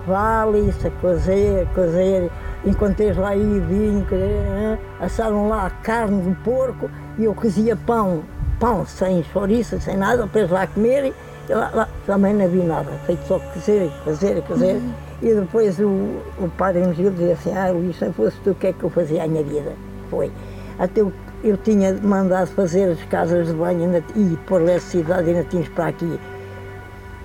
Vale 0.05 0.67
isso, 0.67 0.85
a 0.85 0.91
cozer, 0.91 1.63
a 1.63 1.73
cozer, 1.73 2.29
encontrei 2.65 3.13
lá 3.13 3.29
aí 3.29 3.59
vinho, 3.61 4.03
cozer, 4.03 4.45
hã? 4.49 4.77
assaram 4.99 5.47
lá 5.47 5.67
a 5.67 5.69
carne 5.69 6.21
do 6.21 6.35
porco 6.43 6.89
e 7.17 7.23
eu 7.23 7.33
cozia 7.33 7.75
pão, 7.75 8.23
pão 8.59 8.85
sem 8.85 9.23
chouriço, 9.23 9.79
sem 9.79 9.95
nada, 9.95 10.23
depois 10.23 10.49
lá 10.49 10.67
comer 10.67 11.05
e 11.05 11.13
lá, 11.49 11.69
lá 11.73 11.89
também 12.05 12.33
não 12.33 12.47
vi 12.47 12.59
nada, 12.63 12.89
feito 13.05 13.25
só 13.27 13.39
cozer, 13.39 13.91
cozer, 14.03 14.41
cozer. 14.43 14.81
E 15.21 15.33
depois 15.33 15.79
o, 15.79 15.85
o 15.87 16.49
padre 16.57 16.83
Angil 16.83 17.11
dizia 17.11 17.33
assim, 17.33 17.55
ah 17.55 17.71
Luís, 17.71 17.97
se 17.97 18.11
fosse 18.11 18.37
tu, 18.43 18.51
o 18.51 18.55
que 18.55 18.67
é 18.67 18.73
que 18.73 18.83
eu 18.83 18.89
fazia 18.89 19.23
à 19.23 19.27
minha 19.27 19.43
vida? 19.43 19.71
Foi. 20.09 20.31
Até 20.79 21.01
eu, 21.01 21.13
eu 21.43 21.55
tinha 21.57 21.93
mandado 21.93 22.47
fazer 22.47 22.91
as 22.91 23.03
casas 23.03 23.47
de 23.47 23.53
banho 23.53 23.83
ainda- 23.83 24.03
e 24.15 24.37
pôr 24.47 24.61
eletricidade 24.61 25.27
e 25.29 25.33
ainda 25.33 25.43
tínhamos 25.45 25.69
para 25.69 25.87
aqui. 25.87 26.19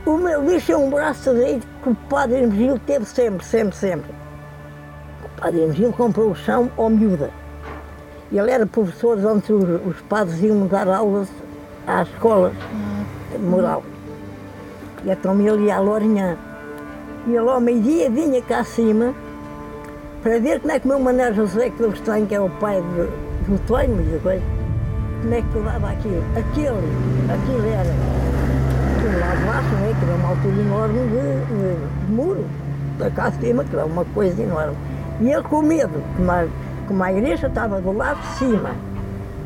O 0.07 0.17
meu 0.17 0.43
bicho 0.43 0.73
é 0.73 0.77
um 0.77 0.91
braço 0.91 1.35
direito 1.35 1.67
que 1.83 1.89
o 1.91 1.95
padre 2.09 2.41
Hermesilo 2.43 2.79
teve 2.81 3.05
sempre, 3.05 3.45
sempre, 3.45 3.77
sempre. 3.77 4.11
O 5.25 5.41
padre 5.41 5.61
Hermesilo 5.63 5.93
comprou 5.93 6.31
o 6.31 6.35
chão 6.35 6.71
ao 6.77 6.89
miúda. 6.89 7.31
Ele 8.31 8.51
era 8.51 8.67
professor 8.67 9.19
onde 9.25 9.53
os, 9.53 9.87
os 9.87 10.01
padres 10.03 10.41
iam 10.43 10.67
dar 10.67 10.87
aulas 10.89 11.29
às 11.87 12.09
escolas 12.09 12.53
de 13.33 13.39
moral. 13.39 13.83
E 15.05 15.11
então 15.11 15.41
ele 15.41 15.67
ia 15.67 15.77
à 15.77 15.81
Lourinhã. 15.81 16.37
E 17.27 17.31
ele 17.31 17.49
ao 17.49 17.61
meio-dia 17.61 18.11
vinha 18.11 18.41
cá 18.43 18.61
acima 18.61 19.15
para 20.23 20.39
ver 20.41 20.61
como 20.61 20.73
é 20.73 20.79
que 20.81 20.87
o 20.87 20.89
meu 20.89 20.99
Mané 21.01 21.33
José 21.33 21.71
que 21.71 21.83
eles 21.83 22.01
que 22.29 22.35
é 22.35 22.41
o 22.41 22.51
pai 22.51 22.83
de, 22.83 23.51
do 23.51 23.59
Tonho 23.67 24.01
e 24.01 24.05
da 24.15 24.19
coisa, 24.19 24.43
como 25.23 25.35
é 25.35 25.43
que 25.43 25.57
levava 25.57 25.91
aquilo. 25.91 26.23
Aquele, 26.37 26.69
aquilo 27.33 27.67
era 27.67 27.91
aquilo 28.97 29.21
lá 29.21 29.35
de 29.35 29.45
baixo, 29.45 29.75
né, 29.77 29.95
que 29.99 30.05
era 30.05 30.15
uma 30.17 30.29
altura 30.31 30.61
enorme 30.61 30.99
de, 31.01 31.47
de- 31.55 32.07
de 32.07 32.13
muro, 32.13 32.45
da 32.99 33.11
cá 33.11 33.29
de 33.31 33.47
cima, 33.47 33.65
que 33.65 33.77
era 33.77 33.87
uma 33.87 34.05
coisa 34.07 34.43
enorme. 34.43 34.77
E 35.21 35.31
ele 35.31 35.43
com 35.43 35.63
medo, 35.63 36.03
como 36.17 36.31
a, 36.31 36.47
como 36.87 37.03
a 37.05 37.13
igreja 37.13 37.47
estava 37.47 37.81
do 37.81 37.93
lado 37.93 38.21
de 38.21 38.27
cima, 38.39 38.71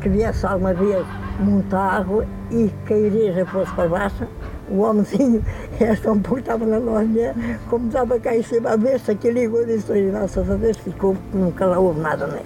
que 0.01 0.09
viesse 0.09 0.45
alguma 0.45 0.73
vez 0.73 1.05
muita 1.39 1.77
água 1.77 2.25
e 2.51 2.71
que 2.85 2.93
a 2.93 2.97
igreja 2.97 3.45
fosse 3.45 3.71
para 3.73 3.87
baixo, 3.89 4.27
o 4.69 4.79
homenzinho, 4.81 5.43
esta 5.79 6.11
um 6.11 6.19
pouco 6.19 6.39
estava 6.39 6.65
na 6.65 6.77
loja, 6.77 7.35
como 7.69 7.87
estava 7.87 8.19
cá 8.19 8.35
em 8.35 8.43
cima, 8.43 8.71
a 8.71 8.75
ver 8.75 8.99
se 8.99 9.11
aquilo 9.11 9.33
ligou 9.33 9.61
e 9.63 9.65
disse, 9.65 9.91
"Olha, 9.91 10.11
graças 10.11 10.49
a 10.49 10.55
Deus 10.55 10.77
ficou, 10.77 11.15
nunca 11.33 11.65
lá 11.65 11.79
houve 11.79 11.99
nada, 11.99 12.27
né? 12.27 12.41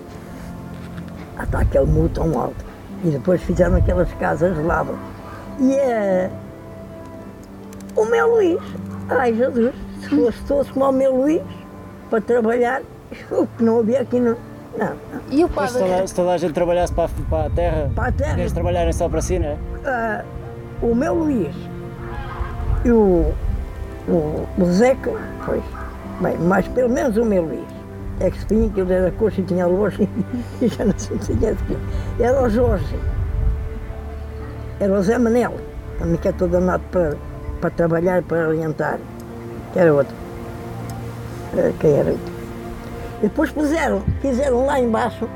Até 1.37 1.57
aquele 1.57 1.85
muro 1.85 2.09
tão 2.09 2.39
alto. 2.39 2.65
E 3.03 3.09
depois 3.09 3.41
fizeram 3.43 3.75
aquelas 3.75 4.11
casas 4.15 4.55
de 4.55 4.63
lado. 4.63 4.97
E 5.59 5.71
eh, 5.73 6.29
o 7.95 8.05
meu 8.05 8.27
Luís, 8.35 8.59
ai 9.09 9.33
Jesus, 9.33 9.73
se 10.01 10.09
fosse 10.09 10.39
todos 10.47 10.71
como 10.71 10.85
o 10.89 10.91
meu 10.91 11.15
Luís, 11.15 11.41
para 12.09 12.21
trabalhar, 12.21 12.81
o 13.31 13.45
que 13.45 13.63
não 13.63 13.79
havia 13.79 14.01
aqui, 14.01 14.19
não. 14.19 14.35
Não, 14.77 14.89
não. 14.89 15.21
E 15.31 15.43
o 15.43 15.49
Mas 15.55 15.71
se 15.71 15.77
padre? 15.79 15.91
toda, 15.93 16.07
se 16.07 16.15
toda 16.15 16.31
a 16.33 16.37
gente 16.37 16.53
trabalhasse 16.53 16.93
para, 16.93 17.05
a- 17.05 17.29
para 17.29 17.45
a 17.45 17.49
terra, 17.49 17.91
Para 17.95 18.07
a 18.07 18.11
terra. 18.11 18.39
eles 18.39 18.51
trabalharem 18.51 18.93
só 18.93 19.09
para 19.09 19.21
si, 19.21 19.39
não 19.39 19.47
é? 19.47 19.57
Ah, 19.85 20.23
o 20.81 20.93
meu 20.93 21.13
Luís, 21.15 21.55
E 22.87 22.91
o, 22.91 23.33
o, 24.07 24.47
o 24.57 24.65
Zeca, 24.71 25.11
bem, 26.21 26.37
mas 26.39 26.65
pelo 26.69 26.89
menos 26.89 27.17
o 27.17 27.25
meu 27.25 27.43
Luís. 27.43 27.67
É 28.21 28.31
que 28.31 28.39
se 28.39 28.45
vinha 28.49 28.69
que 28.69 28.79
ele 28.79 28.93
era 28.93 29.11
coxa 29.11 29.41
e 29.41 29.43
tinha 29.43 29.67
luz 29.67 29.93
e 30.61 30.67
já 30.69 30.85
não 30.85 30.97
se 30.97 31.15
tinha 31.17 31.53
de 31.53 31.77
Era 32.23 32.41
o 32.41 32.49
Jorge. 32.49 32.97
Era 34.79 34.93
o 34.93 35.03
Zé 35.03 35.17
Manel, 35.17 35.53
também 35.99 36.15
que 36.17 36.29
é 36.29 36.31
todo 36.31 36.55
amado 36.55 36.81
para, 36.91 37.15
para 37.59 37.69
trabalhar, 37.71 38.23
para 38.23 38.47
orientar. 38.47 38.97
Que 39.73 39.79
era 39.79 39.93
outro. 39.93 40.15
Eh, 41.57 41.73
Quem 41.79 41.91
era? 41.93 42.11
E 42.11 42.17
depois 43.23 43.51
puseram, 43.51 44.01
fizeram 44.21 44.65
lá 44.65 44.79
embaixo, 44.79 45.27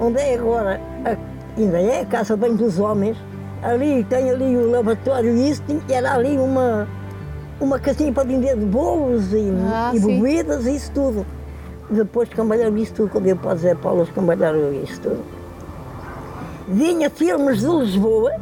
onde 0.00 0.20
é 0.20 0.34
agora, 0.34 0.80
a- 1.04 1.16
ainda 1.58 1.80
é 1.80 2.02
a 2.02 2.06
Casa 2.06 2.36
Banho 2.36 2.56
dos 2.56 2.78
Homens, 2.78 3.16
ali 3.62 4.04
tem 4.04 4.30
ali 4.30 4.56
o 4.56 4.70
lavatório 4.70 5.36
e 5.36 5.50
isso, 5.50 5.62
era 5.88 6.14
ali 6.14 6.38
uma, 6.38 6.88
uma 7.60 7.78
casinha 7.78 8.12
para 8.12 8.24
vender 8.24 8.56
de 8.56 8.64
bolos 8.64 9.32
e, 9.32 9.52
Ah, 9.72 9.92
e 9.94 10.00
bebidas 10.00 10.66
e 10.66 10.76
isso 10.76 10.90
tudo. 10.92 11.26
Depois 11.90 12.28
cambalearam 12.28 12.76
isso 12.78 12.94
tudo, 12.94 13.10
quando 13.10 13.26
eu 13.26 13.36
para 13.36 13.56
Zé 13.56 13.74
Paulo, 13.74 14.02
eles 14.02 14.14
cambalearam 14.14 14.72
isso 14.72 15.00
tudo. 15.00 15.22
Vinha 16.68 17.10
filmes 17.10 17.60
de 17.60 17.66
Lisboa 17.66 18.32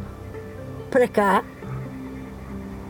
para 0.91 1.07
cá 1.07 1.43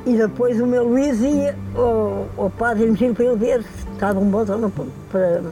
e 0.06 0.18
depois 0.18 0.60
o 0.60 0.66
meu 0.66 0.84
Luís 0.84 1.22
ia 1.22 1.56
ao, 1.76 2.26
ao 2.38 2.50
padre 2.50 2.84
Hermesino 2.84 3.14
para 3.16 3.26
ele 3.26 3.36
ver 3.36 3.64
se 3.64 3.88
estavam 3.94 4.24
bons 4.26 4.50
ou 4.50 4.58
não 4.58 4.70
para, 4.70 5.44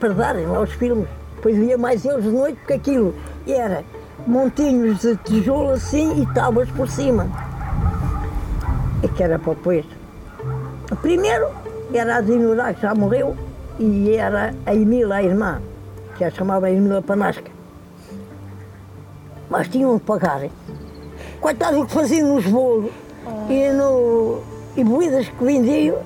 para 0.00 0.12
darem 0.14 0.46
lá 0.46 0.60
os 0.60 0.72
filmes. 0.72 1.06
Depois 1.36 1.56
via 1.56 1.76
mais 1.76 2.04
eles 2.04 2.24
de 2.24 2.30
noite, 2.30 2.56
porque 2.58 2.72
aquilo 2.72 3.14
era 3.46 3.84
montinhos 4.26 5.00
de 5.00 5.16
tijolo 5.16 5.70
assim 5.70 6.22
e 6.22 6.26
tábuas 6.34 6.68
por 6.70 6.88
cima. 6.88 7.28
É 9.02 9.08
que 9.08 9.22
era 9.22 9.38
para 9.38 9.54
depois. 9.54 9.84
Primeiro 11.00 11.48
era 11.92 12.16
a 12.16 12.22
Zinurá, 12.22 12.72
que 12.72 12.82
já 12.82 12.94
morreu, 12.94 13.36
e 13.78 14.14
era 14.14 14.54
a 14.64 14.74
Emília, 14.74 15.14
a 15.14 15.22
irmã, 15.22 15.60
que 16.16 16.24
a 16.24 16.30
chamava 16.30 16.70
Emília 16.70 17.02
Panasca. 17.02 17.50
Mas 19.50 19.68
tinham 19.68 19.96
de 19.96 20.02
pagar. 20.02 20.42
Coitado 21.40 21.78
do 21.78 21.86
que 21.86 21.92
faziam 21.92 22.34
nos 22.34 22.46
bolos 22.46 22.90
e, 23.48 23.68
no, 23.72 24.40
e 24.76 24.82
bebidas 24.82 25.28
que 25.28 25.44
vendiam, 25.44 25.98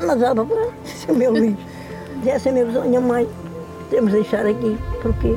mas 0.00 0.18
dava 0.18 0.44
para 0.44 1.12
o 1.12 1.16
meu 1.16 1.32
Luís. 1.32 1.56
Disse 2.22 2.48
a 2.48 2.52
minha 2.52 3.00
mãe, 3.00 3.28
temos 3.90 4.10
de 4.10 4.20
deixar 4.20 4.46
aqui, 4.46 4.78
porque 5.02 5.36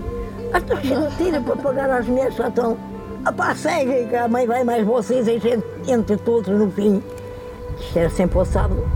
as 0.54 0.64
de 0.64 1.18
tira 1.18 1.42
para 1.42 1.56
pagar 1.56 2.04
mulheres, 2.04 2.36
já 2.36 2.48
estão. 2.48 2.78
A 3.26 3.32
pá, 3.32 3.54
segue, 3.54 4.08
que 4.08 4.16
a 4.16 4.28
mãe 4.28 4.48
vai 4.48 4.64
mais 4.64 4.86
vocês, 4.86 5.28
a 5.28 5.32
gente 5.32 5.64
entre 5.88 6.18
todos 6.18 6.48
no 6.48 6.72
fim. 6.72 7.04
Isto 7.80 8.00
era 8.00 8.10
sempre 8.10 8.40
ao 8.40 8.46
sábado, 8.46 8.88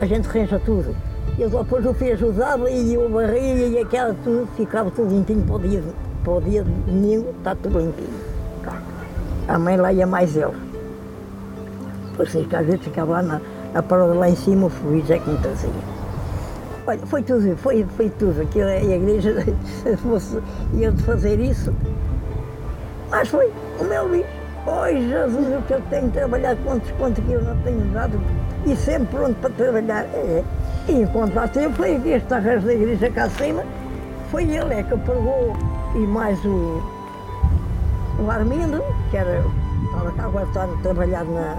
a 0.00 0.06
gente 0.06 0.28
arranja 0.28 0.60
tudo. 0.64 0.94
E 1.38 1.42
eu 1.42 1.50
depois 1.50 1.84
o 1.86 1.94
filho 1.94 2.12
ajudava 2.12 2.70
e 2.70 2.94
eu 2.94 3.08
barria 3.08 3.66
e 3.66 3.78
aquela 3.78 4.14
tudo, 4.22 4.48
ficava 4.56 4.90
tudo 4.90 5.10
limpinho 5.10 5.42
para 5.42 5.56
o 5.56 5.58
dia, 5.58 5.82
para 6.22 6.32
o 6.32 6.40
dia 6.40 6.62
de 6.62 6.70
domingo, 6.70 7.30
está 7.38 7.54
tudo 7.54 7.78
limpinho. 7.78 8.30
A 9.48 9.58
mãe 9.58 9.76
lá 9.76 9.92
ia 9.92 10.06
mais 10.06 10.36
ele. 10.36 10.52
Depois 12.10 12.30
que 12.30 12.56
às 12.56 12.66
vezes 12.66 12.82
ficava 12.82 13.12
lá 13.12 13.22
na, 13.22 13.40
na 13.72 13.82
parada 13.82 14.14
lá 14.14 14.28
em 14.28 14.36
cima, 14.36 14.66
o 14.66 14.88
Luís 14.88 15.10
é 15.10 15.18
que 15.18 15.28
me 15.28 15.38
trazia. 15.38 15.89
Olha, 16.86 17.06
foi 17.06 17.22
tudo, 17.22 17.56
foi, 17.58 17.84
foi 17.96 18.08
tudo. 18.10 18.40
Aquilo, 18.42 18.68
é- 18.68 18.78
a 18.78 18.96
igreja, 18.96 19.34
se 19.82 19.96
fosse 19.98 20.38
ia 20.74 20.90
de 20.90 21.02
fazer 21.02 21.38
isso, 21.38 21.72
mas 23.10 23.28
foi 23.28 23.50
o 23.78 23.84
meu 23.84 24.08
Luís. 24.08 24.26
Oi 24.66 25.08
Jesus, 25.08 25.58
o 25.58 25.62
que 25.62 25.72
eu 25.72 25.80
tenho 25.88 26.06
de 26.08 26.12
trabalhar, 26.12 26.54
quantos 26.64 26.90
quantos 26.92 27.24
que 27.24 27.32
eu 27.32 27.42
não 27.42 27.56
tenho 27.62 27.80
dado, 27.92 28.20
e 28.66 28.76
sempre 28.76 29.16
pronto 29.16 29.34
para 29.40 29.50
trabalhar. 29.50 30.04
É. 30.14 30.44
E 30.88 30.92
enquanto 30.92 31.34
lá 31.34 31.48
tempo 31.48 31.76
foi 31.76 31.94
este 32.06 32.32
arranjo 32.34 32.66
da 32.66 32.74
igreja 32.74 33.10
cá 33.10 33.24
acima, 33.24 33.62
foi 34.30 34.44
ele 34.44 34.74
é 34.74 34.82
que 34.82 34.96
pagou, 34.98 35.56
e 35.94 35.98
mais 35.98 36.38
o, 36.44 36.82
o 38.22 38.30
Armindo, 38.30 38.82
que 39.10 39.16
era, 39.16 39.42
estava 39.86 40.12
cá 40.12 40.24
agora 40.24 40.46
está 40.46 40.64
a 40.64 40.68
trabalhar 40.82 41.24
na, 41.24 41.56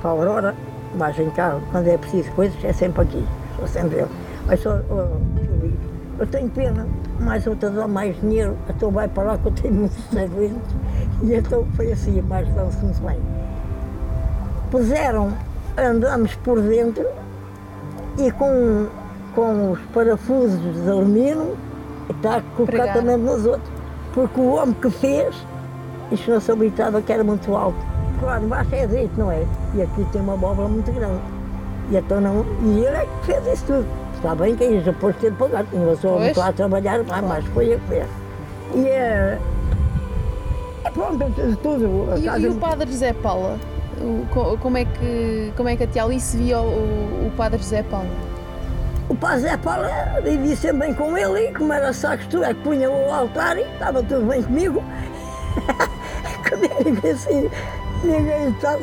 para 0.00 0.10
a 0.10 0.12
Aurora, 0.12 0.54
mas 0.96 1.18
em 1.18 1.30
carro, 1.30 1.60
quando 1.70 1.88
é 1.88 1.98
preciso 1.98 2.30
coisas, 2.32 2.56
é 2.64 2.72
sempre 2.72 3.02
aqui, 3.02 3.24
sou 3.58 3.66
sempre 3.68 4.00
eu. 4.00 4.08
Mas 4.50 4.60
só, 4.62 4.80
Luís, 4.90 5.74
eu 6.18 6.26
tenho 6.26 6.50
pena, 6.50 6.84
mais 7.20 7.46
outra 7.46 7.70
dá 7.70 7.86
mais 7.86 8.20
dinheiro, 8.20 8.56
então 8.68 8.90
vai 8.90 9.06
para 9.06 9.22
lá 9.22 9.38
que 9.38 9.46
eu 9.46 9.52
tenho 9.52 9.74
muitos 9.74 10.04
doentes, 10.10 10.74
e 11.22 11.34
então 11.34 11.64
foi 11.76 11.92
assim, 11.92 12.20
mais 12.22 12.48
dão-se 12.48 12.84
muito 12.84 13.00
bem. 13.00 13.20
Puseram, 14.72 15.32
andamos 15.78 16.34
por 16.34 16.60
dentro 16.60 17.06
e 18.18 18.28
com, 18.32 18.88
com 19.36 19.70
os 19.70 19.80
parafusos 19.94 20.82
de 20.82 20.90
alumínio, 20.90 21.56
está 22.10 22.42
colocado 22.56 22.66
Pregado. 22.66 22.98
também 22.98 23.16
nos 23.16 23.46
outros, 23.46 23.70
porque 24.12 24.40
o 24.40 24.54
homem 24.54 24.74
que 24.74 24.90
fez, 24.90 25.32
isto 26.10 26.28
não 26.28 26.40
se 26.40 26.50
habilitava 26.50 27.00
que 27.00 27.12
era 27.12 27.22
muito 27.22 27.54
alto. 27.54 27.78
Claro, 28.18 28.42
embaixo 28.42 28.74
é 28.74 28.84
direito, 28.84 29.12
não 29.16 29.30
é? 29.30 29.46
E 29.74 29.82
aqui 29.82 30.04
tem 30.10 30.20
uma 30.20 30.34
abóbora 30.34 30.66
muito 30.66 30.90
grande. 30.90 31.20
E, 31.88 31.96
então 31.96 32.20
não, 32.20 32.44
e 32.64 32.80
ele 32.80 32.96
é 32.96 33.06
que 33.06 33.26
fez 33.26 33.46
isso 33.46 33.64
tudo. 33.66 34.09
Está 34.20 34.34
bem 34.34 34.54
que 34.54 34.64
aí 34.64 34.80
depois 34.80 35.16
teve 35.16 35.30
de 35.32 35.38
pagar, 35.38 35.64
tinha 35.64 35.80
uma 35.80 35.92
pessoa 35.92 36.12
Pois. 36.14 36.24
muito 36.26 36.38
lá 36.40 36.48
a 36.48 36.52
trabalhar, 36.52 37.02
mas 37.04 37.24
mas 37.24 37.44
foi 37.46 37.66
ele 37.68 37.80
que 37.80 37.86
fez. 37.88 38.06
E 38.74 38.86
é. 38.86 39.38
é 40.84 40.90
pronto, 40.90 41.24
tudo. 41.62 42.12
a 42.12 42.18
E, 42.18 42.22
casa- 42.22 42.38
e 42.38 42.48
o 42.48 42.54
padre 42.56 42.90
José 42.90 43.12
Paula? 43.14 43.58
Como, 44.60 44.76
é 44.78 44.84
que, 44.84 45.52
como 45.56 45.68
é 45.68 45.76
que 45.76 45.84
a 45.84 45.86
tia 45.86 46.04
Alice 46.04 46.36
via 46.36 46.58
o, 46.60 47.26
o 47.26 47.32
padre 47.36 47.58
José 47.58 47.82
Paula? 47.82 48.08
O 49.08 49.14
pai 49.16 49.40
Zé 49.40 49.56
Paulo 49.56 49.84
vivia 50.22 50.54
sempre 50.54 50.86
bem 50.86 50.94
com 50.94 51.18
ele, 51.18 51.48
e 51.48 51.52
como 51.52 51.72
era 51.72 51.92
sacro, 51.92 52.44
é 52.44 52.54
que 52.54 52.60
punha 52.60 52.88
o 52.88 53.12
altar 53.12 53.58
e 53.58 53.62
estava 53.62 54.02
tudo 54.04 54.24
bem 54.26 54.40
comigo. 54.42 54.82
Era 57.02 57.12
assim, 57.12 57.50
ninguém 58.04 58.48
estava. 58.50 58.82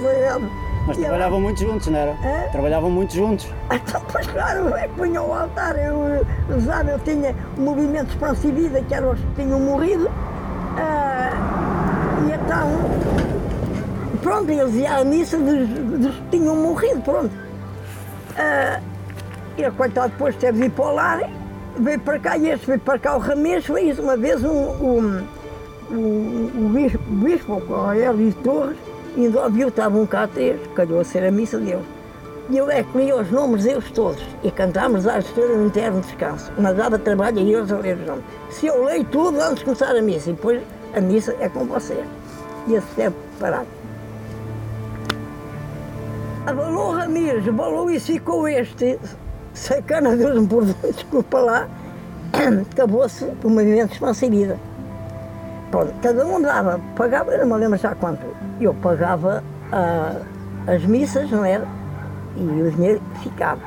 Mas 0.87 0.97
E 0.97 1.01
trabalhavam 1.01 1.41
muito 1.41 1.59
juntos, 1.59 1.87
não 1.87 1.99
era? 1.99 2.11
Hã? 2.11 2.49
Trabalhavam 2.51 2.89
muito 2.89 3.13
juntos. 3.13 3.47
Então, 3.69 4.01
pois 4.09 4.25
claro, 4.27 4.73
é 4.75 4.87
que 4.87 5.01
o 5.01 5.33
altar, 5.33 5.77
eu 5.77 6.25
usava, 6.55 6.91
eu 6.91 6.99
tinha 6.99 7.35
o 7.57 7.61
movimento 7.61 8.09
Esperança 8.09 8.47
e 8.47 8.51
Vida, 8.51 8.81
que 8.81 8.93
eram 8.93 9.11
os 9.11 9.19
que 9.19 9.27
tinham 9.35 9.59
morrido, 9.59 10.09
ah, 10.77 11.31
e 12.25 12.31
então, 12.31 14.19
pronto, 14.21 14.49
eles 14.49 14.73
iam 14.75 15.01
à 15.01 15.03
missa 15.03 15.37
dos, 15.37 15.67
dos 15.67 16.15
que 16.15 16.37
tinham 16.37 16.55
morrido, 16.55 17.01
pronto. 17.01 17.31
Ah, 18.37 18.79
e 19.57 19.65
a 19.65 19.71
coitada 19.71 20.07
depois 20.07 20.35
teve 20.37 20.59
de 20.59 20.65
ir 20.67 20.69
para 20.69 20.85
o 20.85 20.93
lar, 20.93 21.29
veio 21.77 21.99
para 21.99 22.19
cá, 22.19 22.37
e 22.37 22.49
este 22.49 22.65
veio 22.65 22.79
para 22.79 22.97
cá 22.97 23.17
o 23.17 23.19
Ramês, 23.19 23.65
fez 23.65 23.99
uma 23.99 24.15
vez 24.15 24.41
um, 24.41 24.49
um, 24.49 25.27
o, 25.91 26.65
o 26.65 26.69
bispo, 26.69 27.03
o 27.09 27.15
bispo 27.15 27.53
o 27.53 27.91
Hélio 27.91 28.33
Torres, 28.35 28.77
ainda 29.25 29.43
ouviu, 29.43 29.67
estavam 29.67 30.05
cá 30.05 30.27
três, 30.27 30.59
calhou 30.75 30.99
a 30.99 31.03
ser 31.03 31.23
a 31.23 31.31
missa 31.31 31.57
dele. 31.57 31.83
E 32.49 32.57
eu 32.57 32.71
é 32.71 32.81
que 32.81 32.97
li 32.97 33.11
os 33.11 33.29
nomes 33.29 33.63
deles 33.65 33.91
todos 33.91 34.23
e 34.41 34.49
cantámos 34.49 35.05
à 35.05 35.19
história 35.19 35.57
no 35.57 35.65
interno 35.65 35.99
descanso. 35.99 36.51
Mas 36.57 36.77
dava 36.77 36.97
trabalho 36.97 37.39
a 37.39 37.41
eles 37.41 37.71
a 37.71 37.77
ler 37.77 37.97
os 37.97 38.05
nomes. 38.05 38.23
Se 38.51 38.67
eu 38.67 38.85
leio 38.85 39.03
tudo 39.05 39.41
antes 39.41 39.59
de 39.59 39.65
começar 39.65 39.93
a 39.93 40.01
missa, 40.01 40.29
e 40.29 40.33
depois 40.33 40.61
a 40.93 41.01
missa 41.01 41.35
é 41.41 41.49
com 41.49 41.65
você. 41.65 42.01
E 42.67 42.75
esse 42.75 42.87
deve 42.95 43.15
parar. 43.39 43.65
Abalou 46.45 46.91
Ramires, 46.91 47.45
abalou 47.45 47.91
e 47.91 47.99
ficou 47.99 48.47
este, 48.47 48.97
sacana 49.53 50.15
Deus 50.15 50.39
me 50.39 50.47
perdoe, 50.47 50.93
desculpa 50.93 51.39
lá, 51.39 51.67
acabou-se 52.71 53.25
o 53.43 53.49
movimento 53.49 53.99
de 53.99 54.25
e 54.25 54.29
vida. 54.29 54.57
Pronto, 55.71 55.93
cada 56.01 56.25
um 56.25 56.41
dava, 56.41 56.79
pagava, 56.95 57.31
eu 57.33 57.45
não 57.45 57.55
me 57.55 57.61
lembro 57.61 57.77
já 57.77 57.93
quanto. 57.93 58.25
Eu 58.59 58.73
pagava 58.75 59.43
ah, 59.71 60.15
as 60.65 60.83
missas, 60.85 61.29
não 61.29 61.43
era? 61.43 61.65
E 62.35 62.43
o 62.43 62.71
dinheiro 62.71 63.01
ficava. 63.21 63.61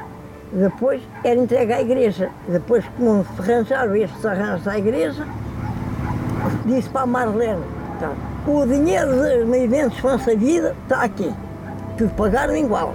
Depois 0.52 1.02
era 1.22 1.38
entregue 1.38 1.72
à 1.72 1.80
igreja. 1.80 2.30
Depois, 2.48 2.84
como 2.96 3.24
arranjaram 3.38 3.94
estes 3.94 4.24
arranjos 4.24 4.66
à 4.66 4.78
igreja, 4.78 5.26
disse 6.64 6.88
para 6.88 7.02
a 7.02 7.06
Marlene, 7.06 7.62
tá, 8.00 8.12
o 8.46 8.66
dinheiro 8.66 9.14
dos 9.14 9.46
movimentos 9.46 9.98
França 9.98 10.34
Vida 10.34 10.74
está 10.82 11.02
aqui. 11.02 11.32
Tudo 11.98 12.10
pagaram 12.14 12.56
igual. 12.56 12.94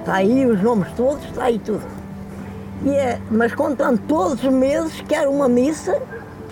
Está 0.00 0.16
aí 0.16 0.44
os 0.44 0.60
nomes 0.60 0.90
todos, 0.96 1.24
está 1.24 1.44
aí 1.44 1.58
tudo. 1.60 1.82
E 2.82 2.90
é, 2.90 3.18
mas 3.30 3.54
contando 3.54 3.98
todos 4.06 4.42
os 4.42 4.52
meses 4.52 5.00
que 5.02 5.14
era 5.14 5.30
uma 5.30 5.48
missa 5.48 6.02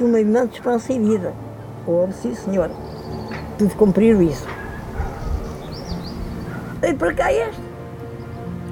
do 0.02 0.08
Movimento 0.08 0.48
de 0.48 0.54
Esperança 0.54 0.92
e 0.92 0.98
Vida. 0.98 1.32
Houve, 1.86 2.12
sim, 2.12 2.34
senhor. 2.34 2.70
Tudo 3.58 3.74
cumpriram 3.76 4.22
isso. 4.22 4.46
Veio 6.80 6.96
para 6.96 7.14
cá 7.14 7.32
este. 7.32 7.60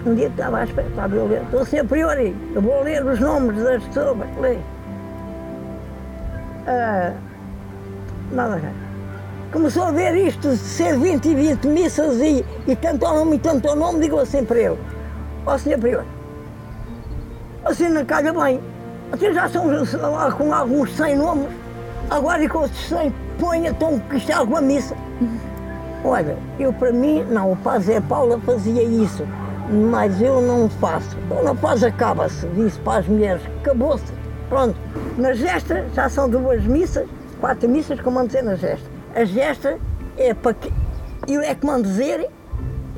Um 0.07 0.15
dia 0.15 0.29
estava 0.29 0.59
à 0.59 0.65
espera, 0.65 0.89
estava 0.89 1.15
eu 1.15 1.25
a 1.25 1.29
ler. 1.29 1.43
Estou 1.43 1.65
sempre 1.65 1.89
prior 1.89 2.17
aí. 2.17 2.35
Eu 2.55 2.63
vou 2.63 2.83
ler 2.83 3.05
os 3.05 3.21
nomes 3.21 3.63
das 3.63 3.83
pessoas. 3.85 4.17
Leio. 4.41 4.63
Ah, 6.67 7.13
nada, 8.31 8.61
começou 9.53 9.85
a 9.85 9.91
ver 9.91 10.15
isto 10.15 10.51
de 10.51 10.57
ser 10.57 10.97
20 10.97 11.27
e 11.27 11.35
20 11.35 11.67
missas 11.67 12.21
e, 12.21 12.45
e 12.67 12.77
tanto 12.77 13.05
ao 13.05 13.17
nome 13.17 13.37
e 13.37 13.39
tanto 13.39 13.69
ao 13.69 13.77
nome, 13.77 14.01
digo 14.01 14.19
assim 14.19 14.45
para 14.45 14.59
ele, 14.59 14.79
ó 15.45 15.59
senhor 15.59 15.81
prior, 15.81 16.05
assim 17.65 17.89
não 17.89 18.05
calha 18.05 18.33
bem, 18.33 18.61
até 19.13 19.33
já 19.33 19.49
são 19.49 19.65
com 20.37 20.53
alguns 20.53 20.95
100 20.97 21.17
nomes, 21.17 21.49
agora 22.09 22.49
com 22.49 22.65
esses 22.65 22.89
100 22.89 23.13
ponha 23.39 23.75
que 24.09 24.17
isto 24.17 24.31
é 24.31 24.35
alguma 24.35 24.61
missa. 24.61 24.95
Olha, 26.05 26.37
eu 26.59 26.73
para 26.73 26.93
mim, 26.93 27.25
não, 27.25 27.53
o 27.53 27.57
Paz 27.57 27.85
Zé 27.85 28.01
Paula 28.01 28.39
fazia 28.41 28.83
isso, 28.83 29.27
mas 29.91 30.21
eu 30.21 30.41
não 30.41 30.69
faço. 30.69 31.17
Dona 31.29 31.55
Paz 31.55 31.83
acaba-se, 31.83 32.47
disse 32.49 32.79
para 32.81 33.01
as 33.01 33.09
mulheres, 33.09 33.43
acabou-se, 33.61 34.13
pronto. 34.49 34.77
Na 35.19 35.33
gesta 35.33 35.85
já 35.95 36.09
são 36.09 36.29
duas 36.29 36.63
missas, 36.65 37.09
quatro 37.41 37.69
missas, 37.69 38.01
como 38.01 38.25
dizer 38.27 38.43
na 38.43 38.55
gesta. 38.55 38.89
A 39.15 39.25
gesta 39.25 39.79
é 40.17 40.33
para 40.33 40.55
que 40.55 40.73
eu 41.29 41.43
é 41.43 41.55
que 41.55 41.67
mando 41.67 41.83
dizer, 41.83 42.29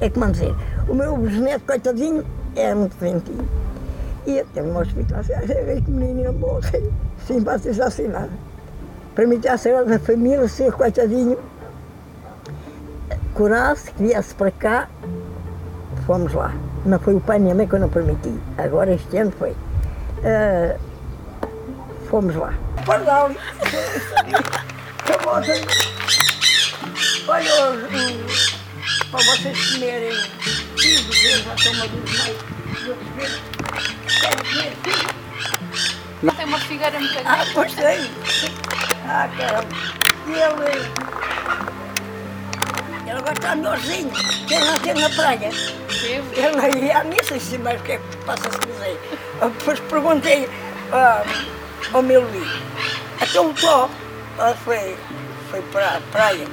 é 0.01 0.09
que 0.09 0.19
mando 0.19 0.33
dizer. 0.33 0.55
O 0.89 0.95
meu 0.95 1.17
bisneto, 1.17 1.65
coitadinho, 1.65 2.25
é 2.55 2.75
muito 2.75 2.97
ventinho. 2.99 3.49
E 4.27 4.41
até 4.41 4.63
no 4.63 4.79
hospital, 4.79 5.21
assim, 5.21 5.83
que 5.83 5.91
menino 5.91 6.33
morre, 6.33 6.91
sim, 7.27 7.43
para 7.43 7.59
ser 7.59 7.71
assassinado. 7.71 8.31
Para 9.15 9.25
a 9.53 9.59
senhora 9.59 9.85
da 9.85 9.99
família, 9.99 10.47
ser 10.49 10.73
coitadinho, 10.73 11.39
curasse, 13.35 13.91
que 13.93 14.03
viesse 14.05 14.35
para 14.35 14.51
cá, 14.51 14.89
fomos 16.07 16.33
lá. 16.33 16.55
Não 16.85 16.99
foi 16.99 17.15
o 17.15 17.21
pai 17.21 17.39
nem 17.39 17.53
a 17.53 17.55
mãe 17.55 17.67
que 17.67 17.75
eu 17.75 17.81
não 17.81 17.89
permiti. 17.89 18.33
Agora 18.57 18.93
este 18.93 19.17
ano 19.17 19.33
foi. 19.33 19.51
Uh, 19.51 20.79
fomos 22.09 22.35
lá. 22.35 22.55
Perdão. 22.87 23.37
Olha, 27.29 27.71
os, 27.71 28.63
para 29.11 29.25
vocês 29.25 29.73
comerem 29.73 30.17
15 30.77 31.03
vezes, 31.03 31.47
até 31.47 31.71
uma 31.71 31.87
vez 31.87 32.19
mais, 33.17 33.62
Não 36.23 36.35
tem 36.35 36.45
uma 36.45 36.59
figueira 36.61 36.99
muito 36.99 37.13
grande. 37.13 37.29
Ah, 37.29 37.45
pois 37.53 37.75
tem. 37.75 38.11
Ah, 39.09 39.29
caramba. 39.37 39.69
E 40.27 40.33
ele. 40.33 41.03
Ele 43.03 43.19
agora 43.19 43.33
está 43.33 43.57
melhorzinho. 43.57 44.11
Que 44.47 44.55
ele 44.55 44.65
não 44.65 44.79
teve 44.79 45.01
na 45.01 45.11
praia. 45.11 45.51
Ele 46.03 46.87
ia 46.87 46.99
à 46.99 47.05
missa, 47.05 47.35
disse, 47.35 47.59
mas 47.59 47.81
o 47.81 47.85
que 47.85 47.93
é 47.93 47.99
que 47.99 48.17
passa-se? 48.25 48.59
Eu 49.41 49.51
Depois 49.51 49.81
perguntei 49.81 50.49
ah, 50.93 51.25
ao 51.93 52.03
meu 52.03 52.23
Luís. 52.23 52.49
Até 53.21 53.41
o 53.41 53.53
Tó 53.55 53.91
ah, 54.39 54.55
foi, 54.65 54.97
foi 55.51 55.61
para 55.73 55.97
a 55.97 56.01
praia. 56.13 56.47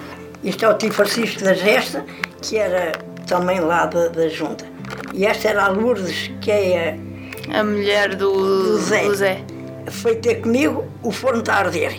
Isto 0.43 0.65
é 0.65 0.69
o 0.69 0.73
tio 0.77 0.91
Francisco 0.91 1.43
da 1.43 1.53
Gesta, 1.53 2.03
que 2.41 2.57
era 2.57 2.93
também 3.27 3.59
lá 3.59 3.85
da, 3.85 4.07
da 4.07 4.27
junta. 4.29 4.65
E 5.13 5.25
esta 5.25 5.49
era 5.49 5.65
a 5.65 5.67
Lourdes, 5.67 6.31
que 6.41 6.51
é 6.51 6.97
A 7.53 7.63
mulher 7.63 8.15
do, 8.15 8.31
do 8.31 8.77
Zé. 8.77 9.03
do 9.05 9.15
Zé. 9.15 9.41
Foi 9.89 10.15
ter 10.15 10.35
comigo, 10.41 10.85
o 11.01 11.11
forno 11.11 11.39
está 11.39 11.55
a 11.55 11.57
arder. 11.59 11.97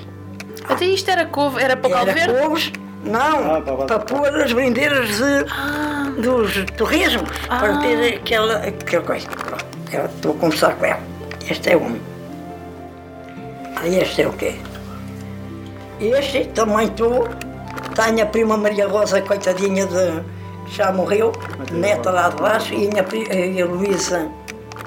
Até 0.69 0.85
isto 0.85 1.11
era 1.11 1.27
couve, 1.27 1.61
era 1.63 1.77
para 1.77 1.91
Era 2.01 2.13
verde? 2.13 2.41
couves, 2.47 2.73
não, 3.05 3.57
Ah, 3.57 3.61
para- 3.61 3.77
para 3.87 3.99
pôr 4.01 4.29
as 4.43 4.53
brindeiras 4.53 5.09
de, 5.17 6.23
dos 6.23 6.65
torresmos, 6.77 7.29
para 7.49 7.79
ter 7.79 8.15
aquela, 8.17 8.57
aquela 8.59 9.03
coisa. 9.03 9.27
Pronto, 9.29 9.65
eu 9.93 10.05
estou 10.07 10.33
a 10.33 10.35
conversar 10.37 10.75
com 10.77 10.85
ela. 10.87 11.01
Este 11.51 11.71
é 11.71 11.77
um. 11.77 11.99
Aí 13.77 13.99
este 13.99 14.23
é 14.23 14.29
o 14.29 14.33
quê? 14.35 14.55
Este 16.01 16.45
também 16.49 16.87
estou. 16.87 17.29
Tenho 17.95 18.23
a 18.23 18.27
prima 18.27 18.57
Maria 18.57 18.87
Rosa, 18.87 19.21
coitadinha 19.23 19.87
de. 19.87 20.23
Já 20.73 20.93
morreu, 20.93 21.33
neta 21.73 22.11
lá 22.13 22.29
de 22.29 22.37
baixo, 22.41 22.73
e 22.75 22.87
a, 22.87 22.91
minha 22.91 23.03
pri- 23.03 23.27
e 23.29 23.61
a 23.61 23.67
Luísa, 23.67 24.29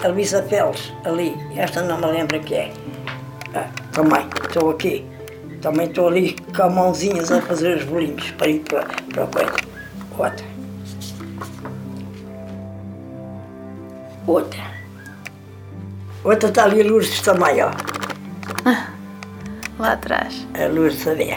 a 0.03 0.07
Luísa 0.07 0.43
Félix, 0.43 0.91
ali. 1.05 1.35
Esta 1.55 1.81
não 1.81 1.97
me 1.97 2.05
lembro 2.07 2.39
que 2.41 2.55
é. 2.55 2.71
Ah, 3.55 3.67
também, 3.91 4.27
estou 4.47 4.71
aqui. 4.71 5.05
Também 5.61 5.87
estou 5.87 6.07
ali 6.09 6.33
com 6.55 6.63
as 6.63 6.73
mãozinhas 6.73 7.31
a 7.31 7.41
fazer 7.41 7.77
os 7.77 7.83
bolinhos 7.85 8.31
para 8.31 8.47
ir 8.47 8.59
para, 8.61 8.85
para 9.13 9.23
a 9.23 9.27
coisa. 9.27 9.53
Outra. 10.17 10.45
Outra. 14.27 14.63
Outra 16.23 16.49
está 16.49 16.63
ali 16.65 16.81
a 16.81 16.85
Lourdes 16.85 17.21
também, 17.21 17.61
ó. 17.63 17.71
Lá 19.79 19.93
atrás. 19.93 20.45
A 20.53 20.67
Lourdes 20.67 21.05
a 21.07 21.13
ver. 21.13 21.35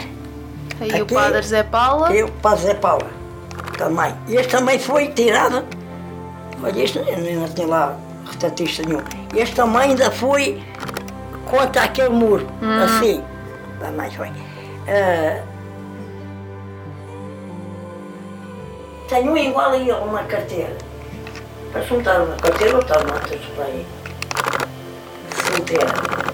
Aí 0.79 0.91
o 1.01 1.03
Aqui- 1.03 1.13
padre 1.13 1.41
Zé 1.41 1.63
Paula. 1.63 2.13
Eu 2.13 2.27
para 2.41 2.55
Zé 2.57 2.73
Paula. 2.73 3.07
Também. 3.77 4.13
E 4.27 4.35
este 4.35 4.51
também 4.51 4.79
foi 4.79 5.07
tirado. 5.09 5.63
Olha, 6.63 6.83
este 6.83 6.99
não 6.99 7.47
tinha 7.49 7.67
lá 7.67 7.97
retratista 8.31 8.83
nenhum. 8.83 9.01
Este 9.35 9.55
também 9.55 9.81
ainda 9.81 10.11
foi 10.11 10.63
contra 11.45 11.83
aquele 11.83 12.09
muro. 12.09 12.47
Assim. 12.83 13.23
Também 13.79 14.11
foi. 14.11 14.31
Ah, 14.87 15.43
tenho 19.09 19.37
igual 19.37 19.71
a 19.71 19.77
ele 19.77 19.91
na 19.91 20.23
carteira. 20.23 20.77
Para 21.71 21.81
juntar 21.81 22.21
uma 22.21 22.35
carteira 22.35 22.75
ou 22.75 22.81
está 22.81 23.03
notas 23.03 23.39
para 23.55 23.65
aí. 23.65 23.85
Solteira. 25.31 26.27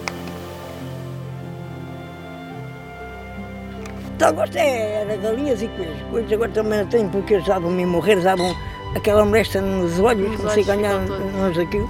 Então 4.16 4.34
gostei, 4.34 4.62
era 4.62 5.18
galinhas 5.18 5.62
e 5.62 5.68
coisas. 5.70 5.98
Coisas 6.10 6.32
agora 6.32 6.52
também 6.52 6.80
não 6.80 6.88
tenho 6.88 7.10
porque 7.10 7.34
eles 7.34 7.44
estavam 7.44 7.70
me 7.72 7.86
morrer, 7.86 8.22
davam 8.22 8.56
aquela 8.96 9.26
molesta 9.26 9.62
nos 9.62 10.00
olhos, 10.00 10.30
Nos 10.32 10.38
comecei 10.38 10.64
a 10.64 10.76
ganhar 10.76 11.00
nos 11.00 11.58
aquilo. 11.58 11.89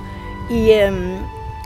E 0.49 0.71
hum, 0.91 1.23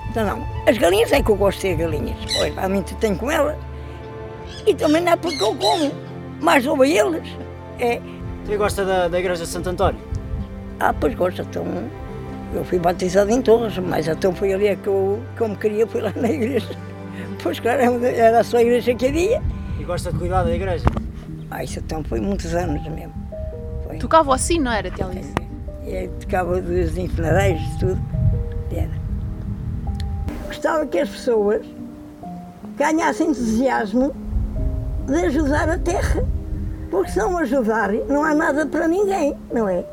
então 0.09 0.25
não. 0.25 0.47
As 0.65 0.77
galinhas 0.77 1.11
é 1.11 1.21
que 1.21 1.29
eu 1.29 1.35
gosto 1.35 1.57
de 1.57 1.69
ter 1.69 1.75
galinhas. 1.75 2.17
Pois, 2.37 2.55
realmente 2.55 2.95
tenho 2.95 3.15
com 3.17 3.29
elas. 3.29 3.57
E 4.65 4.73
também 4.73 5.01
não 5.01 5.13
é 5.13 5.15
porque 5.15 5.41
eu 5.43 5.55
como. 5.55 5.91
Mais 6.41 6.65
ou 6.65 6.81
a 6.81 6.87
eles. 6.87 7.27
É. 7.79 8.01
E 8.47 8.55
gosta 8.55 8.85
da, 8.85 9.07
da 9.07 9.19
igreja 9.19 9.43
de 9.43 9.49
Santo 9.49 9.69
António? 9.69 9.99
Ah, 10.79 10.93
pois 10.93 11.13
gosto. 11.15 11.41
Então, 11.41 11.65
eu 12.53 12.63
fui 12.63 12.79
batizado 12.79 13.31
em 13.31 13.41
Torres, 13.41 13.77
mas 13.77 14.07
então 14.07 14.33
foi 14.33 14.53
ali 14.53 14.75
que 14.77 14.87
eu, 14.87 15.21
que 15.35 15.41
eu 15.41 15.49
me 15.49 15.57
queria, 15.57 15.85
fui 15.87 16.01
lá 16.01 16.11
na 16.15 16.29
igreja. 16.29 16.69
Pois 17.41 17.59
claro, 17.59 18.03
era 18.03 18.43
só 18.43 18.57
a 18.57 18.61
igreja 18.61 18.95
que 18.95 19.07
havia. 19.07 19.41
E 19.79 19.83
gosta 19.83 20.11
de 20.11 20.17
cuidar 20.17 20.43
da 20.43 20.53
igreja? 20.53 20.85
Ah, 21.51 21.63
isso 21.63 21.79
então 21.79 22.03
foi 22.03 22.19
muitos 22.19 22.53
anos 22.53 22.83
mesmo. 22.87 23.13
Tocava 23.99 24.37
sino, 24.37 24.65
não 24.65 24.71
era, 24.71 24.89
Tia 24.91 25.05
Alice? 25.05 25.33
Tocava 26.19 26.61
dos 26.61 26.97
enfermeiros, 26.97 27.61
tudo. 27.79 28.01
Era. 28.71 28.91
Gostava 30.47 30.85
que 30.85 30.99
as 30.99 31.09
pessoas 31.09 31.65
ganhassem 32.77 33.29
entusiasmo 33.29 34.13
de 35.07 35.15
ajudar 35.15 35.69
a 35.69 35.77
terra. 35.77 36.23
Porque 36.91 37.11
se 37.11 37.19
não 37.19 37.37
ajudarem, 37.37 38.03
não 38.07 38.23
há 38.23 38.33
nada 38.33 38.65
para 38.65 38.87
ninguém, 38.87 39.35
não 39.53 39.67
é? 39.67 39.83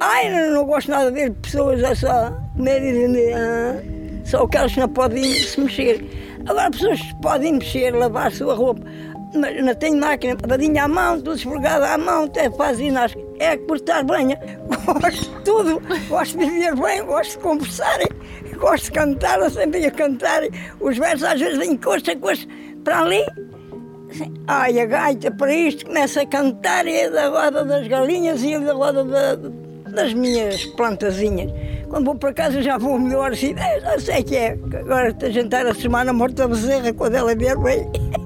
Ai, 0.00 0.48
eu 0.48 0.52
não 0.52 0.64
gosto 0.64 0.90
nada 0.90 1.10
de 1.10 1.20
ver 1.20 1.32
pessoas 1.32 1.82
a 1.82 1.94
só 1.94 2.32
comer 2.56 2.82
e 2.82 2.92
vender. 2.92 3.34
ah, 3.34 3.82
só 4.24 4.44
aquelas 4.44 4.72
que 4.72 4.80
não 4.80 4.88
podem 4.88 5.24
se 5.34 5.60
mexer. 5.60 6.38
Agora, 6.46 6.70
pessoas 6.70 7.00
que 7.00 7.14
podem 7.16 7.54
mexer, 7.54 7.92
lavar 7.92 8.28
a 8.28 8.30
sua 8.30 8.54
roupa. 8.54 8.82
Mas 9.34 9.64
não 9.64 9.74
tenho 9.74 9.98
máquina, 9.98 10.36
vadinha 10.46 10.84
à 10.84 10.88
mão, 10.88 11.16
tudo 11.16 11.34
esfregado 11.36 11.84
à 11.84 11.96
mão, 11.96 12.24
até 12.24 12.50
faz 12.50 12.76
ginástica. 12.78 13.22
É 13.38 13.56
cortar 13.56 14.04
banha. 14.04 14.38
Gosto 15.00 15.30
de 15.30 15.44
tudo. 15.44 15.82
Gosto 16.08 16.38
de 16.38 16.44
viver 16.44 16.74
bem, 16.76 17.02
gosto 17.04 17.32
de 17.32 17.38
conversar, 17.38 17.98
gosto 18.58 18.84
de 18.84 18.92
cantar, 18.92 19.40
eu 19.40 19.50
sempre 19.50 19.80
ia 19.80 19.90
cantar. 19.90 20.42
Os 20.80 20.98
versos 20.98 21.24
às 21.24 21.40
vezes 21.40 21.58
vêm 21.58 21.76
costa, 21.76 22.14
costa 22.16 22.46
para 22.84 23.00
ali. 23.00 23.24
Assim, 24.10 24.34
Ai, 24.46 24.78
a 24.78 24.84
gaita 24.84 25.30
para 25.30 25.54
isto, 25.54 25.86
começa 25.86 26.20
a 26.20 26.26
cantar 26.26 26.86
e 26.86 26.94
é 26.94 27.10
da 27.10 27.28
roda 27.28 27.64
das 27.64 27.86
galinhas 27.88 28.42
e 28.42 28.58
da 28.58 28.74
roda 28.74 29.02
da- 29.04 29.36
das 29.90 30.12
minhas 30.12 30.64
plantazinhas. 30.66 31.50
Quando 31.88 32.06
vou 32.06 32.14
para 32.14 32.32
casa 32.32 32.62
já 32.62 32.76
vou 32.78 32.98
melhor, 32.98 33.32
assim, 33.32 33.54
"Eh, 33.58 33.80
já 33.80 33.98
sei 33.98 34.22
que 34.22 34.36
é. 34.36 34.58
Agora 34.80 35.08
está 35.08 35.60
a 35.70 35.74
semana 35.74 36.12
morta 36.12 36.46
bezerra, 36.48 36.92
quando 36.92 37.14
ela 37.14 37.34
vier 37.34 37.56
bem. 37.58 37.90